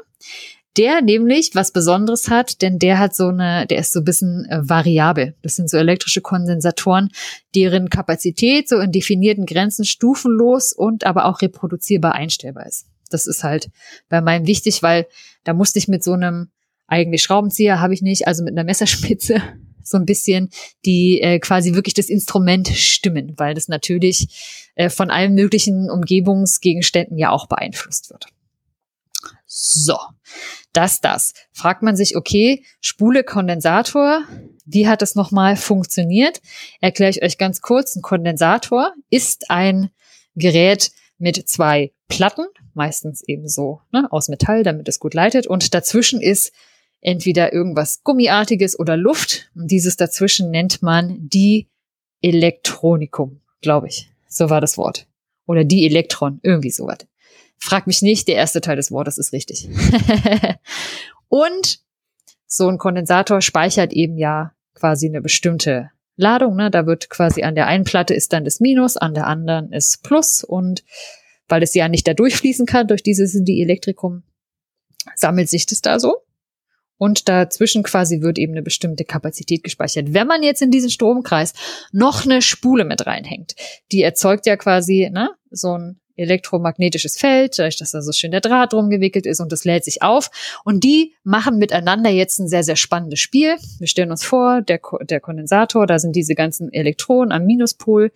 Der 0.77 1.03
nämlich 1.03 1.51
was 1.55 1.73
Besonderes 1.73 2.31
hat, 2.31 2.63
denn 2.63 2.79
der 2.79 3.01
hat 3.01 3.17
so 3.17 3.27
eine, 3.27 3.67
der 3.67 3.81
ist 3.81 3.93
so 3.93 3.99
ein 4.01 4.05
bisschen 4.05 4.47
äh, 4.49 4.61
variabel. 4.63 5.35
Das 5.43 5.57
sind 5.57 5.69
so 5.69 5.77
elektrische 5.77 6.21
Kondensatoren, 6.21 7.11
deren 7.57 7.91
Kapazität 7.91 8.69
so 8.69 8.79
in 8.79 8.93
definierten 8.93 9.47
Grenzen 9.47 9.85
stufenlos 9.85 10.73
und 10.73 11.05
aber 11.05 11.25
auch 11.25 11.43
reproduzierbar 11.43 12.15
einstellbar 12.15 12.67
ist. 12.67 12.87
Das 13.11 13.27
ist 13.27 13.43
halt 13.43 13.71
bei 14.09 14.21
meinem 14.21 14.47
wichtig, 14.47 14.85
weil 14.85 15.09
da 15.43 15.55
musste 15.55 15.81
ich 15.81 15.89
mit 15.89 16.05
so 16.05 16.13
einem 16.13 16.53
eigentlich 16.91 17.23
Schraubenzieher 17.23 17.81
habe 17.81 17.95
ich 17.95 18.03
nicht, 18.03 18.27
also 18.27 18.43
mit 18.43 18.53
einer 18.53 18.65
Messerspitze 18.65 19.43
so 19.83 19.97
ein 19.97 20.07
bisschen 20.07 20.51
die 20.85 21.21
äh, 21.21 21.39
quasi 21.39 21.75
wirklich 21.75 21.95
das 21.95 22.09
Instrument 22.09 22.69
stimmen, 22.69 23.35
weil 23.37 23.55
das 23.55 23.69
natürlich 23.69 24.71
äh, 24.75 24.91
von 24.91 25.11
allen 25.11 25.35
möglichen 25.35 25.91
Umgebungsgegenständen 25.91 27.17
ja 27.17 27.31
auch 27.31 27.49
beeinflusst 27.49 28.11
wird. 28.11 28.27
So, 29.47 29.99
das, 30.73 31.01
das. 31.01 31.33
Fragt 31.53 31.83
man 31.83 31.97
sich, 31.97 32.17
okay, 32.17 32.65
Spule, 32.81 33.25
Kondensator, 33.25 34.23
wie 34.65 34.87
hat 34.87 35.03
das 35.03 35.17
nochmal 35.17 35.57
funktioniert? 35.57 36.41
Erkläre 36.81 37.11
ich 37.11 37.23
euch 37.23 37.39
ganz 37.39 37.61
kurz. 37.61 37.97
Ein 37.97 38.03
Kondensator 38.03 38.93
ist 39.11 39.51
ein 39.51 39.91
Gerät 40.37 40.93
mit 41.19 41.49
zwei 41.49 41.93
Platten, 42.09 42.47
meistens 42.75 43.23
eben 43.27 43.49
so 43.49 43.81
ne, 43.93 44.07
aus 44.13 44.29
Metall, 44.29 44.63
damit 44.63 44.89
es 44.89 45.01
gut 45.01 45.15
leitet. 45.15 45.49
Und 45.49 45.75
dazwischen 45.75 46.21
ist 46.21 46.53
entweder 47.01 47.53
irgendwas 47.53 48.03
Gummiartiges 48.03 48.79
oder 48.79 48.97
Luft. 48.97 49.51
Und 49.55 49.71
dieses 49.71 49.97
dazwischen 49.97 50.51
nennt 50.51 50.83
man 50.83 51.17
die 51.29 51.69
Elektronikum, 52.23 53.41
glaube 53.61 53.89
ich. 53.89 54.11
So 54.29 54.51
war 54.51 54.61
das 54.61 54.77
Wort. 54.79 55.07
Oder 55.47 55.65
die 55.65 55.87
Elektron, 55.87 56.41
irgendwie 56.43 56.71
sowas. 56.71 56.99
Frag 57.59 57.87
mich 57.87 58.03
nicht, 58.03 58.29
der 58.29 58.37
erste 58.37 58.61
Teil 58.61 58.77
des 58.77 58.91
Wortes 58.91 59.19
ist 59.19 59.33
richtig. 59.33 59.69
und 61.29 61.81
so 62.47 62.69
ein 62.69 62.79
Kondensator 62.79 63.43
speichert 63.43 63.93
eben 63.93 64.17
ja 64.17 64.53
quasi 64.75 65.07
eine 65.07 65.21
bestimmte 65.21 65.91
Ladung. 66.17 66.57
Ne? 66.57 66.71
Da 66.71 66.87
wird 66.87 67.11
quasi 67.11 67.43
an 67.43 67.55
der 67.55 67.67
einen 67.67 67.85
Platte 67.85 68.15
ist 68.15 68.33
dann 68.33 68.45
das 68.45 68.61
Minus, 68.61 68.97
an 68.97 69.15
der 69.15 69.27
anderen 69.27 69.73
ist 69.73 70.03
Plus 70.03 70.45
und 70.45 70.85
weil 71.49 71.63
es 71.63 71.75
ja 71.75 71.89
nicht 71.89 72.07
da 72.07 72.15
durchfließen 72.15 72.67
kann 72.67 72.87
durch 72.87 73.03
dieses 73.03 73.37
die 73.43 73.61
Elektrikum, 73.61 74.23
sammelt 75.17 75.49
sich 75.49 75.67
das 75.67 75.81
da 75.81 75.99
so. 75.99 76.23
Und 77.01 77.31
dazwischen 77.31 77.83
quasi 77.83 78.21
wird 78.21 78.39
eben 78.39 78.53
eine 78.53 78.63
bestimmte 78.63 79.07
Kapazität 79.07 79.65
gespeichert. 79.65 80.13
Wenn 80.13 80.27
man 80.27 80.43
jetzt 80.43 80.61
in 80.61 80.71
diesen 80.71 80.91
Stromkreis 80.91 81.55
noch 81.93 82.27
eine 82.27 82.43
Spule 82.43 82.85
mit 82.85 83.07
reinhängt, 83.07 83.55
die 83.91 84.03
erzeugt 84.03 84.45
ja 84.45 84.59
quasi 84.59 85.09
ne, 85.11 85.31
so 85.51 85.79
ein 85.79 85.99
elektromagnetisches 86.17 87.17
Feld, 87.17 87.59
dass 87.59 87.93
da 87.93 88.03
so 88.03 88.13
schön 88.13 88.33
der 88.33 88.43
Draht 88.43 88.75
drum 88.75 88.91
gewickelt 88.91 89.25
ist 89.25 89.41
und 89.41 89.51
das 89.51 89.65
lädt 89.65 89.83
sich 89.83 90.03
auf. 90.03 90.31
Und 90.63 90.85
die 90.85 91.15
machen 91.25 91.57
miteinander 91.57 92.11
jetzt 92.11 92.39
ein 92.39 92.49
sehr, 92.49 92.65
sehr 92.65 92.77
spannendes 92.77 93.21
Spiel. 93.21 93.57
Wir 93.79 93.89
stellen 93.89 94.11
uns 94.11 94.23
vor, 94.23 94.61
der, 94.61 94.81
der 95.09 95.21
Kondensator, 95.21 95.87
da 95.87 95.99
sind 95.99 96.15
diese 96.15 96.35
ganzen 96.35 96.71
Elektronen 96.71 97.33
am 97.33 97.47
Minuspol 97.47 98.13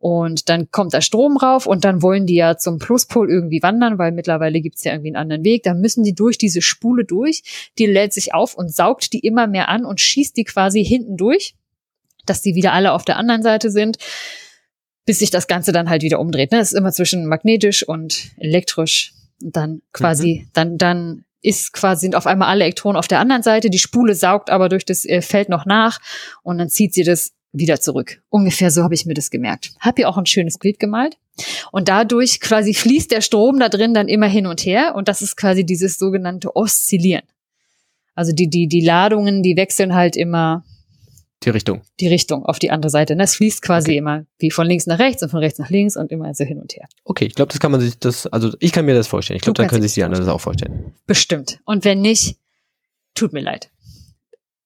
und 0.00 0.48
dann 0.48 0.70
kommt 0.70 0.94
da 0.94 1.00
Strom 1.00 1.36
rauf 1.36 1.66
und 1.66 1.84
dann 1.84 2.02
wollen 2.02 2.26
die 2.26 2.34
ja 2.34 2.56
zum 2.56 2.78
Pluspol 2.78 3.30
irgendwie 3.30 3.62
wandern, 3.62 3.98
weil 3.98 4.12
mittlerweile 4.12 4.60
gibt's 4.60 4.82
ja 4.82 4.92
irgendwie 4.92 5.10
einen 5.10 5.16
anderen 5.16 5.44
Weg. 5.44 5.62
Dann 5.62 5.80
müssen 5.80 6.02
die 6.02 6.14
durch 6.14 6.38
diese 6.38 6.62
Spule 6.62 7.04
durch. 7.04 7.70
Die 7.78 7.86
lädt 7.86 8.12
sich 8.14 8.34
auf 8.34 8.54
und 8.54 8.74
saugt 8.74 9.12
die 9.12 9.20
immer 9.20 9.46
mehr 9.46 9.68
an 9.68 9.84
und 9.84 10.00
schießt 10.00 10.36
die 10.36 10.44
quasi 10.44 10.82
hinten 10.84 11.16
durch, 11.16 11.54
dass 12.24 12.40
die 12.40 12.54
wieder 12.54 12.72
alle 12.72 12.92
auf 12.92 13.04
der 13.04 13.18
anderen 13.18 13.42
Seite 13.42 13.70
sind 13.70 13.98
bis 15.10 15.18
sich 15.18 15.30
das 15.30 15.48
Ganze 15.48 15.72
dann 15.72 15.90
halt 15.90 16.02
wieder 16.02 16.20
umdreht. 16.20 16.52
Ne? 16.52 16.58
Das 16.58 16.70
ist 16.72 16.78
immer 16.78 16.92
zwischen 16.92 17.26
magnetisch 17.26 17.82
und 17.82 18.30
elektrisch. 18.36 19.12
Und 19.42 19.56
dann 19.56 19.82
quasi, 19.92 20.44
mhm. 20.44 20.50
dann, 20.52 20.78
dann 20.78 21.24
ist 21.42 21.72
quasi, 21.72 22.02
sind 22.02 22.14
auf 22.14 22.28
einmal 22.28 22.48
alle 22.48 22.62
Elektronen 22.62 22.96
auf 22.96 23.08
der 23.08 23.18
anderen 23.18 23.42
Seite. 23.42 23.70
Die 23.70 23.80
Spule 23.80 24.14
saugt 24.14 24.50
aber 24.50 24.68
durch 24.68 24.84
das 24.84 25.04
äh, 25.04 25.20
Feld 25.20 25.48
noch 25.48 25.66
nach 25.66 25.98
und 26.44 26.58
dann 26.58 26.68
zieht 26.68 26.94
sie 26.94 27.02
das 27.02 27.32
wieder 27.52 27.80
zurück. 27.80 28.22
Ungefähr 28.28 28.70
so 28.70 28.82
habe 28.82 28.94
ich 28.94 29.06
mir 29.06 29.14
das 29.14 29.30
gemerkt. 29.30 29.72
Hab 29.80 29.96
hier 29.96 30.08
auch 30.08 30.16
ein 30.16 30.26
schönes 30.26 30.58
Bild 30.58 30.78
gemalt. 30.78 31.16
Und 31.72 31.88
dadurch 31.88 32.40
quasi 32.40 32.74
fließt 32.74 33.10
der 33.10 33.20
Strom 33.20 33.58
da 33.58 33.68
drin 33.68 33.94
dann 33.94 34.08
immer 34.08 34.28
hin 34.28 34.46
und 34.46 34.64
her 34.64 34.94
und 34.94 35.08
das 35.08 35.22
ist 35.22 35.36
quasi 35.36 35.64
dieses 35.64 35.98
sogenannte 35.98 36.54
Oszillieren. 36.54 37.24
Also 38.14 38.32
die, 38.32 38.48
die, 38.48 38.66
die 38.66 38.82
Ladungen, 38.82 39.42
die 39.42 39.56
wechseln 39.56 39.94
halt 39.94 40.16
immer 40.16 40.64
die 41.42 41.50
Richtung. 41.50 41.80
Die 42.00 42.08
Richtung 42.08 42.44
auf 42.44 42.58
die 42.58 42.70
andere 42.70 42.90
Seite. 42.90 43.16
Das 43.16 43.34
fließt 43.36 43.62
quasi 43.62 43.92
okay. 43.92 43.98
immer 43.98 44.26
wie 44.38 44.50
von 44.50 44.66
links 44.66 44.86
nach 44.86 44.98
rechts 44.98 45.22
und 45.22 45.30
von 45.30 45.38
rechts 45.38 45.58
nach 45.58 45.70
links 45.70 45.96
und 45.96 46.12
immer 46.12 46.34
so 46.34 46.44
hin 46.44 46.60
und 46.60 46.74
her. 46.74 46.86
Okay, 47.04 47.24
ich 47.24 47.34
glaube, 47.34 47.50
das 47.50 47.60
kann 47.60 47.72
man 47.72 47.80
sich 47.80 47.98
das, 47.98 48.26
also 48.26 48.50
ich 48.60 48.72
kann 48.72 48.84
mir 48.84 48.94
das 48.94 49.06
vorstellen. 49.06 49.36
Ich 49.36 49.42
glaube, 49.42 49.56
da 49.56 49.66
können 49.66 49.82
sich 49.82 49.94
die 49.94 50.04
anderen 50.04 50.24
das 50.24 50.32
auch 50.32 50.40
vorstellen. 50.40 50.92
Bestimmt. 51.06 51.60
Und 51.64 51.84
wenn 51.86 52.02
nicht, 52.02 52.36
tut 53.14 53.32
mir 53.32 53.40
leid. 53.40 53.70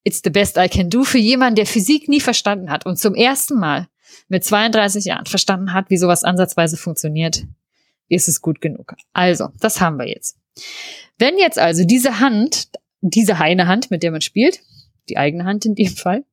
It's 0.05 0.21
the 0.23 0.31
best 0.31 0.57
I 0.59 0.69
can 0.69 0.90
do 0.90 1.05
für 1.05 1.19
jemanden, 1.19 1.57
der 1.57 1.67
Physik 1.67 2.09
nie 2.09 2.21
verstanden 2.21 2.71
hat 2.71 2.87
und 2.87 2.99
zum 2.99 3.14
ersten 3.14 3.59
Mal 3.59 3.88
mit 4.29 4.45
32 4.45 5.05
Jahren 5.07 5.27
verstanden 5.27 5.73
hat, 5.73 5.90
wie 5.90 5.97
sowas 5.97 6.25
ansatzweise 6.25 6.77
funktioniert, 6.77 7.45
ist 8.09 8.29
es 8.29 8.40
gut 8.40 8.61
genug. 8.61 8.95
Also, 9.12 9.49
das 9.61 9.81
haben 9.81 9.99
wir 9.99 10.07
jetzt. 10.07 10.37
Wenn 11.19 11.38
jetzt 11.38 11.59
also 11.59 11.85
diese 11.85 12.21
Hand, 12.21 12.69
diese 13.01 13.37
eine 13.37 13.67
Hand, 13.67 13.90
mit 13.90 14.03
der 14.03 14.11
man 14.11 14.21
spielt, 14.21 14.61
die 15.09 15.17
eigene 15.17 15.45
Hand 15.45 15.64
in 15.64 15.75
dem 15.75 15.95
Fall, 15.95 16.25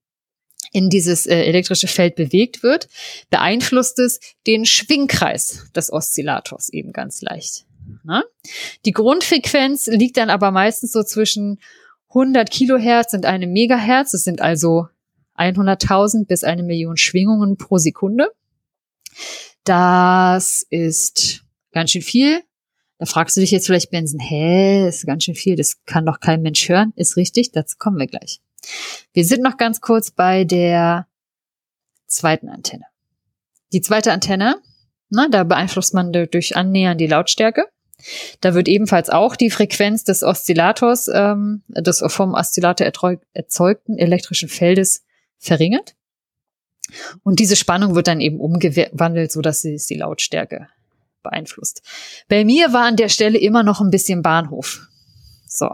in 0.71 0.89
dieses 0.89 1.25
äh, 1.25 1.43
elektrische 1.43 1.87
Feld 1.87 2.15
bewegt 2.15 2.63
wird, 2.63 2.87
beeinflusst 3.29 3.99
es 3.99 4.19
den 4.47 4.65
Schwingkreis 4.65 5.69
des 5.75 5.91
Oszillators 5.91 6.69
eben 6.69 6.93
ganz 6.93 7.21
leicht. 7.21 7.65
Na? 8.03 8.23
Die 8.85 8.91
Grundfrequenz 8.91 9.87
liegt 9.87 10.17
dann 10.17 10.29
aber 10.29 10.51
meistens 10.51 10.91
so 10.91 11.03
zwischen 11.03 11.59
100 12.11 12.49
Kilohertz 12.49 13.13
und 13.13 13.25
einem 13.25 13.51
Megahertz. 13.51 14.11
Das 14.11 14.23
sind 14.23 14.41
also 14.41 14.87
100.000 15.37 16.27
bis 16.27 16.43
eine 16.43 16.63
Million 16.63 16.97
Schwingungen 16.97 17.57
pro 17.57 17.77
Sekunde. 17.77 18.29
Das 19.63 20.65
ist 20.69 21.43
ganz 21.71 21.91
schön 21.91 22.01
viel. 22.01 22.41
Da 22.97 23.05
fragst 23.05 23.35
du 23.35 23.41
dich 23.41 23.51
jetzt 23.51 23.65
vielleicht, 23.65 23.89
Benson, 23.89 24.19
hä, 24.19 24.87
ist 24.87 25.07
ganz 25.07 25.23
schön 25.23 25.33
viel, 25.33 25.55
das 25.55 25.83
kann 25.85 26.05
doch 26.05 26.19
kein 26.19 26.43
Mensch 26.43 26.69
hören. 26.69 26.93
Ist 26.95 27.17
richtig, 27.17 27.51
dazu 27.51 27.77
kommen 27.79 27.97
wir 27.97 28.05
gleich. 28.05 28.41
Wir 29.13 29.25
sind 29.25 29.41
noch 29.41 29.57
ganz 29.57 29.81
kurz 29.81 30.11
bei 30.11 30.43
der 30.43 31.07
zweiten 32.05 32.47
Antenne. 32.47 32.85
Die 33.73 33.81
zweite 33.81 34.11
Antenne, 34.11 34.61
na, 35.09 35.27
da 35.29 35.43
beeinflusst 35.43 35.93
man 35.93 36.11
durch 36.11 36.55
Annähern 36.55 36.97
die 36.97 37.07
Lautstärke. 37.07 37.65
Da 38.39 38.53
wird 38.53 38.67
ebenfalls 38.67 39.09
auch 39.09 39.35
die 39.35 39.49
Frequenz 39.49 40.03
des 40.03 40.23
Oszillators, 40.23 41.09
ähm, 41.13 41.63
des 41.69 42.03
vom 42.07 42.33
Oszillator 42.33 42.87
erzeugten 43.33 43.97
elektrischen 43.97 44.49
Feldes 44.49 45.03
verringert. 45.37 45.95
Und 47.23 47.39
diese 47.39 47.55
Spannung 47.55 47.95
wird 47.95 48.07
dann 48.07 48.21
eben 48.21 48.39
umgewandelt, 48.39 49.31
so 49.31 49.41
dass 49.41 49.61
sie 49.61 49.79
die 49.89 49.95
Lautstärke 49.95 50.67
beeinflusst. 51.23 51.81
Bei 52.27 52.43
mir 52.43 52.73
war 52.73 52.85
an 52.85 52.95
der 52.95 53.09
Stelle 53.09 53.37
immer 53.37 53.63
noch 53.63 53.81
ein 53.81 53.91
bisschen 53.91 54.21
Bahnhof. 54.21 54.87
So. 55.47 55.69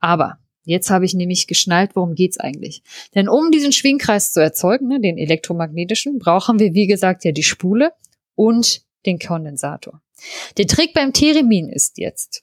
Aber 0.00 0.38
jetzt 0.64 0.90
habe 0.90 1.04
ich 1.04 1.14
nämlich 1.14 1.46
geschnallt, 1.46 1.96
worum 1.96 2.14
geht's 2.14 2.38
eigentlich. 2.38 2.82
Denn 3.14 3.28
um 3.28 3.50
diesen 3.50 3.72
Schwingkreis 3.72 4.32
zu 4.32 4.40
erzeugen, 4.40 4.88
ne, 4.88 5.00
den 5.00 5.18
elektromagnetischen, 5.18 6.18
brauchen 6.18 6.58
wir, 6.58 6.74
wie 6.74 6.86
gesagt, 6.86 7.24
ja 7.24 7.32
die 7.32 7.42
Spule 7.42 7.92
und 8.34 8.82
den 9.06 9.18
Kondensator. 9.18 10.02
Der 10.56 10.66
Trick 10.66 10.94
beim 10.94 11.12
Theremin 11.12 11.68
ist 11.68 11.98
jetzt, 11.98 12.42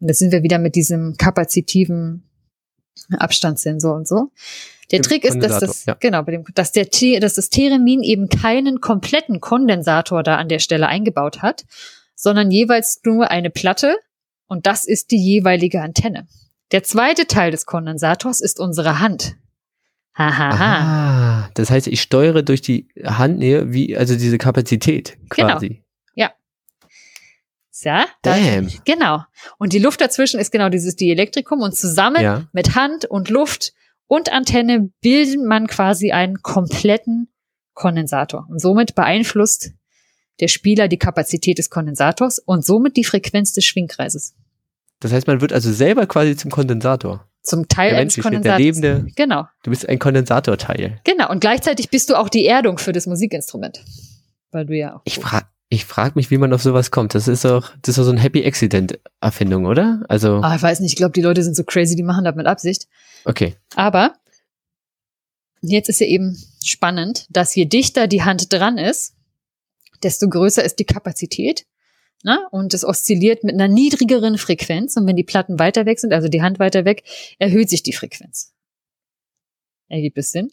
und 0.00 0.08
da 0.08 0.14
sind 0.14 0.32
wir 0.32 0.42
wieder 0.42 0.58
mit 0.58 0.74
diesem 0.74 1.16
kapazitiven 1.16 2.28
Abstandssensor 3.18 3.94
und 3.94 4.08
so. 4.08 4.30
Der 4.90 5.02
Trick 5.02 5.24
ist, 5.24 5.40
dass 5.40 5.60
das, 5.60 5.86
ja. 5.86 5.94
genau, 5.94 6.22
bei 6.22 6.32
dem, 6.32 6.44
dass 6.54 6.72
der, 6.72 6.86
dass 7.20 7.34
das 7.34 7.48
Theremin 7.48 8.02
eben 8.02 8.28
keinen 8.28 8.80
kompletten 8.80 9.40
Kondensator 9.40 10.22
da 10.22 10.36
an 10.36 10.48
der 10.48 10.58
Stelle 10.58 10.88
eingebaut 10.88 11.42
hat, 11.42 11.64
sondern 12.16 12.50
jeweils 12.50 13.00
nur 13.04 13.30
eine 13.30 13.50
Platte 13.50 13.96
und 14.46 14.66
das 14.66 14.84
ist 14.84 15.12
die 15.12 15.22
jeweilige 15.22 15.80
Antenne. 15.80 16.26
Der 16.72 16.82
zweite 16.82 17.26
Teil 17.26 17.52
des 17.52 17.66
Kondensators 17.66 18.40
ist 18.40 18.58
unsere 18.58 18.98
Hand. 18.98 19.36
Hahaha. 20.14 21.44
Ah, 21.44 21.50
das 21.54 21.70
heißt, 21.70 21.86
ich 21.86 22.02
steuere 22.02 22.42
durch 22.42 22.60
die 22.60 22.88
Handnähe 23.04 23.72
wie, 23.72 23.96
also 23.96 24.16
diese 24.16 24.38
Kapazität 24.38 25.16
genau. 25.30 25.52
quasi. 25.52 25.68
Genau. 25.68 25.80
Ja. 27.84 28.06
Damn. 28.22 28.68
Da, 28.68 28.74
genau. 28.84 29.22
Und 29.58 29.72
die 29.72 29.78
Luft 29.78 30.00
dazwischen 30.00 30.40
ist 30.40 30.50
genau 30.52 30.68
dieses 30.68 30.96
Dielektrikum 30.96 31.60
und 31.60 31.76
zusammen 31.76 32.22
ja. 32.22 32.48
mit 32.52 32.74
Hand 32.74 33.04
und 33.04 33.30
Luft 33.30 33.72
und 34.06 34.32
Antenne 34.32 34.90
bilden 35.00 35.46
man 35.46 35.66
quasi 35.66 36.10
einen 36.10 36.42
kompletten 36.42 37.28
Kondensator. 37.74 38.46
Und 38.50 38.60
somit 38.60 38.94
beeinflusst 38.94 39.72
der 40.40 40.48
Spieler 40.48 40.88
die 40.88 40.98
Kapazität 40.98 41.58
des 41.58 41.70
Kondensators 41.70 42.38
und 42.38 42.64
somit 42.64 42.96
die 42.96 43.04
Frequenz 43.04 43.52
des 43.52 43.64
Schwingkreises. 43.64 44.34
Das 45.00 45.12
heißt, 45.12 45.26
man 45.26 45.40
wird 45.40 45.52
also 45.52 45.72
selber 45.72 46.06
quasi 46.06 46.36
zum 46.36 46.50
Kondensator. 46.50 47.26
Zum 47.42 47.68
Teil 47.68 47.94
eines 47.94 48.16
Kondensators. 48.16 48.56
Der 48.56 48.58
lebende, 48.58 49.06
genau. 49.16 49.46
Du 49.62 49.70
bist 49.70 49.88
ein 49.88 49.98
Kondensatorteil. 49.98 51.00
Genau. 51.04 51.30
Und 51.30 51.40
gleichzeitig 51.40 51.88
bist 51.88 52.10
du 52.10 52.16
auch 52.16 52.28
die 52.28 52.44
Erdung 52.44 52.78
für 52.78 52.92
das 52.92 53.06
Musikinstrument. 53.06 53.82
Weil 54.50 54.66
du 54.66 54.76
ja 54.76 54.96
auch. 54.96 55.02
Ich 55.04 55.18
frage 55.18 55.46
ich 55.72 55.84
frag 55.84 56.16
mich, 56.16 56.32
wie 56.32 56.36
man 56.36 56.52
auf 56.52 56.62
sowas 56.62 56.90
kommt. 56.90 57.14
Das 57.14 57.28
ist 57.28 57.44
doch, 57.44 57.72
das 57.80 57.90
ist 57.90 57.98
doch 57.98 58.04
so 58.04 58.10
ein 58.10 58.18
Happy 58.18 58.44
Accident 58.44 58.98
Erfindung, 59.20 59.66
oder? 59.66 60.02
Also. 60.08 60.40
Ah, 60.42 60.56
ich 60.56 60.62
weiß 60.62 60.80
nicht. 60.80 60.90
Ich 60.90 60.96
glaube, 60.96 61.12
die 61.12 61.22
Leute 61.22 61.44
sind 61.44 61.54
so 61.54 61.62
crazy, 61.62 61.94
die 61.94 62.02
machen 62.02 62.24
das 62.24 62.34
mit 62.34 62.46
Absicht. 62.46 62.88
Okay. 63.24 63.54
Aber 63.76 64.14
jetzt 65.62 65.88
ist 65.88 66.00
ja 66.00 66.08
eben 66.08 66.36
spannend, 66.64 67.26
dass 67.30 67.54
je 67.54 67.66
dichter 67.66 68.08
die 68.08 68.24
Hand 68.24 68.52
dran 68.52 68.78
ist, 68.78 69.14
desto 70.02 70.28
größer 70.28 70.64
ist 70.64 70.80
die 70.80 70.84
Kapazität. 70.84 71.66
Ne? 72.24 72.40
Und 72.50 72.74
es 72.74 72.84
oszilliert 72.84 73.44
mit 73.44 73.54
einer 73.54 73.68
niedrigeren 73.68 74.38
Frequenz. 74.38 74.96
Und 74.96 75.06
wenn 75.06 75.16
die 75.16 75.24
Platten 75.24 75.60
weiter 75.60 75.86
weg 75.86 76.00
sind, 76.00 76.12
also 76.12 76.26
die 76.26 76.42
Hand 76.42 76.58
weiter 76.58 76.84
weg, 76.84 77.04
erhöht 77.38 77.70
sich 77.70 77.84
die 77.84 77.92
Frequenz. 77.92 78.52
Ergibt 79.88 80.18
es 80.18 80.32
Sinn? 80.32 80.50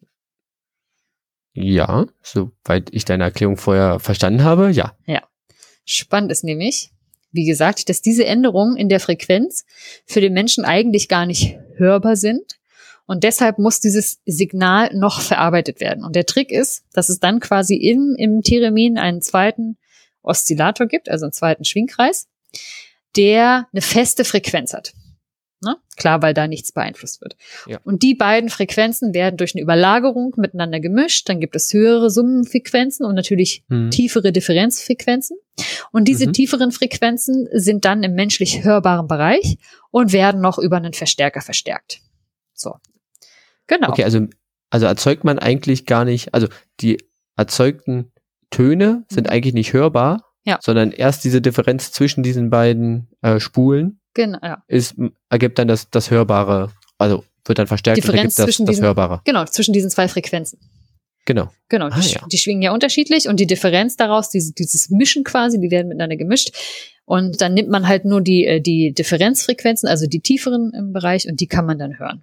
Ja, 1.59 2.05
soweit 2.21 2.89
ich 2.91 3.03
deine 3.03 3.23
Erklärung 3.23 3.57
vorher 3.57 3.99
verstanden 3.99 4.43
habe, 4.43 4.69
ja. 4.69 4.95
Ja. 5.07 5.23
Spannend 5.85 6.31
ist 6.31 6.43
nämlich, 6.43 6.91
wie 7.31 7.45
gesagt, 7.45 7.89
dass 7.89 8.01
diese 8.01 8.25
Änderungen 8.25 8.77
in 8.77 8.89
der 8.89 8.99
Frequenz 8.99 9.65
für 10.05 10.21
den 10.21 10.33
Menschen 10.33 10.65
eigentlich 10.65 11.07
gar 11.07 11.25
nicht 11.25 11.57
hörbar 11.75 12.15
sind. 12.15 12.59
Und 13.07 13.23
deshalb 13.23 13.57
muss 13.57 13.79
dieses 13.79 14.19
Signal 14.27 14.93
noch 14.93 15.19
verarbeitet 15.21 15.79
werden. 15.79 16.03
Und 16.03 16.15
der 16.15 16.27
Trick 16.27 16.51
ist, 16.51 16.83
dass 16.93 17.09
es 17.09 17.19
dann 17.19 17.39
quasi 17.39 17.75
im, 17.75 18.15
im 18.19 18.43
Theremin 18.43 18.99
einen 18.99 19.23
zweiten 19.23 19.77
Oszillator 20.21 20.85
gibt, 20.85 21.09
also 21.09 21.25
einen 21.25 21.33
zweiten 21.33 21.65
Schwingkreis, 21.65 22.27
der 23.15 23.67
eine 23.71 23.81
feste 23.81 24.25
Frequenz 24.25 24.73
hat. 24.73 24.93
Ne? 25.59 25.75
Klar, 25.95 26.21
weil 26.21 26.35
da 26.35 26.47
nichts 26.47 26.71
beeinflusst 26.71 27.19
wird. 27.21 27.35
Ja. 27.65 27.79
Und 27.83 28.03
die 28.03 28.13
beiden 28.13 28.49
Frequenzen 28.49 29.15
werden 29.15 29.37
durch 29.37 29.55
eine 29.55 29.63
Überlagerung 29.63 30.33
miteinander 30.37 30.79
gemischt. 30.79 31.27
Dann 31.29 31.39
gibt 31.39 31.55
es 31.55 31.73
höhere 31.73 32.11
Summenfrequenzen 32.11 33.05
und 33.05 33.15
natürlich 33.15 33.63
mhm. 33.67 33.89
tiefere 33.89 34.31
Differenzfrequenzen. 34.31 35.37
Und 35.91 36.07
diese 36.07 36.27
mhm. 36.27 36.33
tieferen 36.33 36.71
Frequenzen 36.71 37.47
sind 37.51 37.85
dann 37.85 38.03
im 38.03 38.13
menschlich 38.13 38.63
hörbaren 38.63 39.07
Bereich 39.07 39.57
und 39.89 40.13
werden 40.13 40.41
noch 40.41 40.59
über 40.59 40.77
einen 40.77 40.93
Verstärker 40.93 41.41
verstärkt. 41.41 42.01
So. 42.53 42.75
Genau. 43.65 43.89
Okay, 43.89 44.03
also, 44.03 44.27
also 44.69 44.85
erzeugt 44.85 45.23
man 45.23 45.39
eigentlich 45.39 45.87
gar 45.87 46.05
nicht, 46.05 46.35
also 46.35 46.47
die 46.81 46.97
erzeugten 47.35 48.11
Töne 48.51 49.05
sind 49.09 49.25
mhm. 49.25 49.33
eigentlich 49.33 49.53
nicht 49.55 49.73
hörbar, 49.73 50.23
ja. 50.43 50.59
sondern 50.61 50.91
erst 50.91 51.23
diese 51.23 51.41
Differenz 51.41 51.91
zwischen 51.91 52.21
diesen 52.21 52.51
beiden 52.51 53.09
äh, 53.21 53.39
Spulen 53.39 53.99
genau, 54.17 54.39
ja. 54.41 54.63
ist, 54.67 54.95
ergibt 55.29 55.57
dann 55.59 55.67
das, 55.67 55.89
das 55.89 56.11
Hörbare, 56.11 56.71
also 56.97 57.23
wird 57.45 57.59
dann 57.59 57.67
verstärkt 57.67 57.97
Differenz 57.97 58.37
und 58.37 58.43
ergibt 58.43 58.59
das, 58.59 58.75
das 58.75 58.81
Hörbare. 58.81 59.21
Genau, 59.23 59.45
zwischen 59.45 59.73
diesen 59.73 59.89
zwei 59.89 60.07
Frequenzen. 60.07 60.59
Genau. 61.25 61.49
Genau, 61.69 61.87
ah, 61.87 61.99
die, 61.99 62.09
ja. 62.09 62.25
die, 62.31 62.37
schwingen 62.37 62.61
ja 62.61 62.73
unterschiedlich 62.73 63.27
und 63.27 63.39
die 63.39 63.47
Differenz 63.47 63.97
daraus, 63.97 64.29
diese, 64.29 64.53
dieses 64.53 64.89
Mischen 64.89 65.23
quasi, 65.23 65.59
die 65.59 65.71
werden 65.71 65.89
miteinander 65.89 66.15
gemischt. 66.15 66.51
Und 67.05 67.41
dann 67.41 67.53
nimmt 67.53 67.69
man 67.69 67.87
halt 67.87 68.05
nur 68.05 68.21
die, 68.21 68.45
äh, 68.45 68.61
die 68.61 68.93
Differenzfrequenzen, 68.93 69.87
also 69.87 70.07
die 70.07 70.21
tieferen 70.21 70.71
im 70.73 70.93
Bereich, 70.93 71.27
und 71.27 71.39
die 71.39 71.47
kann 71.47 71.65
man 71.65 71.77
dann 71.77 71.99
hören. 71.99 72.21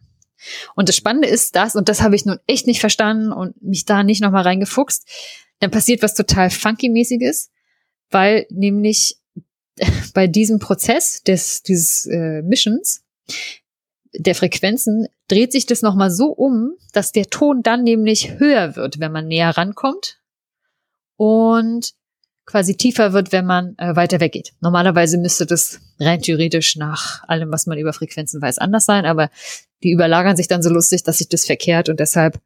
Und 0.75 0.89
das 0.89 0.97
Spannende 0.97 1.29
ist 1.29 1.57
das, 1.57 1.75
und 1.75 1.89
das 1.89 2.03
habe 2.03 2.17
ich 2.17 2.25
nun 2.25 2.39
echt 2.47 2.67
nicht 2.67 2.81
verstanden 2.81 3.33
und 3.33 3.63
mich 3.63 3.85
da 3.85 4.03
nicht 4.03 4.23
nochmal 4.23 4.43
reingefuchst, 4.43 5.07
dann 5.61 5.71
passiert 5.71 6.03
was 6.03 6.15
total 6.15 6.51
funky-mäßiges, 6.51 7.51
weil 8.11 8.47
nämlich 8.51 9.17
bei 10.15 10.27
diesem 10.27 10.59
Prozess 10.59 11.23
des, 11.23 11.63
dieses 11.63 12.07
äh, 12.07 12.43
Mischens 12.43 13.03
der 14.17 14.35
Frequenzen 14.35 15.09
dreht 15.29 15.53
sich 15.53 15.67
das 15.67 15.83
nochmal 15.83 16.11
so 16.11 16.29
um, 16.29 16.75
dass 16.93 17.13
der 17.13 17.27
Ton 17.27 17.63
dann 17.63 17.83
nämlich 17.83 18.39
höher 18.39 18.77
wird, 18.77 19.01
wenn 19.01 19.13
man 19.13 19.27
näher 19.27 19.51
rankommt 19.57 20.19
und 21.17 21.95
quasi 22.47 22.77
tiefer 22.77 23.13
wird, 23.13 23.33
wenn 23.33 23.47
man 23.47 23.75
äh, 23.79 23.97
weiter 23.97 24.21
weggeht. 24.21 24.53
Normalerweise 24.61 25.19
müsste 25.19 25.47
das 25.47 25.81
rein 25.99 26.21
theoretisch 26.21 26.77
nach 26.77 27.27
allem, 27.27 27.51
was 27.51 27.67
man 27.67 27.79
über 27.79 27.93
Frequenzen 27.93 28.41
weiß, 28.41 28.59
anders 28.59 28.85
sein, 28.85 29.07
aber 29.07 29.31
die 29.83 29.91
überlagern 29.91 30.37
sich 30.37 30.47
dann 30.47 30.63
so 30.63 30.71
lustig, 30.71 31.03
dass 31.03 31.19
sich 31.19 31.29
das 31.29 31.47
verkehrt 31.47 31.89
und 31.89 32.01
deshalb 32.01 32.39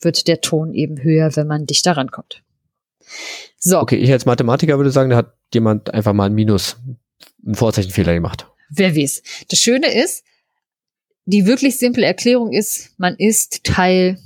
wird 0.00 0.26
der 0.26 0.40
Ton 0.40 0.74
eben 0.74 1.02
höher, 1.02 1.34
wenn 1.36 1.46
man 1.46 1.66
dichter 1.66 1.96
rankommt. 1.96 2.43
So. 3.58 3.80
Okay, 3.80 3.96
ich 3.96 4.12
als 4.12 4.26
Mathematiker 4.26 4.76
würde 4.76 4.90
sagen, 4.90 5.10
da 5.10 5.16
hat 5.16 5.34
jemand 5.52 5.92
einfach 5.92 6.12
mal 6.12 6.26
ein 6.26 6.34
Minus, 6.34 6.76
einen 7.44 7.54
Vorzeichenfehler 7.54 8.14
gemacht. 8.14 8.46
Wer 8.70 8.96
weiß. 8.96 9.22
Das 9.48 9.58
Schöne 9.58 9.92
ist, 9.92 10.24
die 11.24 11.46
wirklich 11.46 11.78
simple 11.78 12.04
Erklärung 12.04 12.52
ist, 12.52 12.90
man 12.98 13.16
ist 13.16 13.64
Teil, 13.64 14.18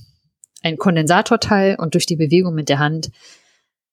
ein 0.62 0.76
Kondensatorteil 0.76 1.76
und 1.78 1.94
durch 1.94 2.06
die 2.06 2.16
Bewegung 2.16 2.54
mit 2.54 2.68
der 2.68 2.80
Hand 2.80 3.10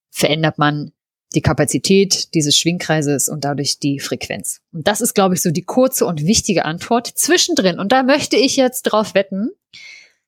verändert 0.10 0.58
man 0.58 0.92
die 1.36 1.42
Kapazität 1.42 2.34
dieses 2.34 2.58
Schwingkreises 2.58 3.30
und 3.30 3.44
dadurch 3.44 3.80
die 3.80 4.00
Frequenz. 4.00 4.62
Und 4.72 4.88
das 4.88 5.02
ist, 5.02 5.14
glaube 5.14 5.36
ich, 5.36 5.42
so 5.42 5.52
die 5.52 5.64
kurze 5.64 6.06
und 6.06 6.26
wichtige 6.26 6.66
Antwort. 6.66 7.08
Zwischendrin, 7.08 7.78
und 7.78 7.92
da 7.92 8.04
möchte 8.04 8.38
ich 8.38 8.56
jetzt 8.56 8.84
drauf 8.84 9.14
wetten, 9.14 9.50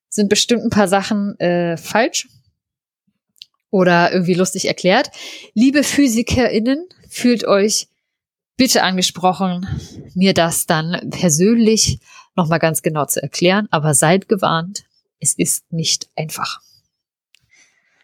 sind 0.09 0.29
bestimmt 0.29 0.63
ein 0.63 0.69
paar 0.69 0.87
Sachen 0.87 1.39
äh, 1.39 1.77
falsch 1.77 2.27
oder 3.69 4.11
irgendwie 4.11 4.33
lustig 4.33 4.67
erklärt. 4.67 5.11
Liebe 5.53 5.83
PhysikerInnen, 5.83 6.87
fühlt 7.09 7.45
euch 7.45 7.87
bitte 8.57 8.83
angesprochen, 8.83 9.67
mir 10.15 10.33
das 10.33 10.65
dann 10.65 11.09
persönlich 11.11 11.99
nochmal 12.35 12.59
ganz 12.59 12.81
genau 12.81 13.05
zu 13.05 13.21
erklären, 13.21 13.67
aber 13.71 13.93
seid 13.93 14.27
gewarnt, 14.27 14.83
es 15.19 15.33
ist 15.33 15.71
nicht 15.71 16.09
einfach. 16.15 16.61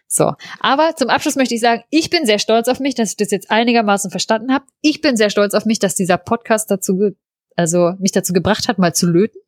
So, 0.06 0.34
aber 0.60 0.94
zum 0.94 1.08
Abschluss 1.08 1.34
möchte 1.34 1.56
ich 1.56 1.60
sagen, 1.60 1.82
ich 1.90 2.08
bin 2.08 2.24
sehr 2.24 2.38
stolz 2.38 2.68
auf 2.68 2.78
mich, 2.78 2.94
dass 2.94 3.10
ich 3.10 3.16
das 3.16 3.32
jetzt 3.32 3.50
einigermaßen 3.50 4.12
verstanden 4.12 4.52
habe. 4.52 4.64
Ich 4.80 5.00
bin 5.00 5.16
sehr 5.16 5.28
stolz 5.28 5.54
auf 5.54 5.64
mich, 5.64 5.80
dass 5.80 5.96
dieser 5.96 6.18
Podcast 6.18 6.70
dazu, 6.70 7.16
also 7.56 7.94
mich 7.98 8.12
dazu 8.12 8.32
gebracht 8.32 8.68
hat, 8.68 8.78
mal 8.78 8.94
zu 8.94 9.06
löten. 9.06 9.38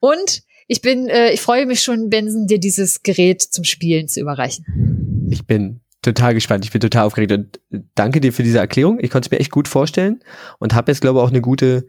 Und 0.00 0.42
ich 0.70 0.82
bin, 0.82 1.08
äh, 1.08 1.32
ich 1.32 1.40
freue 1.40 1.66
mich 1.66 1.82
schon, 1.82 2.10
Benson, 2.10 2.46
dir 2.46 2.60
dieses 2.60 3.02
Gerät 3.02 3.42
zum 3.42 3.64
Spielen 3.64 4.06
zu 4.06 4.20
überreichen. 4.20 5.26
Ich 5.28 5.44
bin 5.44 5.80
total 6.00 6.32
gespannt. 6.32 6.64
Ich 6.64 6.70
bin 6.70 6.80
total 6.80 7.06
aufgeregt 7.06 7.32
und 7.32 7.60
danke 7.96 8.20
dir 8.20 8.32
für 8.32 8.44
diese 8.44 8.58
Erklärung. 8.58 9.00
Ich 9.00 9.10
konnte 9.10 9.26
es 9.26 9.30
mir 9.32 9.40
echt 9.40 9.50
gut 9.50 9.66
vorstellen 9.66 10.22
und 10.60 10.72
habe 10.72 10.92
jetzt, 10.92 11.00
glaube 11.00 11.18
ich, 11.18 11.24
auch 11.24 11.30
eine 11.30 11.40
gute 11.40 11.88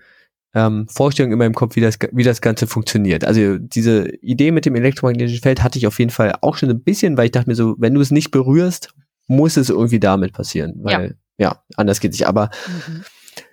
ähm, 0.55 0.87
Vorstellung 0.89 1.31
in 1.31 1.37
meinem 1.37 1.53
Kopf, 1.53 1.75
wie 1.75 1.81
das, 1.81 1.99
wie 2.11 2.23
das 2.23 2.41
Ganze 2.41 2.65
funktioniert. 2.65 3.23
Also 3.23 3.59
diese 3.59 4.09
Idee 4.15 4.49
mit 4.49 4.65
dem 4.65 4.73
elektromagnetischen 4.73 5.43
Feld 5.43 5.61
hatte 5.61 5.77
ich 5.77 5.85
auf 5.85 5.99
jeden 5.99 6.09
Fall 6.09 6.33
auch 6.41 6.57
schon 6.57 6.71
ein 6.71 6.81
bisschen, 6.81 7.17
weil 7.17 7.25
ich 7.25 7.31
dachte 7.31 7.51
mir 7.51 7.55
so, 7.55 7.75
wenn 7.77 7.93
du 7.93 8.01
es 8.01 8.09
nicht 8.09 8.31
berührst, 8.31 8.95
muss 9.27 9.57
es 9.57 9.69
irgendwie 9.69 9.99
damit 9.99 10.33
passieren. 10.33 10.79
Weil, 10.81 11.17
ja, 11.37 11.49
ja 11.49 11.63
anders 11.75 11.99
geht 11.99 12.13
nicht. 12.13 12.25
Aber 12.25 12.49
mhm. 12.87 13.03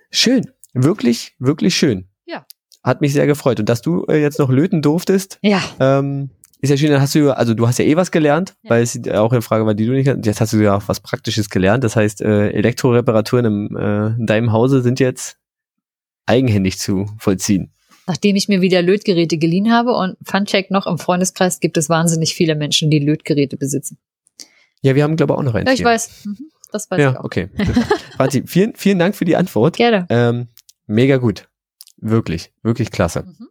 schön. 0.09 0.49
Wirklich, 0.73 1.35
wirklich 1.37 1.75
schön. 1.75 2.08
Hat 2.83 3.01
mich 3.01 3.13
sehr 3.13 3.27
gefreut. 3.27 3.59
Und 3.59 3.67
dass 3.69 3.81
du 3.81 4.05
äh, 4.05 4.21
jetzt 4.21 4.39
noch 4.39 4.49
löten 4.49 4.81
durftest, 4.81 5.37
ja. 5.41 5.61
ähm, 5.79 6.29
ist 6.61 6.69
ja 6.69 6.77
schön, 6.77 6.91
dann 6.91 7.01
hast 7.01 7.15
du, 7.15 7.31
also 7.35 7.53
du 7.53 7.67
hast 7.67 7.79
ja 7.79 7.85
eh 7.85 7.95
was 7.95 8.11
gelernt, 8.11 8.55
Ja. 8.63 8.71
weil 8.71 8.83
es 8.83 8.99
auch 9.09 9.31
eine 9.31 9.41
Frage 9.41 9.65
war, 9.65 9.73
die 9.73 9.85
du 9.85 9.91
nicht 9.93 10.05
kannst. 10.05 10.25
Jetzt 10.25 10.41
hast 10.41 10.53
du 10.53 10.57
ja 10.57 10.75
auch 10.77 10.83
was 10.87 10.99
Praktisches 10.99 11.49
gelernt. 11.49 11.83
Das 11.83 11.95
heißt, 11.95 12.21
äh, 12.21 12.49
Elektroreparaturen 12.51 13.45
im, 13.45 13.77
äh, 13.77 14.07
in 14.17 14.25
deinem 14.25 14.51
Hause 14.51 14.81
sind 14.81 14.99
jetzt 14.99 15.37
eigenhändig 16.25 16.77
zu 16.79 17.07
vollziehen. 17.17 17.71
Nachdem 18.07 18.35
ich 18.35 18.47
mir 18.47 18.61
wieder 18.61 18.81
Lötgeräte 18.81 19.37
geliehen 19.37 19.71
habe 19.71 19.93
und 19.93 20.15
Funcheck 20.23 20.71
noch 20.71 20.87
im 20.87 20.97
Freundeskreis 20.97 21.59
gibt 21.59 21.77
es 21.77 21.89
wahnsinnig 21.89 22.33
viele 22.33 22.55
Menschen, 22.55 22.89
die 22.89 22.99
Lötgeräte 22.99 23.55
besitzen. 23.57 23.97
Ja, 24.81 24.95
wir 24.95 25.03
haben, 25.03 25.15
glaube 25.17 25.33
ich, 25.33 25.39
auch 25.39 25.43
noch 25.43 25.53
eins. 25.55 25.67
Ja, 25.67 25.73
ich 25.73 25.79
hier. 25.79 25.85
weiß. 25.87 26.25
Mhm, 26.25 26.37
Das 26.71 26.89
weiß 26.89 26.97
ich 26.97 27.03
Ja, 27.03 27.19
auch. 27.19 27.23
okay. 27.25 27.49
Franzi, 28.15 28.43
vielen, 28.47 28.73
vielen 28.75 28.97
Dank 28.99 29.15
für 29.15 29.25
die 29.25 29.35
Antwort. 29.35 29.75
Gerne. 29.77 30.05
Ähm, 30.09 30.47
mega 30.87 31.17
gut. 31.17 31.48
Wirklich, 32.01 32.51
wirklich 32.63 32.91
klasse. 32.91 33.23
Mhm. 33.23 33.47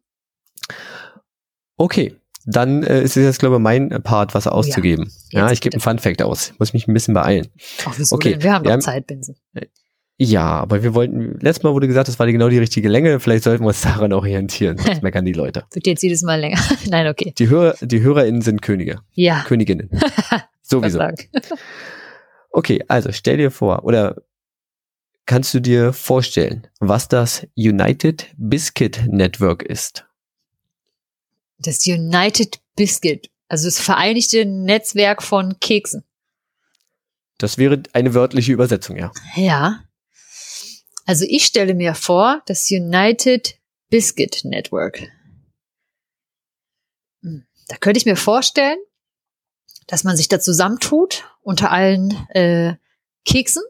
Okay, 1.77 2.17
dann 2.45 2.83
äh, 2.83 3.03
ist 3.03 3.17
es 3.17 3.25
jetzt, 3.25 3.39
glaube 3.39 3.57
ich, 3.57 3.63
mein 3.63 3.89
Part, 4.03 4.35
was 4.35 4.47
auszugeben. 4.47 5.11
Ja, 5.31 5.43
Jetzt 5.45 5.53
ich 5.55 5.61
gebe 5.61 5.75
einen 5.75 5.81
Fun 5.83 5.99
Fact 5.99 6.23
aus. 6.23 6.55
Muss 6.59 6.73
mich 6.73 6.89
ein 6.89 6.95
bisschen 6.95 7.15
beeilen. 7.15 7.49
Ach, 7.85 7.95
wieso 7.97 8.17
Okay, 8.17 8.33
denn? 8.33 8.43
Wir 8.43 8.53
haben 8.55 8.65
doch 8.65 8.73
haben- 8.73 8.81
Zeit, 8.81 9.07
Binsen. 9.07 9.37
Ja, 10.21 10.47
aber 10.47 10.83
wir 10.83 10.95
wollten, 10.95 11.39
letztes 11.41 11.63
Mal 11.63 11.73
wurde 11.75 11.87
gesagt, 11.87 12.09
das 12.09 12.19
war 12.19 12.27
die- 12.27 12.33
genau 12.33 12.49
die 12.49 12.59
richtige 12.59 12.89
Länge. 12.89 13.21
Vielleicht 13.21 13.45
sollten 13.45 13.63
wir 13.63 13.69
uns 13.69 13.83
daran 13.83 14.13
orientieren. 14.13 14.77
Sonst 14.85 15.03
meckern 15.03 15.25
die 15.25 15.33
Leute. 15.33 15.65
Wird 15.73 15.87
jetzt 15.87 16.03
jedes 16.03 16.23
Mal 16.23 16.41
länger. 16.41 16.59
Nein, 16.89 17.07
okay. 17.07 17.33
Die 17.39 17.49
Hörer, 17.49 17.75
die 17.81 18.01
HörerInnen 18.01 18.41
sind 18.43 18.61
Könige. 18.63 19.01
Ja. 19.13 19.45
Königinnen. 19.47 19.91
Sowieso. 20.63 21.01
Okay, 22.51 22.83
also 22.89 23.13
stell 23.13 23.37
dir 23.37 23.51
vor, 23.53 23.85
oder 23.85 24.17
kannst 25.29 25.53
du 25.53 25.61
dir 25.61 25.93
vorstellen, 25.93 26.67
was 26.81 27.07
das 27.07 27.47
United 27.55 28.27
Biscuit 28.38 29.07
Network 29.07 29.62
ist? 29.62 30.07
Das 31.59 31.87
United 31.87 32.59
Biscuit, 32.75 33.31
also 33.47 33.67
das 33.67 33.79
Vereinigte 33.79 34.45
Netzwerk 34.47 35.23
von 35.23 35.61
Keksen. 35.61 36.03
Das 37.37 37.59
wäre 37.59 37.83
eine 37.93 38.14
wörtliche 38.14 38.53
Übersetzung, 38.53 38.97
ja. 38.97 39.12
Ja. 39.37 39.85
Also 41.05 41.25
ich 41.29 41.45
stelle 41.45 41.75
mir 41.75 41.95
vor, 41.95 42.43
das 42.47 42.71
United 42.71 43.59
Biscuit 43.91 44.41
Network. 44.45 45.03
Hm, 47.23 47.47
Da 47.69 47.77
könnte 47.77 47.99
ich 47.99 48.07
mir 48.07 48.17
vorstellen, 48.17 48.79
dass 49.87 50.05
man 50.05 50.17
sich 50.17 50.29
da 50.29 50.41
zusammentut 50.41 51.25
unter 51.43 51.71
allen 51.71 52.12
äh, 52.31 52.77
Keksen. 53.25 53.62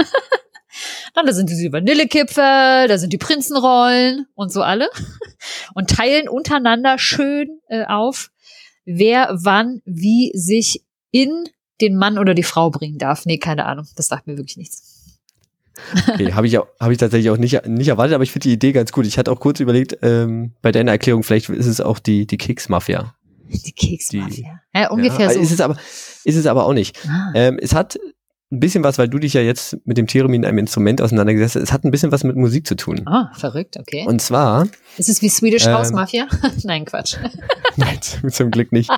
Dann, 1.14 1.26
da 1.26 1.32
sind 1.32 1.50
diese 1.50 1.72
Vanillekipferl, 1.72 2.86
da 2.88 2.96
sind 2.96 3.12
die 3.12 3.18
Prinzenrollen 3.18 4.26
und 4.34 4.52
so 4.52 4.62
alle. 4.62 4.88
Und 5.74 5.90
teilen 5.90 6.28
untereinander 6.28 6.98
schön 6.98 7.60
äh, 7.68 7.84
auf, 7.84 8.30
wer 8.84 9.36
wann 9.42 9.80
wie 9.84 10.30
sich 10.34 10.84
in 11.10 11.44
den 11.80 11.96
Mann 11.96 12.18
oder 12.18 12.34
die 12.34 12.42
Frau 12.42 12.70
bringen 12.70 12.98
darf. 12.98 13.24
Nee, 13.26 13.38
keine 13.38 13.64
Ahnung. 13.66 13.86
Das 13.96 14.06
sagt 14.08 14.26
mir 14.26 14.36
wirklich 14.36 14.56
nichts. 14.58 15.18
Okay, 16.08 16.32
habe 16.34 16.46
ich, 16.46 16.58
auch- 16.58 16.66
hab 16.78 16.90
ich 16.90 16.98
tatsächlich 16.98 17.30
auch 17.30 17.36
nicht, 17.38 17.66
nicht 17.66 17.88
erwartet, 17.88 18.14
aber 18.14 18.24
ich 18.24 18.32
finde 18.32 18.48
die 18.48 18.54
Idee 18.54 18.72
ganz 18.72 18.92
gut. 18.92 19.06
Ich 19.06 19.16
hatte 19.18 19.32
auch 19.32 19.40
kurz 19.40 19.60
überlegt, 19.60 19.96
ähm, 20.02 20.52
bei 20.62 20.72
deiner 20.72 20.92
Erklärung, 20.92 21.22
vielleicht 21.22 21.48
ist 21.48 21.66
es 21.66 21.80
auch 21.80 21.98
die, 21.98 22.26
die 22.26 22.36
Keksmafia. 22.38 23.14
Die 23.48 23.72
Keksmafia. 23.72 24.60
Ja, 24.74 24.90
ungefähr 24.90 25.26
ja, 25.26 25.32
so. 25.32 25.40
Ist 25.40 25.52
es 25.52 25.60
aber, 25.60 25.76
ist 26.24 26.36
es 26.36 26.46
aber 26.46 26.66
auch 26.66 26.74
nicht. 26.74 26.98
ah. 27.08 27.32
Ähm, 27.34 27.58
es 27.60 27.74
hat 27.74 27.98
ein 28.52 28.58
bisschen 28.58 28.82
was, 28.82 28.98
weil 28.98 29.08
du 29.08 29.18
dich 29.18 29.34
ja 29.34 29.40
jetzt 29.40 29.78
mit 29.84 29.96
dem 29.96 30.08
Theremin 30.08 30.44
einem 30.44 30.58
Instrument 30.58 31.00
auseinandergesetzt 31.00 31.54
hast, 31.54 31.62
es 31.62 31.72
hat 31.72 31.84
ein 31.84 31.92
bisschen 31.92 32.10
was 32.10 32.24
mit 32.24 32.36
Musik 32.36 32.66
zu 32.66 32.74
tun. 32.74 33.02
ah, 33.06 33.30
verrückt, 33.34 33.76
okay. 33.78 34.04
Und 34.06 34.20
zwar, 34.20 34.66
ist 34.98 35.08
es 35.08 35.22
wie 35.22 35.28
Swedish 35.28 35.66
ähm, 35.66 35.74
House 35.74 35.92
Mafia? 35.92 36.26
Nein, 36.64 36.84
Quatsch. 36.84 37.16
nein, 37.76 37.98
zum 38.30 38.50
Glück 38.50 38.72
nicht. 38.72 38.90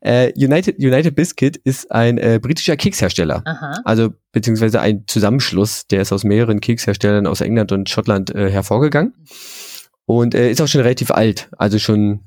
äh, 0.00 0.32
United, 0.36 0.78
United 0.78 1.16
Biscuit 1.16 1.56
ist 1.56 1.90
ein 1.90 2.18
äh, 2.18 2.38
britischer 2.40 2.76
Kekshersteller. 2.76 3.42
Aha. 3.44 3.80
Also 3.84 4.10
beziehungsweise 4.30 4.80
ein 4.80 5.04
Zusammenschluss, 5.08 5.86
der 5.88 6.02
ist 6.02 6.12
aus 6.12 6.22
mehreren 6.22 6.60
Keksherstellern 6.60 7.26
aus 7.26 7.40
England 7.40 7.72
und 7.72 7.90
Schottland 7.90 8.32
äh, 8.34 8.50
hervorgegangen. 8.50 9.14
Und 10.04 10.34
äh, 10.34 10.50
ist 10.50 10.60
auch 10.60 10.68
schon 10.68 10.80
relativ 10.80 11.10
alt, 11.10 11.48
also 11.58 11.78
schon 11.78 12.20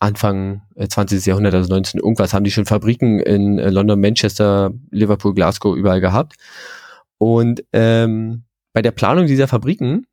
Anfang 0.00 0.62
äh, 0.74 0.88
20. 0.88 1.24
Jahrhundert, 1.26 1.54
also 1.54 1.68
19 1.68 2.00
irgendwas, 2.00 2.32
haben 2.32 2.44
die 2.44 2.50
schon 2.50 2.66
Fabriken 2.66 3.20
in 3.20 3.58
äh, 3.58 3.70
London, 3.70 4.00
Manchester, 4.00 4.72
Liverpool, 4.90 5.34
Glasgow 5.34 5.76
überall 5.76 6.00
gehabt. 6.00 6.34
Und 7.18 7.64
ähm, 7.72 8.44
bei 8.72 8.82
der 8.82 8.92
Planung 8.92 9.26
dieser 9.26 9.48
Fabriken 9.48 10.06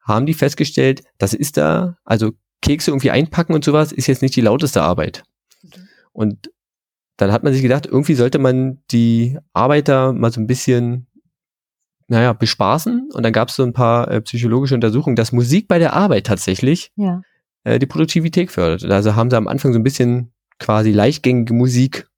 haben 0.00 0.26
die 0.26 0.34
festgestellt, 0.34 1.02
das 1.18 1.34
ist 1.34 1.56
da, 1.56 1.96
also 2.04 2.32
Kekse 2.62 2.90
irgendwie 2.90 3.10
einpacken 3.10 3.54
und 3.54 3.64
sowas, 3.64 3.92
ist 3.92 4.06
jetzt 4.06 4.22
nicht 4.22 4.36
die 4.36 4.40
lauteste 4.40 4.82
Arbeit. 4.82 5.24
Mhm. 5.62 5.70
Und 6.12 6.50
dann 7.16 7.32
hat 7.32 7.42
man 7.42 7.52
sich 7.52 7.62
gedacht, 7.62 7.86
irgendwie 7.86 8.14
sollte 8.14 8.38
man 8.38 8.78
die 8.90 9.38
Arbeiter 9.52 10.12
mal 10.12 10.32
so 10.32 10.40
ein 10.40 10.46
bisschen, 10.46 11.06
naja, 12.08 12.32
bespaßen. 12.32 13.10
Und 13.12 13.22
dann 13.22 13.32
gab 13.32 13.48
es 13.48 13.56
so 13.56 13.64
ein 13.64 13.72
paar 13.72 14.10
äh, 14.10 14.20
psychologische 14.20 14.74
Untersuchungen, 14.74 15.16
dass 15.16 15.32
Musik 15.32 15.66
bei 15.68 15.78
der 15.78 15.94
Arbeit 15.94 16.26
tatsächlich 16.26 16.92
Ja. 16.96 17.22
Äh, 17.66 17.80
die 17.80 17.86
Produktivität 17.86 18.52
fördert. 18.52 18.90
Also 18.90 19.16
haben 19.16 19.28
sie 19.28 19.36
am 19.36 19.48
Anfang 19.48 19.72
so 19.72 19.78
ein 19.78 19.82
bisschen 19.82 20.32
quasi 20.60 20.92
leichtgängige 20.92 21.52
Musik 21.52 22.08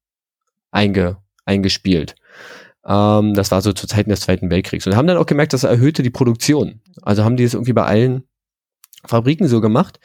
einge, 0.71 1.17
eingespielt. 1.47 2.15
Ähm, 2.87 3.33
das 3.33 3.51
war 3.51 3.63
so 3.63 3.73
zu 3.73 3.87
Zeiten 3.87 4.11
des 4.11 4.21
Zweiten 4.21 4.51
Weltkriegs. 4.51 4.87
Und 4.87 4.95
haben 4.95 5.07
dann 5.07 5.17
auch 5.17 5.27
gemerkt, 5.27 5.55
das 5.55 5.65
erhöhte 5.65 6.03
die 6.03 6.11
Produktion. 6.11 6.83
Also 7.01 7.25
haben 7.25 7.37
die 7.37 7.45
es 7.45 7.55
irgendwie 7.55 7.73
bei 7.73 7.85
allen 7.85 8.25
Fabriken 9.07 9.49
so 9.49 9.63
gemacht. 9.63 9.99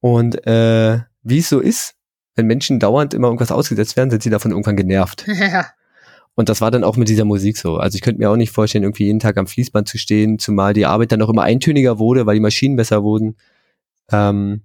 Und 0.00 0.46
äh, 0.46 1.00
wie 1.22 1.38
es 1.38 1.48
so 1.48 1.58
ist, 1.58 1.96
wenn 2.36 2.46
Menschen 2.46 2.78
dauernd 2.78 3.14
immer 3.14 3.26
irgendwas 3.26 3.50
ausgesetzt 3.50 3.96
werden, 3.96 4.10
sind 4.10 4.22
sie 4.22 4.30
davon 4.30 4.52
irgendwann 4.52 4.76
genervt. 4.76 5.26
ja. 5.26 5.66
Und 6.36 6.48
das 6.48 6.60
war 6.60 6.70
dann 6.70 6.84
auch 6.84 6.96
mit 6.96 7.08
dieser 7.08 7.24
Musik 7.24 7.56
so. 7.56 7.78
Also 7.78 7.96
ich 7.96 8.00
könnte 8.00 8.20
mir 8.20 8.30
auch 8.30 8.36
nicht 8.36 8.52
vorstellen, 8.52 8.84
irgendwie 8.84 9.06
jeden 9.06 9.18
Tag 9.18 9.38
am 9.38 9.48
Fließband 9.48 9.88
zu 9.88 9.98
stehen, 9.98 10.38
zumal 10.38 10.72
die 10.72 10.86
Arbeit 10.86 11.10
dann 11.10 11.20
auch 11.20 11.30
immer 11.30 11.42
eintöniger 11.42 11.98
wurde, 11.98 12.26
weil 12.26 12.34
die 12.36 12.40
Maschinen 12.40 12.76
besser 12.76 13.02
wurden. 13.02 13.34
Ähm, 14.12 14.62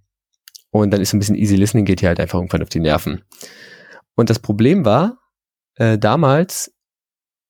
und 0.81 0.91
dann 0.91 1.01
ist 1.01 1.11
so 1.11 1.17
ein 1.17 1.19
bisschen 1.19 1.35
easy 1.35 1.55
listening, 1.55 1.85
geht 1.85 1.99
hier 1.99 2.09
halt 2.09 2.19
einfach 2.19 2.39
irgendwann 2.39 2.63
auf 2.63 2.69
die 2.69 2.79
Nerven. 2.79 3.21
Und 4.15 4.29
das 4.29 4.39
Problem 4.39 4.85
war, 4.85 5.19
äh, 5.75 5.97
damals 5.97 6.73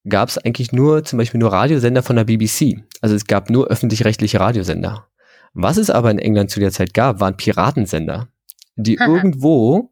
gab 0.08 0.30
es 0.30 0.38
eigentlich 0.38 0.72
nur 0.72 1.04
zum 1.04 1.18
Beispiel 1.18 1.40
nur 1.40 1.52
Radiosender 1.52 2.04
von 2.04 2.18
der 2.18 2.26
BBC. 2.26 2.84
Also 3.02 3.16
es 3.16 3.26
gab 3.26 3.50
nur 3.50 3.68
öffentlich-rechtliche 3.68 4.40
Radiosender. 4.40 5.08
Was 5.54 5.78
es 5.78 5.90
aber 5.90 6.12
in 6.12 6.20
England 6.20 6.50
zu 6.50 6.60
der 6.60 6.72
Zeit 6.72 6.94
gab, 6.94 7.20
waren 7.20 7.38
Piratensender, 7.38 8.28
die 8.76 9.00
Aha. 9.00 9.08
irgendwo 9.08 9.92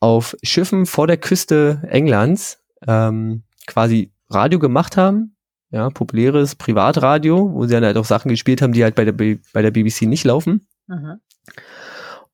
auf 0.00 0.36
Schiffen 0.42 0.86
vor 0.86 1.06
der 1.06 1.18
Küste 1.18 1.82
Englands 1.88 2.58
ähm, 2.86 3.44
quasi 3.66 4.12
Radio 4.28 4.58
gemacht 4.58 4.96
haben, 4.96 5.36
ja, 5.70 5.90
populäres 5.90 6.56
Privatradio, 6.56 7.52
wo 7.54 7.66
sie 7.66 7.74
dann 7.74 7.84
halt 7.84 7.96
auch 7.96 8.04
Sachen 8.04 8.28
gespielt 8.28 8.60
haben, 8.60 8.72
die 8.72 8.82
halt 8.82 8.96
bei 8.96 9.04
der, 9.04 9.12
B 9.12 9.38
bei 9.52 9.62
der 9.62 9.70
BBC 9.70 10.02
nicht 10.02 10.24
laufen. 10.24 10.66
Aha. 10.88 11.18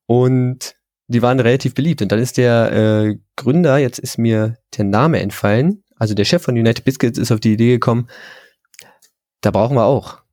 Und 0.09 0.73
die 1.05 1.21
waren 1.21 1.39
relativ 1.39 1.75
beliebt. 1.75 2.01
Und 2.01 2.11
dann 2.11 2.17
ist 2.17 2.37
der 2.37 2.71
äh, 2.71 3.19
Gründer, 3.35 3.77
jetzt 3.77 3.99
ist 3.99 4.17
mir 4.17 4.57
der 4.75 4.85
Name 4.85 5.19
entfallen, 5.19 5.83
also 5.97 6.15
der 6.15 6.25
Chef 6.25 6.41
von 6.41 6.57
United 6.57 6.83
Biscuits 6.83 7.19
ist 7.19 7.31
auf 7.31 7.39
die 7.39 7.53
Idee 7.53 7.73
gekommen, 7.73 8.09
da 9.41 9.51
brauchen 9.51 9.77
wir 9.77 9.85
auch. 9.85 10.23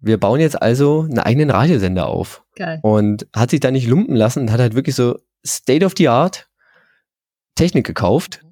Wir 0.00 0.18
bauen 0.18 0.40
jetzt 0.40 0.62
also 0.62 1.02
einen 1.02 1.18
eigenen 1.18 1.50
Radiosender 1.50 2.06
auf. 2.06 2.44
Geil. 2.54 2.80
Und 2.82 3.26
hat 3.36 3.50
sich 3.50 3.60
da 3.60 3.70
nicht 3.70 3.86
lumpen 3.86 4.16
lassen 4.16 4.40
und 4.40 4.52
hat 4.52 4.60
halt 4.60 4.74
wirklich 4.74 4.94
so 4.94 5.18
State 5.46 5.84
of 5.84 5.92
the 5.98 6.08
Art 6.08 6.48
Technik 7.56 7.86
gekauft. 7.86 8.42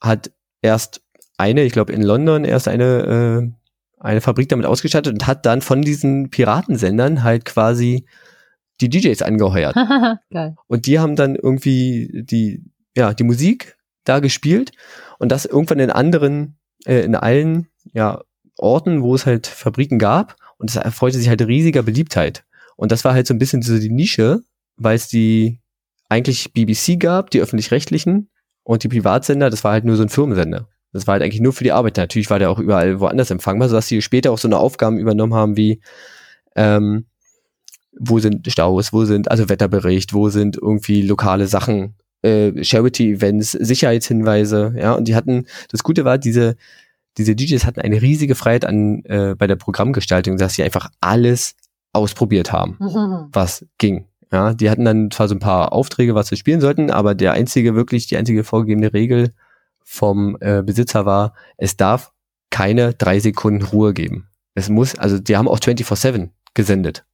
Hat 0.00 0.30
erst 0.62 1.02
eine, 1.36 1.64
ich 1.64 1.72
glaube 1.72 1.92
in 1.92 2.02
London, 2.02 2.44
erst 2.44 2.68
eine, 2.68 2.84
äh, 2.84 3.50
eine 3.98 4.20
Fabrik 4.20 4.48
damit 4.48 4.66
ausgestattet 4.66 5.14
und 5.14 5.26
hat 5.26 5.46
dann 5.46 5.62
von 5.62 5.82
diesen 5.82 6.30
Piratensendern 6.30 7.24
halt 7.24 7.44
quasi 7.44 8.06
die 8.80 8.88
DJs 8.88 9.22
angeheuert. 9.22 9.74
Geil. 10.30 10.56
Und 10.66 10.86
die 10.86 10.98
haben 10.98 11.16
dann 11.16 11.34
irgendwie 11.36 12.22
die, 12.24 12.64
ja, 12.96 13.14
die 13.14 13.24
Musik 13.24 13.76
da 14.04 14.20
gespielt 14.20 14.72
und 15.18 15.30
das 15.30 15.44
irgendwann 15.44 15.80
in 15.80 15.90
anderen, 15.90 16.58
äh, 16.86 17.00
in 17.00 17.14
allen, 17.14 17.68
ja, 17.92 18.22
Orten, 18.56 19.02
wo 19.02 19.14
es 19.14 19.26
halt 19.26 19.46
Fabriken 19.46 19.98
gab. 19.98 20.36
Und 20.58 20.70
das 20.70 20.82
erfreute 20.82 21.18
sich 21.18 21.28
halt 21.28 21.40
riesiger 21.42 21.82
Beliebtheit. 21.82 22.44
Und 22.76 22.90
das 22.92 23.04
war 23.04 23.14
halt 23.14 23.26
so 23.26 23.34
ein 23.34 23.38
bisschen 23.38 23.62
so 23.62 23.78
die 23.78 23.90
Nische, 23.90 24.40
weil 24.76 24.96
es 24.96 25.08
die 25.08 25.60
eigentlich 26.08 26.52
BBC 26.52 26.98
gab, 26.98 27.30
die 27.30 27.40
öffentlich-rechtlichen 27.40 28.30
und 28.64 28.82
die 28.82 28.88
Privatsender, 28.88 29.50
das 29.50 29.62
war 29.64 29.72
halt 29.72 29.84
nur 29.84 29.96
so 29.96 30.02
ein 30.02 30.08
Firmensender. 30.08 30.68
Das 30.92 31.06
war 31.06 31.12
halt 31.12 31.22
eigentlich 31.22 31.40
nur 31.40 31.52
für 31.52 31.64
die 31.64 31.72
Arbeiter. 31.72 32.02
Natürlich 32.02 32.30
war 32.30 32.38
der 32.38 32.50
auch 32.50 32.58
überall 32.58 32.98
woanders 32.98 33.30
empfangbar, 33.30 33.68
sodass 33.68 33.88
sie 33.88 34.02
später 34.02 34.32
auch 34.32 34.38
so 34.38 34.48
eine 34.48 34.58
Aufgaben 34.58 34.98
übernommen 34.98 35.34
haben 35.34 35.56
wie, 35.56 35.80
ähm, 36.56 37.06
wo 37.98 38.18
sind 38.18 38.50
Staus, 38.50 38.92
wo 38.92 39.04
sind, 39.04 39.30
also 39.30 39.48
Wetterbericht, 39.48 40.14
wo 40.14 40.28
sind 40.28 40.56
irgendwie 40.56 41.02
lokale 41.02 41.46
Sachen, 41.46 41.94
äh, 42.22 42.62
Charity-Events, 42.62 43.52
Sicherheitshinweise, 43.52 44.74
ja, 44.76 44.92
und 44.92 45.08
die 45.08 45.14
hatten, 45.14 45.46
das 45.70 45.82
Gute 45.82 46.04
war, 46.04 46.18
diese, 46.18 46.56
diese 47.16 47.34
DJs 47.34 47.64
hatten 47.64 47.80
eine 47.80 48.02
riesige 48.02 48.34
Freiheit 48.34 48.64
an, 48.64 49.04
äh, 49.04 49.34
bei 49.36 49.46
der 49.46 49.56
Programmgestaltung, 49.56 50.36
dass 50.36 50.54
sie 50.54 50.62
einfach 50.62 50.90
alles 51.00 51.54
ausprobiert 51.92 52.52
haben, 52.52 52.76
was 53.32 53.66
ging. 53.78 54.06
Ja, 54.32 54.52
die 54.52 54.68
hatten 54.68 54.84
dann 54.84 55.10
zwar 55.10 55.26
so 55.28 55.34
ein 55.34 55.40
paar 55.40 55.72
Aufträge, 55.72 56.14
was 56.14 56.28
sie 56.28 56.36
spielen 56.36 56.60
sollten, 56.60 56.90
aber 56.90 57.14
der 57.14 57.32
einzige 57.32 57.74
wirklich, 57.74 58.06
die 58.06 58.16
einzige 58.16 58.44
vorgegebene 58.44 58.92
Regel 58.92 59.32
vom 59.82 60.36
äh, 60.40 60.62
Besitzer 60.62 61.06
war, 61.06 61.32
es 61.56 61.78
darf 61.78 62.12
keine 62.50 62.92
drei 62.92 63.20
Sekunden 63.20 63.64
Ruhe 63.64 63.94
geben. 63.94 64.28
Es 64.54 64.68
muss, 64.68 64.98
also 64.98 65.18
die 65.18 65.36
haben 65.36 65.48
auch 65.48 65.60
24-7 65.60 66.28
gesendet. 66.52 67.04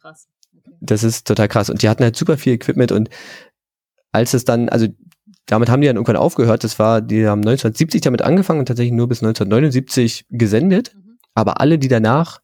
Krass. 0.00 0.28
Okay. 0.56 0.74
Das 0.80 1.04
ist 1.04 1.26
total 1.26 1.48
krass. 1.48 1.70
Und 1.70 1.82
die 1.82 1.88
hatten 1.88 2.02
halt 2.02 2.16
super 2.16 2.36
viel 2.38 2.54
Equipment 2.54 2.92
und 2.92 3.10
als 4.12 4.34
es 4.34 4.44
dann, 4.44 4.68
also 4.68 4.88
damit 5.46 5.68
haben 5.68 5.80
die 5.80 5.86
dann 5.86 5.96
irgendwann 5.96 6.16
aufgehört. 6.16 6.64
Das 6.64 6.78
war, 6.78 7.00
die 7.00 7.26
haben 7.26 7.40
1970 7.40 8.00
damit 8.00 8.22
angefangen 8.22 8.60
und 8.60 8.66
tatsächlich 8.66 8.92
nur 8.92 9.08
bis 9.08 9.22
1979 9.22 10.26
gesendet. 10.30 10.94
Mhm. 10.94 11.18
Aber 11.34 11.60
alle, 11.60 11.78
die 11.78 11.88
danach 11.88 12.40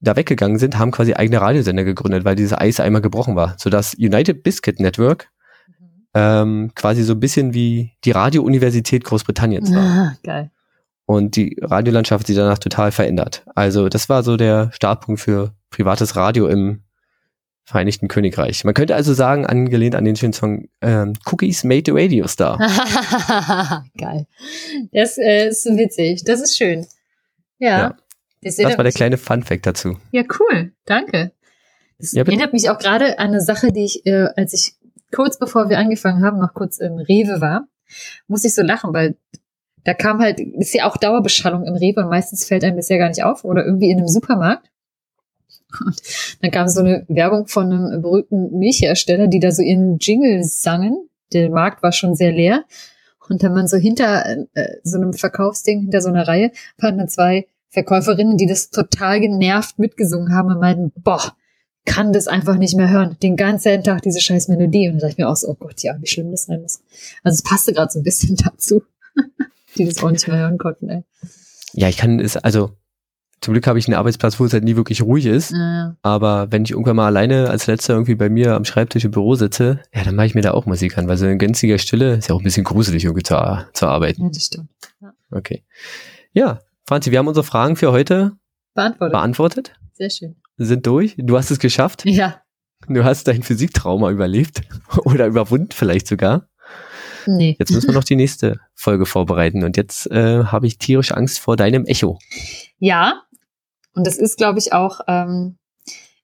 da 0.00 0.16
weggegangen 0.16 0.58
sind, 0.58 0.78
haben 0.78 0.90
quasi 0.90 1.14
eigene 1.14 1.40
Radiosender 1.40 1.84
gegründet, 1.84 2.24
weil 2.24 2.36
dieses 2.36 2.52
Eis 2.52 2.80
einmal 2.80 3.02
gebrochen 3.02 3.34
war, 3.34 3.56
sodass 3.58 3.94
United 3.94 4.42
Biscuit 4.42 4.78
Network 4.80 5.28
Mhm. 5.68 6.06
ähm, 6.14 6.70
quasi 6.74 7.02
so 7.02 7.12
ein 7.14 7.20
bisschen 7.20 7.54
wie 7.54 7.92
die 8.04 8.10
Radio-Universität 8.12 9.04
Großbritanniens 9.04 9.74
war. 9.74 10.16
Geil. 10.22 10.50
Und 11.06 11.36
die 11.36 11.56
Radiolandschaft 11.60 12.22
hat 12.22 12.26
sich 12.26 12.36
danach 12.36 12.58
total 12.58 12.92
verändert. 12.92 13.44
Also 13.54 13.88
das 13.88 14.08
war 14.08 14.22
so 14.22 14.36
der 14.36 14.70
Startpunkt 14.72 15.20
für 15.20 15.54
privates 15.70 16.16
Radio 16.16 16.48
im 16.48 16.82
Vereinigten 17.68 18.06
Königreich. 18.06 18.62
Man 18.62 18.74
könnte 18.74 18.94
also 18.94 19.12
sagen, 19.12 19.44
angelehnt 19.44 19.96
an 19.96 20.04
den 20.04 20.14
schönen 20.14 20.32
Song 20.32 20.68
ähm, 20.82 21.14
Cookies 21.26 21.64
Made 21.64 21.82
the 21.86 21.90
Radio 21.92 22.28
Star. 22.28 22.58
geil. 23.98 24.26
Das 24.92 25.18
äh, 25.18 25.48
ist 25.48 25.64
witzig. 25.66 26.22
Das 26.22 26.40
ist 26.40 26.56
schön. 26.56 26.86
Ja. 27.58 27.78
Ja. 27.78 27.96
Das, 28.40 28.54
Das 28.54 28.76
war 28.76 28.84
der 28.84 28.92
kleine 28.92 29.16
Fun 29.16 29.42
Fact 29.42 29.66
dazu. 29.66 29.98
Ja, 30.12 30.22
cool. 30.38 30.72
Danke. 30.84 31.32
Das 31.98 32.12
Ja, 32.12 32.22
erinnert 32.22 32.52
mich 32.52 32.70
auch 32.70 32.78
gerade 32.78 33.18
an 33.18 33.30
eine 33.30 33.40
Sache, 33.40 33.72
die 33.72 33.84
ich, 33.84 34.06
äh, 34.06 34.28
als 34.36 34.52
ich 34.52 34.74
kurz 35.12 35.36
bevor 35.36 35.68
wir 35.68 35.78
angefangen 35.78 36.24
haben, 36.24 36.38
noch 36.38 36.54
kurz 36.54 36.78
im 36.78 36.98
Rewe 36.98 37.40
war, 37.40 37.66
muss 38.28 38.44
ich 38.44 38.54
so 38.54 38.62
lachen, 38.62 38.92
weil 38.94 39.16
da 39.82 39.94
kam 39.94 40.20
halt, 40.20 40.38
ist 40.38 40.74
ja 40.74 40.88
auch 40.88 40.96
Dauerbeschallung 40.96 41.64
im 41.64 41.74
Rewe 41.74 42.02
und 42.02 42.10
meistens 42.10 42.44
fällt 42.44 42.62
einem 42.62 42.76
das 42.76 42.88
ja 42.88 42.96
gar 42.96 43.08
nicht 43.08 43.24
auf 43.24 43.44
oder 43.44 43.64
irgendwie 43.64 43.90
in 43.90 43.98
einem 43.98 44.08
Supermarkt. 44.08 44.70
Und 45.84 46.00
dann 46.42 46.50
kam 46.50 46.68
so 46.68 46.80
eine 46.80 47.04
Werbung 47.08 47.46
von 47.46 47.72
einem 47.72 48.02
berühmten 48.02 48.58
Milchhersteller, 48.58 49.26
die 49.28 49.40
da 49.40 49.50
so 49.50 49.62
ihren 49.62 49.98
Jingle 49.98 50.44
sangen. 50.44 51.08
Der 51.32 51.50
Markt 51.50 51.82
war 51.82 51.92
schon 51.92 52.14
sehr 52.14 52.32
leer. 52.32 52.64
Und 53.28 53.42
dann 53.42 53.54
man 53.54 53.66
so 53.66 53.76
hinter 53.76 54.24
äh, 54.54 54.68
so 54.84 54.98
einem 54.98 55.12
Verkaufsding, 55.12 55.80
hinter 55.82 56.00
so 56.00 56.08
einer 56.08 56.28
Reihe, 56.28 56.52
waren 56.78 56.98
dann 56.98 57.08
zwei 57.08 57.48
Verkäuferinnen, 57.70 58.36
die 58.36 58.46
das 58.46 58.70
total 58.70 59.20
genervt 59.20 59.78
mitgesungen 59.78 60.32
haben 60.32 60.48
und 60.48 60.60
meinten, 60.60 60.92
boah, 61.02 61.36
kann 61.84 62.12
das 62.12 62.28
einfach 62.28 62.56
nicht 62.56 62.76
mehr 62.76 62.90
hören. 62.90 63.16
Den 63.22 63.36
ganzen 63.36 63.82
Tag 63.82 64.02
diese 64.02 64.20
scheiß 64.20 64.48
Melodie. 64.48 64.88
Und 64.88 64.94
dann 64.94 65.00
dachte 65.00 65.12
ich 65.12 65.18
mir 65.18 65.28
auch 65.28 65.36
so, 65.36 65.48
oh 65.48 65.54
Gott, 65.54 65.82
ja, 65.82 65.96
wie 66.00 66.06
schlimm 66.06 66.30
das 66.30 66.44
sein 66.44 66.62
muss. 66.62 66.80
Also 67.22 67.36
es 67.36 67.42
passte 67.42 67.72
gerade 67.72 67.92
so 67.92 68.00
ein 68.00 68.02
bisschen 68.02 68.36
dazu, 68.44 68.82
die 69.76 69.84
das 69.84 70.02
auch 70.02 70.10
nicht 70.10 70.26
mehr 70.28 70.38
hören 70.38 70.58
konnten. 70.58 70.88
Ey. 70.88 71.02
Ja, 71.72 71.88
ich 71.88 71.96
kann 71.96 72.20
es, 72.20 72.36
also 72.36 72.72
zum 73.40 73.52
Glück 73.54 73.66
habe 73.66 73.78
ich 73.78 73.86
einen 73.86 73.96
Arbeitsplatz, 73.96 74.40
wo 74.40 74.44
es 74.46 74.52
halt 74.52 74.64
nie 74.64 74.76
wirklich 74.76 75.02
ruhig 75.02 75.26
ist. 75.26 75.52
Äh, 75.52 75.90
Aber 76.02 76.50
wenn 76.50 76.64
ich 76.64 76.70
irgendwann 76.72 76.96
mal 76.96 77.06
alleine 77.06 77.50
als 77.50 77.66
letzter 77.66 77.92
irgendwie 77.94 78.14
bei 78.14 78.28
mir 78.28 78.54
am 78.54 78.64
Schreibtisch 78.64 79.04
im 79.04 79.10
Büro 79.10 79.34
sitze, 79.34 79.80
ja, 79.94 80.04
dann 80.04 80.14
mache 80.16 80.26
ich 80.26 80.34
mir 80.34 80.40
da 80.42 80.52
auch 80.52 80.66
Musik 80.66 80.96
an, 80.98 81.06
weil 81.06 81.16
so 81.18 81.26
in 81.26 81.38
gänziger 81.38 81.78
Stille 81.78 82.14
ist 82.14 82.28
ja 82.28 82.34
auch 82.34 82.40
ein 82.40 82.44
bisschen 82.44 82.64
gruselig 82.64 83.04
irgendwie 83.04 83.22
zu, 83.22 83.34
zu 83.72 83.86
arbeiten. 83.86 84.22
ja, 84.24 84.28
das 84.32 84.44
stimmt. 84.44 84.68
Okay. 85.30 85.64
Ja, 86.32 86.60
Franzi, 86.86 87.10
wir 87.10 87.18
haben 87.18 87.28
unsere 87.28 87.44
Fragen 87.44 87.76
für 87.76 87.92
heute 87.92 88.32
Beantwortet. 88.74 89.12
beantwortet, 89.12 89.72
Sehr 89.92 90.10
schön. 90.10 90.36
sind 90.56 90.86
durch. 90.86 91.14
Du 91.18 91.36
hast 91.36 91.50
es 91.50 91.58
geschafft. 91.58 92.04
Ja. 92.06 92.40
Du 92.88 93.04
hast 93.04 93.26
dein 93.28 93.42
Physiktrauma 93.42 94.10
überlebt 94.10 94.62
oder 95.04 95.26
überwunden 95.26 95.70
vielleicht 95.72 96.06
sogar. 96.06 96.48
Nee. 97.28 97.56
Jetzt 97.58 97.72
müssen 97.72 97.88
wir 97.88 97.94
noch 97.94 98.04
die 98.04 98.14
nächste 98.14 98.60
Folge 98.74 99.04
vorbereiten 99.04 99.64
und 99.64 99.76
jetzt 99.76 100.08
äh, 100.12 100.44
habe 100.44 100.68
ich 100.68 100.78
tierisch 100.78 101.10
Angst 101.10 101.40
vor 101.40 101.56
deinem 101.56 101.84
Echo. 101.84 102.18
Ja. 102.78 103.22
Und 103.96 104.06
das 104.06 104.18
ist, 104.18 104.36
glaube 104.36 104.58
ich, 104.58 104.72
auch, 104.72 105.00
ähm, 105.08 105.56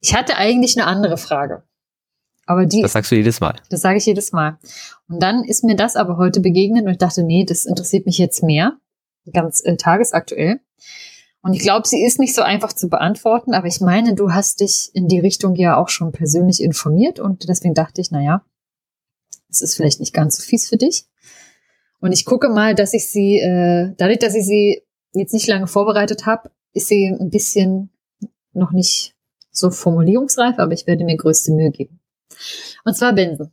ich 0.01 0.15
hatte 0.15 0.37
eigentlich 0.37 0.79
eine 0.79 0.87
andere 0.87 1.17
Frage. 1.17 1.63
Aber 2.45 2.67
die 2.67 2.83
Das 2.83 2.93
sagst 2.93 3.11
du 3.11 3.17
jedes 3.17 3.41
Mal. 3.41 3.57
Das 3.71 3.81
sage 3.81 3.97
ich 3.97 4.05
jedes 4.05 4.33
Mal. 4.33 4.59
Und 5.09 5.23
dann 5.23 5.43
ist 5.43 5.65
mir 5.65 5.75
das 5.75 5.97
aber 5.97 6.19
heute 6.19 6.41
begegnet 6.41 6.85
und 6.85 6.93
ich 6.93 6.99
dachte, 6.99 7.23
nee, 7.23 7.45
das 7.45 7.65
interessiert 7.65 8.05
mich 8.05 8.19
jetzt 8.19 8.43
mehr. 8.43 8.77
Ganz 9.33 9.65
äh, 9.65 9.77
tagesaktuell. 9.77 10.61
Und 11.41 11.55
ich 11.55 11.61
glaube, 11.61 11.89
sie 11.89 12.05
ist 12.05 12.19
nicht 12.19 12.35
so 12.35 12.43
einfach 12.43 12.73
zu 12.73 12.89
beantworten, 12.89 13.55
aber 13.55 13.67
ich 13.67 13.81
meine, 13.81 14.15
du 14.15 14.33
hast 14.33 14.61
dich 14.61 14.91
in 14.93 15.09
die 15.09 15.19
Richtung 15.19 15.55
ja 15.57 15.77
auch 15.77 15.89
schon 15.89 16.13
persönlich 16.13 16.63
informiert 16.63 17.21
und 17.21 17.49
deswegen 17.49 17.75
dachte 17.75 18.01
ich, 18.01 18.11
naja, 18.11 18.45
es 19.49 19.63
ist 19.63 19.77
vielleicht 19.77 19.99
nicht 19.99 20.13
ganz 20.13 20.37
so 20.37 20.43
fies 20.43 20.69
für 20.69 20.77
dich. 20.77 21.05
Und 22.01 22.13
ich 22.13 22.25
gucke 22.27 22.49
mal, 22.49 22.75
dass 22.75 22.93
ich 22.93 23.11
sie, 23.11 23.39
äh, 23.39 23.95
dadurch, 23.97 24.19
dass 24.19 24.35
ich 24.35 24.45
sie 24.45 24.83
jetzt 25.15 25.33
nicht 25.33 25.47
lange 25.47 25.67
vorbereitet 25.67 26.27
habe, 26.27 26.51
ist 26.73 26.89
sie 26.89 27.07
ein 27.07 27.31
bisschen 27.31 27.91
noch 28.53 28.73
nicht 28.73 29.15
so 29.51 29.71
formulierungsreif, 29.71 30.59
aber 30.59 30.73
ich 30.73 30.87
werde 30.87 31.05
mir 31.05 31.17
größte 31.17 31.53
Mühe 31.53 31.71
geben. 31.71 32.01
Und 32.85 32.97
zwar 32.97 33.13
Benson. 33.13 33.53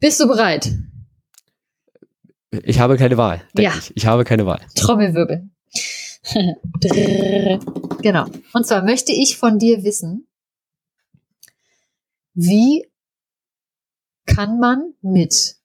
Bist 0.00 0.20
du 0.20 0.26
bereit? 0.26 0.72
Ich 2.50 2.78
habe 2.78 2.96
keine 2.96 3.16
Wahl. 3.16 3.42
Ja. 3.56 3.72
Ich. 3.78 3.96
ich 3.96 4.06
habe 4.06 4.24
keine 4.24 4.46
Wahl. 4.46 4.60
Trommelwirbel. 4.74 5.48
Genau. 8.02 8.26
Und 8.52 8.66
zwar 8.66 8.84
möchte 8.84 9.10
ich 9.10 9.36
von 9.36 9.58
dir 9.58 9.82
wissen, 9.82 10.28
wie 12.34 12.86
kann 14.26 14.60
man 14.60 14.94
mit 15.00 15.56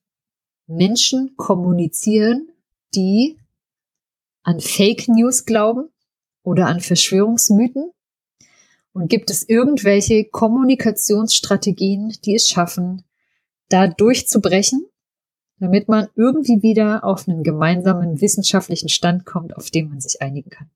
Menschen 0.66 1.36
kommunizieren, 1.36 2.50
die 2.96 3.38
an 4.44 4.60
Fake 4.60 5.08
News 5.08 5.46
glauben 5.46 5.91
oder 6.44 6.68
an 6.68 6.80
Verschwörungsmythen? 6.80 7.92
Und 8.94 9.10
gibt 9.10 9.30
es 9.30 9.48
irgendwelche 9.48 10.26
Kommunikationsstrategien, 10.26 12.14
die 12.26 12.36
es 12.36 12.50
schaffen, 12.50 13.04
da 13.70 13.88
durchzubrechen, 13.88 14.86
damit 15.60 15.88
man 15.88 16.08
irgendwie 16.16 16.62
wieder 16.62 17.04
auf 17.06 17.28
einen 17.28 17.44
gemeinsamen 17.44 18.20
wissenschaftlichen 18.20 18.90
Stand 18.90 19.26
kommt, 19.26 19.56
auf 19.56 19.72
den 19.72 19.88
man 19.90 20.02
sich 20.02 20.22
einigen 20.22 20.50
kann? 20.50 20.70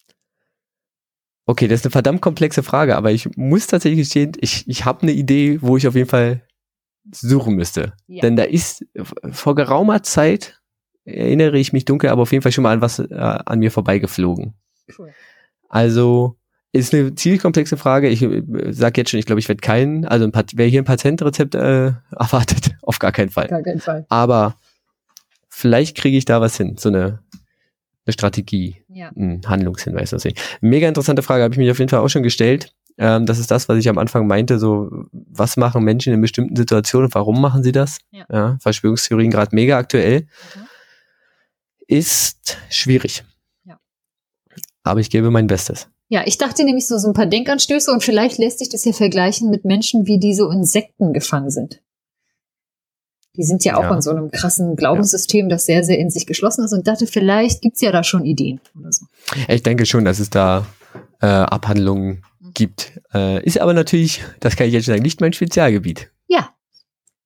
Okay, 1.46 1.68
das 1.68 1.82
ist 1.82 1.86
eine 1.86 1.92
verdammt 1.92 2.22
komplexe 2.22 2.64
Frage, 2.64 2.96
aber 2.96 3.12
ich 3.12 3.36
muss 3.36 3.68
tatsächlich 3.68 4.00
gestehen, 4.00 4.32
ich, 4.40 4.68
ich 4.68 4.86
habe 4.86 5.04
eine 5.04 5.12
Idee, 5.12 5.62
wo 5.62 5.78
ich 5.78 5.88
auf 5.88 5.96
jeden 5.96 6.10
Fall 6.10 6.42
suchen 7.12 7.56
müsste. 7.56 7.94
Ja. 8.08 8.22
Denn 8.22 8.36
da 8.36 8.44
ist 8.44 8.86
vor 9.32 9.56
geraumer 9.56 10.02
Zeit, 10.02 10.60
erinnere 11.04 11.60
ich 11.60 11.72
mich 11.72 11.86
dunkel, 11.86 12.10
aber 12.10 12.24
auf 12.24 12.32
jeden 12.32 12.42
Fall 12.42 12.52
schon 12.52 12.64
mal 12.64 12.74
an 12.74 12.82
was 12.82 12.98
äh, 12.98 13.14
an 13.14 13.60
mir 13.60 13.72
vorbeigeflogen. 13.72 14.56
Cool. 14.98 15.14
Also 15.70 16.38
ist 16.72 16.94
eine 16.94 17.16
ziemlich 17.16 17.42
komplexe 17.42 17.78
Frage. 17.78 18.10
Ich 18.10 18.22
äh, 18.22 18.44
sag 18.72 18.98
jetzt 18.98 19.10
schon, 19.10 19.20
ich 19.20 19.26
glaube, 19.26 19.40
ich 19.40 19.48
werde 19.48 19.62
keinen, 19.62 20.06
also 20.06 20.26
ein 20.26 20.32
Pat 20.32 20.52
wer 20.56 20.68
hier 20.68 20.82
ein 20.82 20.86
Patentrezept 20.86 21.56
äh, 21.56 21.94
erwartet, 22.12 22.76
auf 22.82 23.00
gar 23.00 23.12
keinen 23.12 23.30
Fall. 23.30 23.48
Gar 23.48 23.64
keinen 23.64 23.80
Fall. 23.80 24.06
Aber 24.10 24.56
vielleicht 25.50 25.96
kriege 25.98 26.18
ich 26.18 26.26
da 26.26 26.42
was 26.42 26.58
hin, 26.58 26.76
so 26.78 26.90
eine, 26.90 27.20
eine 28.06 28.14
Strategie, 28.14 28.84
Ja. 28.90 29.10
ein 29.16 29.42
Handlungshinweis. 29.48 30.12
Ich. 30.26 30.36
Mega 30.62 30.88
interessante 30.88 31.22
Frage, 31.22 31.44
habe 31.44 31.54
ich 31.54 31.58
mich 31.60 31.72
auf 31.72 31.80
jeden 31.80 31.90
Fall 31.90 32.00
auch 32.02 32.10
schon 32.10 32.24
gestellt. 32.24 32.74
Ähm, 32.98 33.26
das 33.26 33.40
ist 33.40 33.52
das, 33.52 33.68
was 33.70 33.78
ich 33.78 33.88
am 33.90 33.98
Anfang 33.98 34.28
meinte, 34.28 34.60
so 34.60 34.90
was 35.12 35.58
machen 35.58 35.84
Menschen 35.84 36.14
in 36.14 36.22
bestimmten 36.22 36.56
Situationen 36.56 37.14
warum 37.14 37.42
machen 37.42 37.64
sie 37.64 37.72
das? 37.72 38.00
Ja. 38.12 38.58
Verschwörungstheorien 38.62 39.32
gerade 39.32 39.56
mega 39.56 39.78
aktuell. 39.78 40.22
Mhm. 40.22 40.68
Ist 41.88 42.58
schwierig. 42.70 43.24
Aber 44.86 45.00
ich 45.02 45.10
gebe 45.10 45.30
mein 45.32 45.48
Bestes. 45.48 45.88
Ja, 46.08 46.22
ich 46.26 46.38
dachte 46.38 46.64
nämlich 46.64 46.88
so, 46.88 46.98
so 47.00 47.08
ein 47.08 47.14
paar 47.14 47.26
Denkanstöße 47.26 47.92
und 47.92 48.04
vielleicht 48.04 48.38
lässt 48.38 48.60
sich 48.60 48.70
das 48.70 48.86
ja 48.86 48.94
vergleichen 48.94 49.50
mit 49.50 49.66
Menschen, 49.66 50.06
wie 50.06 50.20
die 50.20 50.34
so 50.36 50.50
in 50.52 50.64
Sekten 50.64 51.12
gefangen 51.12 51.50
sind. 51.50 51.82
Die 53.36 53.44
sind 53.44 53.66
ja 53.66 53.76
auch 53.78 53.84
Ja. 53.84 53.96
in 53.96 54.02
so 54.02 54.12
einem 54.12 54.32
krassen 54.32 54.76
Glaubenssystem, 54.76 55.50
das 55.50 55.66
sehr, 55.66 55.84
sehr 55.84 55.98
in 56.00 56.10
sich 56.10 56.26
geschlossen 56.26 56.64
ist 56.64 56.72
und 56.74 56.88
dachte, 56.88 57.08
vielleicht 57.08 57.62
gibt's 57.62 57.82
ja 57.82 57.92
da 57.92 58.04
schon 58.04 58.24
Ideen 58.26 58.62
oder 58.80 58.92
so. 58.94 59.08
Ich 59.50 59.64
denke 59.64 59.86
schon, 59.86 60.06
dass 60.06 60.20
es 60.20 60.30
da 60.30 60.66
äh, 61.22 61.26
Abhandlungen 61.26 62.24
gibt. 62.54 62.94
Äh, 63.14 63.44
ist 63.44 63.60
aber 63.60 63.74
natürlich, 63.74 64.22
das 64.40 64.56
kann 64.56 64.68
ich 64.68 64.74
jetzt 64.74 64.86
sagen, 64.86 65.02
nicht 65.02 65.20
mein 65.20 65.34
Spezialgebiet. 65.34 66.12
Ja. 66.28 66.52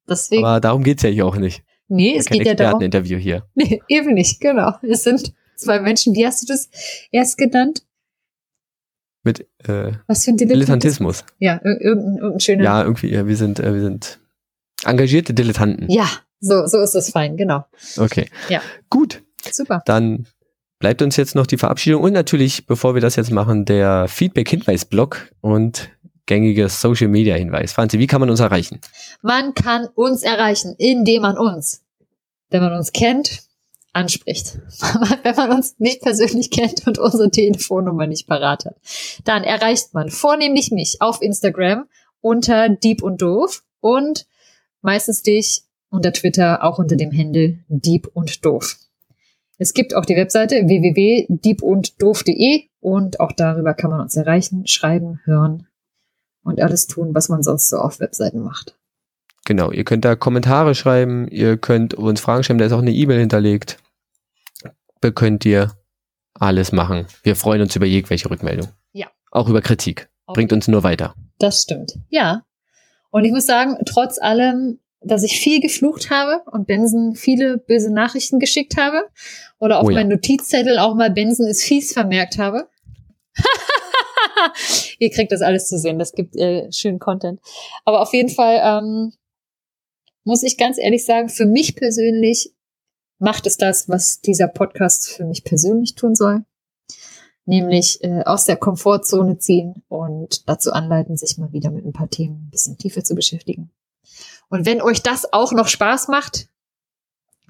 Deswegen, 0.10 0.44
Aber 0.46 0.60
darum 0.60 0.84
geht's 0.84 1.04
ja 1.04 1.10
hier 1.10 1.28
auch 1.28 1.36
nicht. 1.36 1.64
nee, 1.90 2.16
es 2.18 2.26
geht 2.26 2.46
ja 2.48 2.56
darum, 2.56 2.82
Experteninterview 2.82 3.18
hier. 3.20 3.44
nee, 3.56 3.82
eben 3.88 4.14
nicht, 4.16 4.40
genau. 4.42 4.72
Es 4.82 5.04
sind 5.04 5.34
zwei 5.60 5.80
Menschen, 5.80 6.14
wie 6.16 6.26
hast 6.26 6.42
du 6.44 6.48
das 6.48 6.70
erst 7.12 7.38
genannt? 7.38 7.84
Mit 9.24 9.42
äh, 9.68 9.92
Was 10.08 10.24
für 10.26 10.32
ein 10.32 10.38
Dilettantismus? 10.38 11.24
Dilettantismus. 11.24 11.24
Ja, 11.40 11.56
ir- 11.58 11.82
irgendein, 11.82 12.16
irgendein 12.18 12.40
schöner. 12.40 12.64
Ja, 12.64 12.84
irgendwie, 12.84 13.12
ja, 13.12 13.28
wir 13.28 13.36
sind, 13.36 13.60
äh, 13.60 13.74
wir 13.74 13.82
sind 13.82 14.20
engagierte 14.86 15.34
Dilettanten. 15.34 15.90
ja, 15.90 16.08
so, 16.42 16.66
so 16.68 16.80
ist 16.80 16.96
es 16.96 17.10
fein, 17.10 17.36
genau. 17.36 17.66
Okay. 17.98 18.30
Ja. 18.48 18.62
Gut, 18.90 19.22
Super. 19.52 19.82
dann 19.86 20.26
bleibt 20.80 21.02
uns 21.02 21.18
jetzt 21.18 21.36
noch 21.36 21.46
die 21.46 21.58
Verabschiedung 21.58 22.02
und 22.02 22.14
natürlich, 22.14 22.66
bevor 22.66 22.94
wir 22.94 23.02
das 23.02 23.18
jetzt 23.18 23.30
machen, 23.32 23.66
der 23.66 24.08
Feedback-Hinweis-Blog 24.08 25.34
und 25.42 25.90
gängige 26.28 26.70
Social 26.70 27.10
Media 27.10 27.36
Hinweis. 27.36 27.74
Franzi, 27.74 28.00
wie 28.00 28.08
kann 28.08 28.22
man 28.22 28.30
uns 28.30 28.40
erreichen? 28.40 28.80
Man 29.22 29.54
kann 29.54 29.88
uns 29.96 30.24
erreichen, 30.24 30.76
indem 30.78 31.24
man 31.24 31.38
uns, 31.38 31.84
wenn 32.52 32.62
man 32.62 32.72
uns 32.74 32.94
kennt, 32.94 33.42
anspricht. 33.94 34.60
wenn 35.24 35.36
man 35.36 35.52
uns 35.52 35.76
nicht 35.80 36.02
persönlich 36.02 36.52
kennt 36.52 36.86
und 36.88 36.98
unsere 36.98 37.30
Telefonnummer 37.30 38.08
nicht 38.08 38.28
parat 38.28 38.66
hat. 38.66 38.76
Dann 39.24 39.44
erreicht 39.44 39.94
man 39.94 40.10
vornehmlich 40.10 40.72
mich 40.72 41.02
auf 41.02 41.22
Instagram 41.22 41.86
unter 42.22 42.70
Dieb 42.70 43.02
und 43.02 43.22
Doof 43.22 43.64
und 43.82 44.28
meistens 44.82 45.24
dich 45.24 45.64
unter 45.90 46.14
Twitter 46.14 46.64
auch 46.64 46.80
unter 46.80 46.96
dem 46.96 47.12
Handle 47.12 47.60
Dieb 47.68 48.10
und 48.14 48.46
Doof. 48.46 48.78
Es 49.58 49.74
gibt 49.74 49.94
auch 49.94 50.06
die 50.06 50.16
Webseite 50.16 50.56
www.diepunddoof.de 50.56 52.64
und 52.80 53.20
auch 53.20 53.34
darüber 53.34 53.74
kann 53.74 53.92
man 53.92 54.00
uns 54.00 54.16
erreichen, 54.16 54.66
schreiben, 54.68 55.20
hören 55.26 55.68
und 56.44 56.62
alles 56.62 56.88
tun, 56.88 57.14
was 57.14 57.28
man 57.28 57.44
sonst 57.44 57.70
so 57.70 57.78
auf 57.78 58.00
Webseiten 58.00 58.42
macht. 58.42 58.79
Genau, 59.50 59.72
ihr 59.72 59.84
könnt 59.84 60.06
da 60.06 60.16
Kommentare 60.16 60.76
schreiben, 60.76 61.28
ihr 61.28 61.58
könnt 61.58 61.96
uns 61.96 62.22
Fragen 62.22 62.44
stellen, 62.44 62.60
da 62.60 62.66
ist 62.66 62.72
auch 62.72 62.84
eine 62.84 62.92
E-Mail 62.92 63.20
hinterlegt. 63.20 63.80
Da 65.02 65.10
könnt 65.10 65.44
ihr 65.44 65.72
alles 66.36 66.72
machen. 66.72 67.08
Wir 67.24 67.36
freuen 67.36 67.64
uns 67.64 67.76
über 67.76 67.88
jegliche 67.88 68.30
Rückmeldung. 68.30 68.68
Ja. 68.92 69.08
Auch 69.32 69.50
über 69.50 69.62
Kritik. 69.62 70.08
Auch 70.28 70.36
Bringt 70.36 70.54
uns 70.54 70.68
nur 70.68 70.84
weiter. 70.84 71.16
Das 71.40 71.64
stimmt. 71.64 71.94
Ja. 72.10 72.44
Und 73.10 73.26
ich 73.26 73.32
muss 73.32 73.48
sagen, 73.48 73.78
trotz 73.88 74.22
allem 74.22 74.78
dass 75.02 75.24
ich 75.24 75.40
viel 75.40 75.62
geflucht 75.62 76.12
habe 76.12 76.44
und 76.52 76.68
Benson 76.68 77.16
viele 77.16 77.58
böse 77.58 77.92
Nachrichten 77.92 78.38
geschickt 78.38 78.78
habe 78.78 79.02
oder 79.58 79.80
auf 79.80 79.88
oh 79.88 79.90
ja. 79.90 79.96
meinen 79.96 80.10
Notizzettel 80.10 80.78
auch 80.78 80.94
mal 80.94 81.10
Benson 81.10 81.48
ist 81.48 81.64
fies 81.64 81.92
vermerkt 81.94 82.38
habe. 82.38 82.68
Ihr 85.00 85.10
kriegt 85.10 85.32
das 85.32 85.42
alles 85.42 85.68
zu 85.68 85.80
sehen, 85.80 85.98
das 85.98 86.12
gibt 86.12 86.36
äh, 86.36 86.72
schönen 86.72 87.00
Content. 87.00 87.40
Aber 87.86 88.02
auf 88.02 88.14
jeden 88.14 88.30
Fall 88.30 88.60
ähm, 88.62 89.14
muss 90.30 90.44
ich 90.44 90.58
ganz 90.58 90.78
ehrlich 90.78 91.06
sagen, 91.06 91.28
für 91.28 91.48
mich 91.48 91.76
persönlich 91.76 92.54
macht 93.18 93.48
es 93.48 93.58
das, 93.58 93.90
was 93.90 94.22
dieser 94.22 94.48
Podcast 94.48 95.10
für 95.10 95.26
mich 95.26 95.44
persönlich 95.44 95.96
tun 95.96 96.14
soll. 96.14 96.46
Nämlich 97.46 98.04
äh, 98.04 98.22
aus 98.26 98.46
der 98.46 98.56
Komfortzone 98.56 99.40
ziehen 99.40 99.82
und 99.88 100.48
dazu 100.48 100.72
anleiten, 100.72 101.18
sich 101.18 101.40
mal 101.40 101.52
wieder 101.52 101.72
mit 101.72 101.84
ein 101.84 101.94
paar 101.94 102.12
Themen 102.12 102.46
ein 102.46 102.50
bisschen 102.52 102.78
tiefer 102.78 103.04
zu 103.04 103.16
beschäftigen. 103.16 103.72
Und 104.50 104.68
wenn 104.68 104.84
euch 104.84 105.02
das 105.02 105.34
auch 105.34 105.52
noch 105.52 105.68
Spaß 105.68 106.10
macht, 106.10 106.48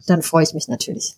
dann 0.08 0.22
freue 0.22 0.44
ich 0.44 0.54
mich 0.54 0.70
natürlich. 0.70 1.16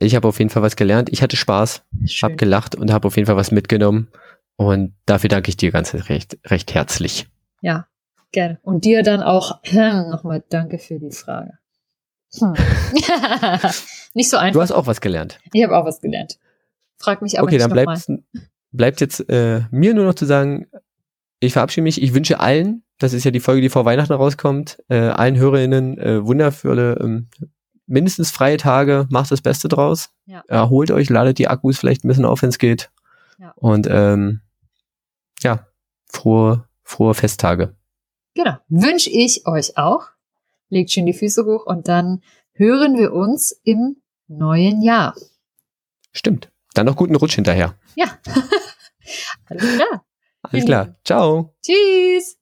Ich 0.00 0.14
habe 0.14 0.28
auf 0.28 0.38
jeden 0.38 0.50
Fall 0.50 0.62
was 0.62 0.76
gelernt. 0.76 1.08
Ich 1.10 1.22
hatte 1.22 1.38
Spaß, 1.38 1.80
habe 2.22 2.36
gelacht 2.36 2.74
und 2.74 2.92
habe 2.92 3.08
auf 3.08 3.16
jeden 3.16 3.24
Fall 3.24 3.36
was 3.36 3.52
mitgenommen. 3.52 4.08
Und 4.56 4.94
dafür 5.06 5.30
danke 5.30 5.48
ich 5.48 5.56
dir 5.56 5.72
ganz 5.72 5.94
recht, 5.94 6.36
recht 6.44 6.74
herzlich. 6.74 7.26
Ja, 7.62 7.86
gerne. 8.34 8.58
Und 8.62 8.84
dir 8.84 9.02
dann 9.02 9.22
auch 9.22 9.60
hm, 9.62 10.08
nochmal 10.10 10.44
danke 10.50 10.78
für 10.78 10.98
die 10.98 11.10
Frage. 11.10 11.58
Hm. 12.38 12.52
Nicht 14.14 14.28
so 14.28 14.36
einfach. 14.36 14.52
Du 14.52 14.60
hast 14.60 14.72
auch 14.72 14.86
was 14.86 15.00
gelernt. 15.00 15.38
Ich 15.52 15.62
habe 15.62 15.76
auch 15.76 15.86
was 15.86 16.00
gelernt. 16.00 16.38
Frag 16.98 17.22
mich 17.22 17.38
aber 17.38 17.46
okay, 17.46 17.58
dann 17.58 17.70
bleibt, 17.70 18.06
bleibt 18.72 19.00
jetzt 19.00 19.28
äh, 19.28 19.62
mir 19.70 19.94
nur 19.94 20.04
noch 20.04 20.14
zu 20.14 20.26
sagen, 20.26 20.66
ich 21.40 21.52
verabschiede 21.52 21.82
mich. 21.82 22.02
Ich 22.02 22.14
wünsche 22.14 22.40
allen, 22.40 22.82
das 22.98 23.12
ist 23.12 23.24
ja 23.24 23.30
die 23.30 23.40
Folge, 23.40 23.60
die 23.60 23.68
vor 23.68 23.84
Weihnachten 23.84 24.12
rauskommt, 24.12 24.82
äh, 24.88 24.96
allen 24.96 25.36
HörerInnen 25.36 25.98
äh, 25.98 26.24
wundervolle, 26.24 26.98
ähm, 27.00 27.28
mindestens 27.86 28.30
freie 28.30 28.56
Tage. 28.56 29.06
Macht 29.10 29.30
das 29.30 29.42
Beste 29.42 29.68
draus. 29.68 30.10
Ja. 30.26 30.42
Erholt 30.48 30.90
euch, 30.90 31.10
ladet 31.10 31.38
die 31.38 31.48
Akkus 31.48 31.78
vielleicht 31.78 32.04
ein 32.04 32.08
bisschen 32.08 32.24
auf, 32.24 32.42
wenn 32.42 32.48
es 32.48 32.58
geht. 32.58 32.90
Ja. 33.38 33.52
Und 33.56 33.86
ähm, 33.90 34.40
ja, 35.42 35.66
frohe, 36.06 36.64
frohe 36.82 37.14
Festtage. 37.14 37.74
Genau. 38.34 38.56
Wünsche 38.68 39.10
ich 39.10 39.46
euch 39.46 39.76
auch. 39.76 40.08
Legt 40.68 40.90
schön 40.90 41.06
die 41.06 41.12
Füße 41.12 41.44
hoch 41.44 41.66
und 41.66 41.88
dann 41.88 42.22
hören 42.52 42.98
wir 42.98 43.12
uns 43.12 43.52
im 43.64 44.02
neuen 44.26 44.82
Jahr. 44.82 45.14
Stimmt. 46.12 46.50
Dann 46.74 46.86
noch 46.86 46.96
guten 46.96 47.14
Rutsch 47.14 47.34
hinterher. 47.34 47.78
Ja. 47.94 48.18
Alles 49.46 49.76
klar. 49.76 50.04
Alles 50.42 50.64
klar. 50.64 50.96
Ciao. 51.04 51.54
Tschüss. 51.62 52.38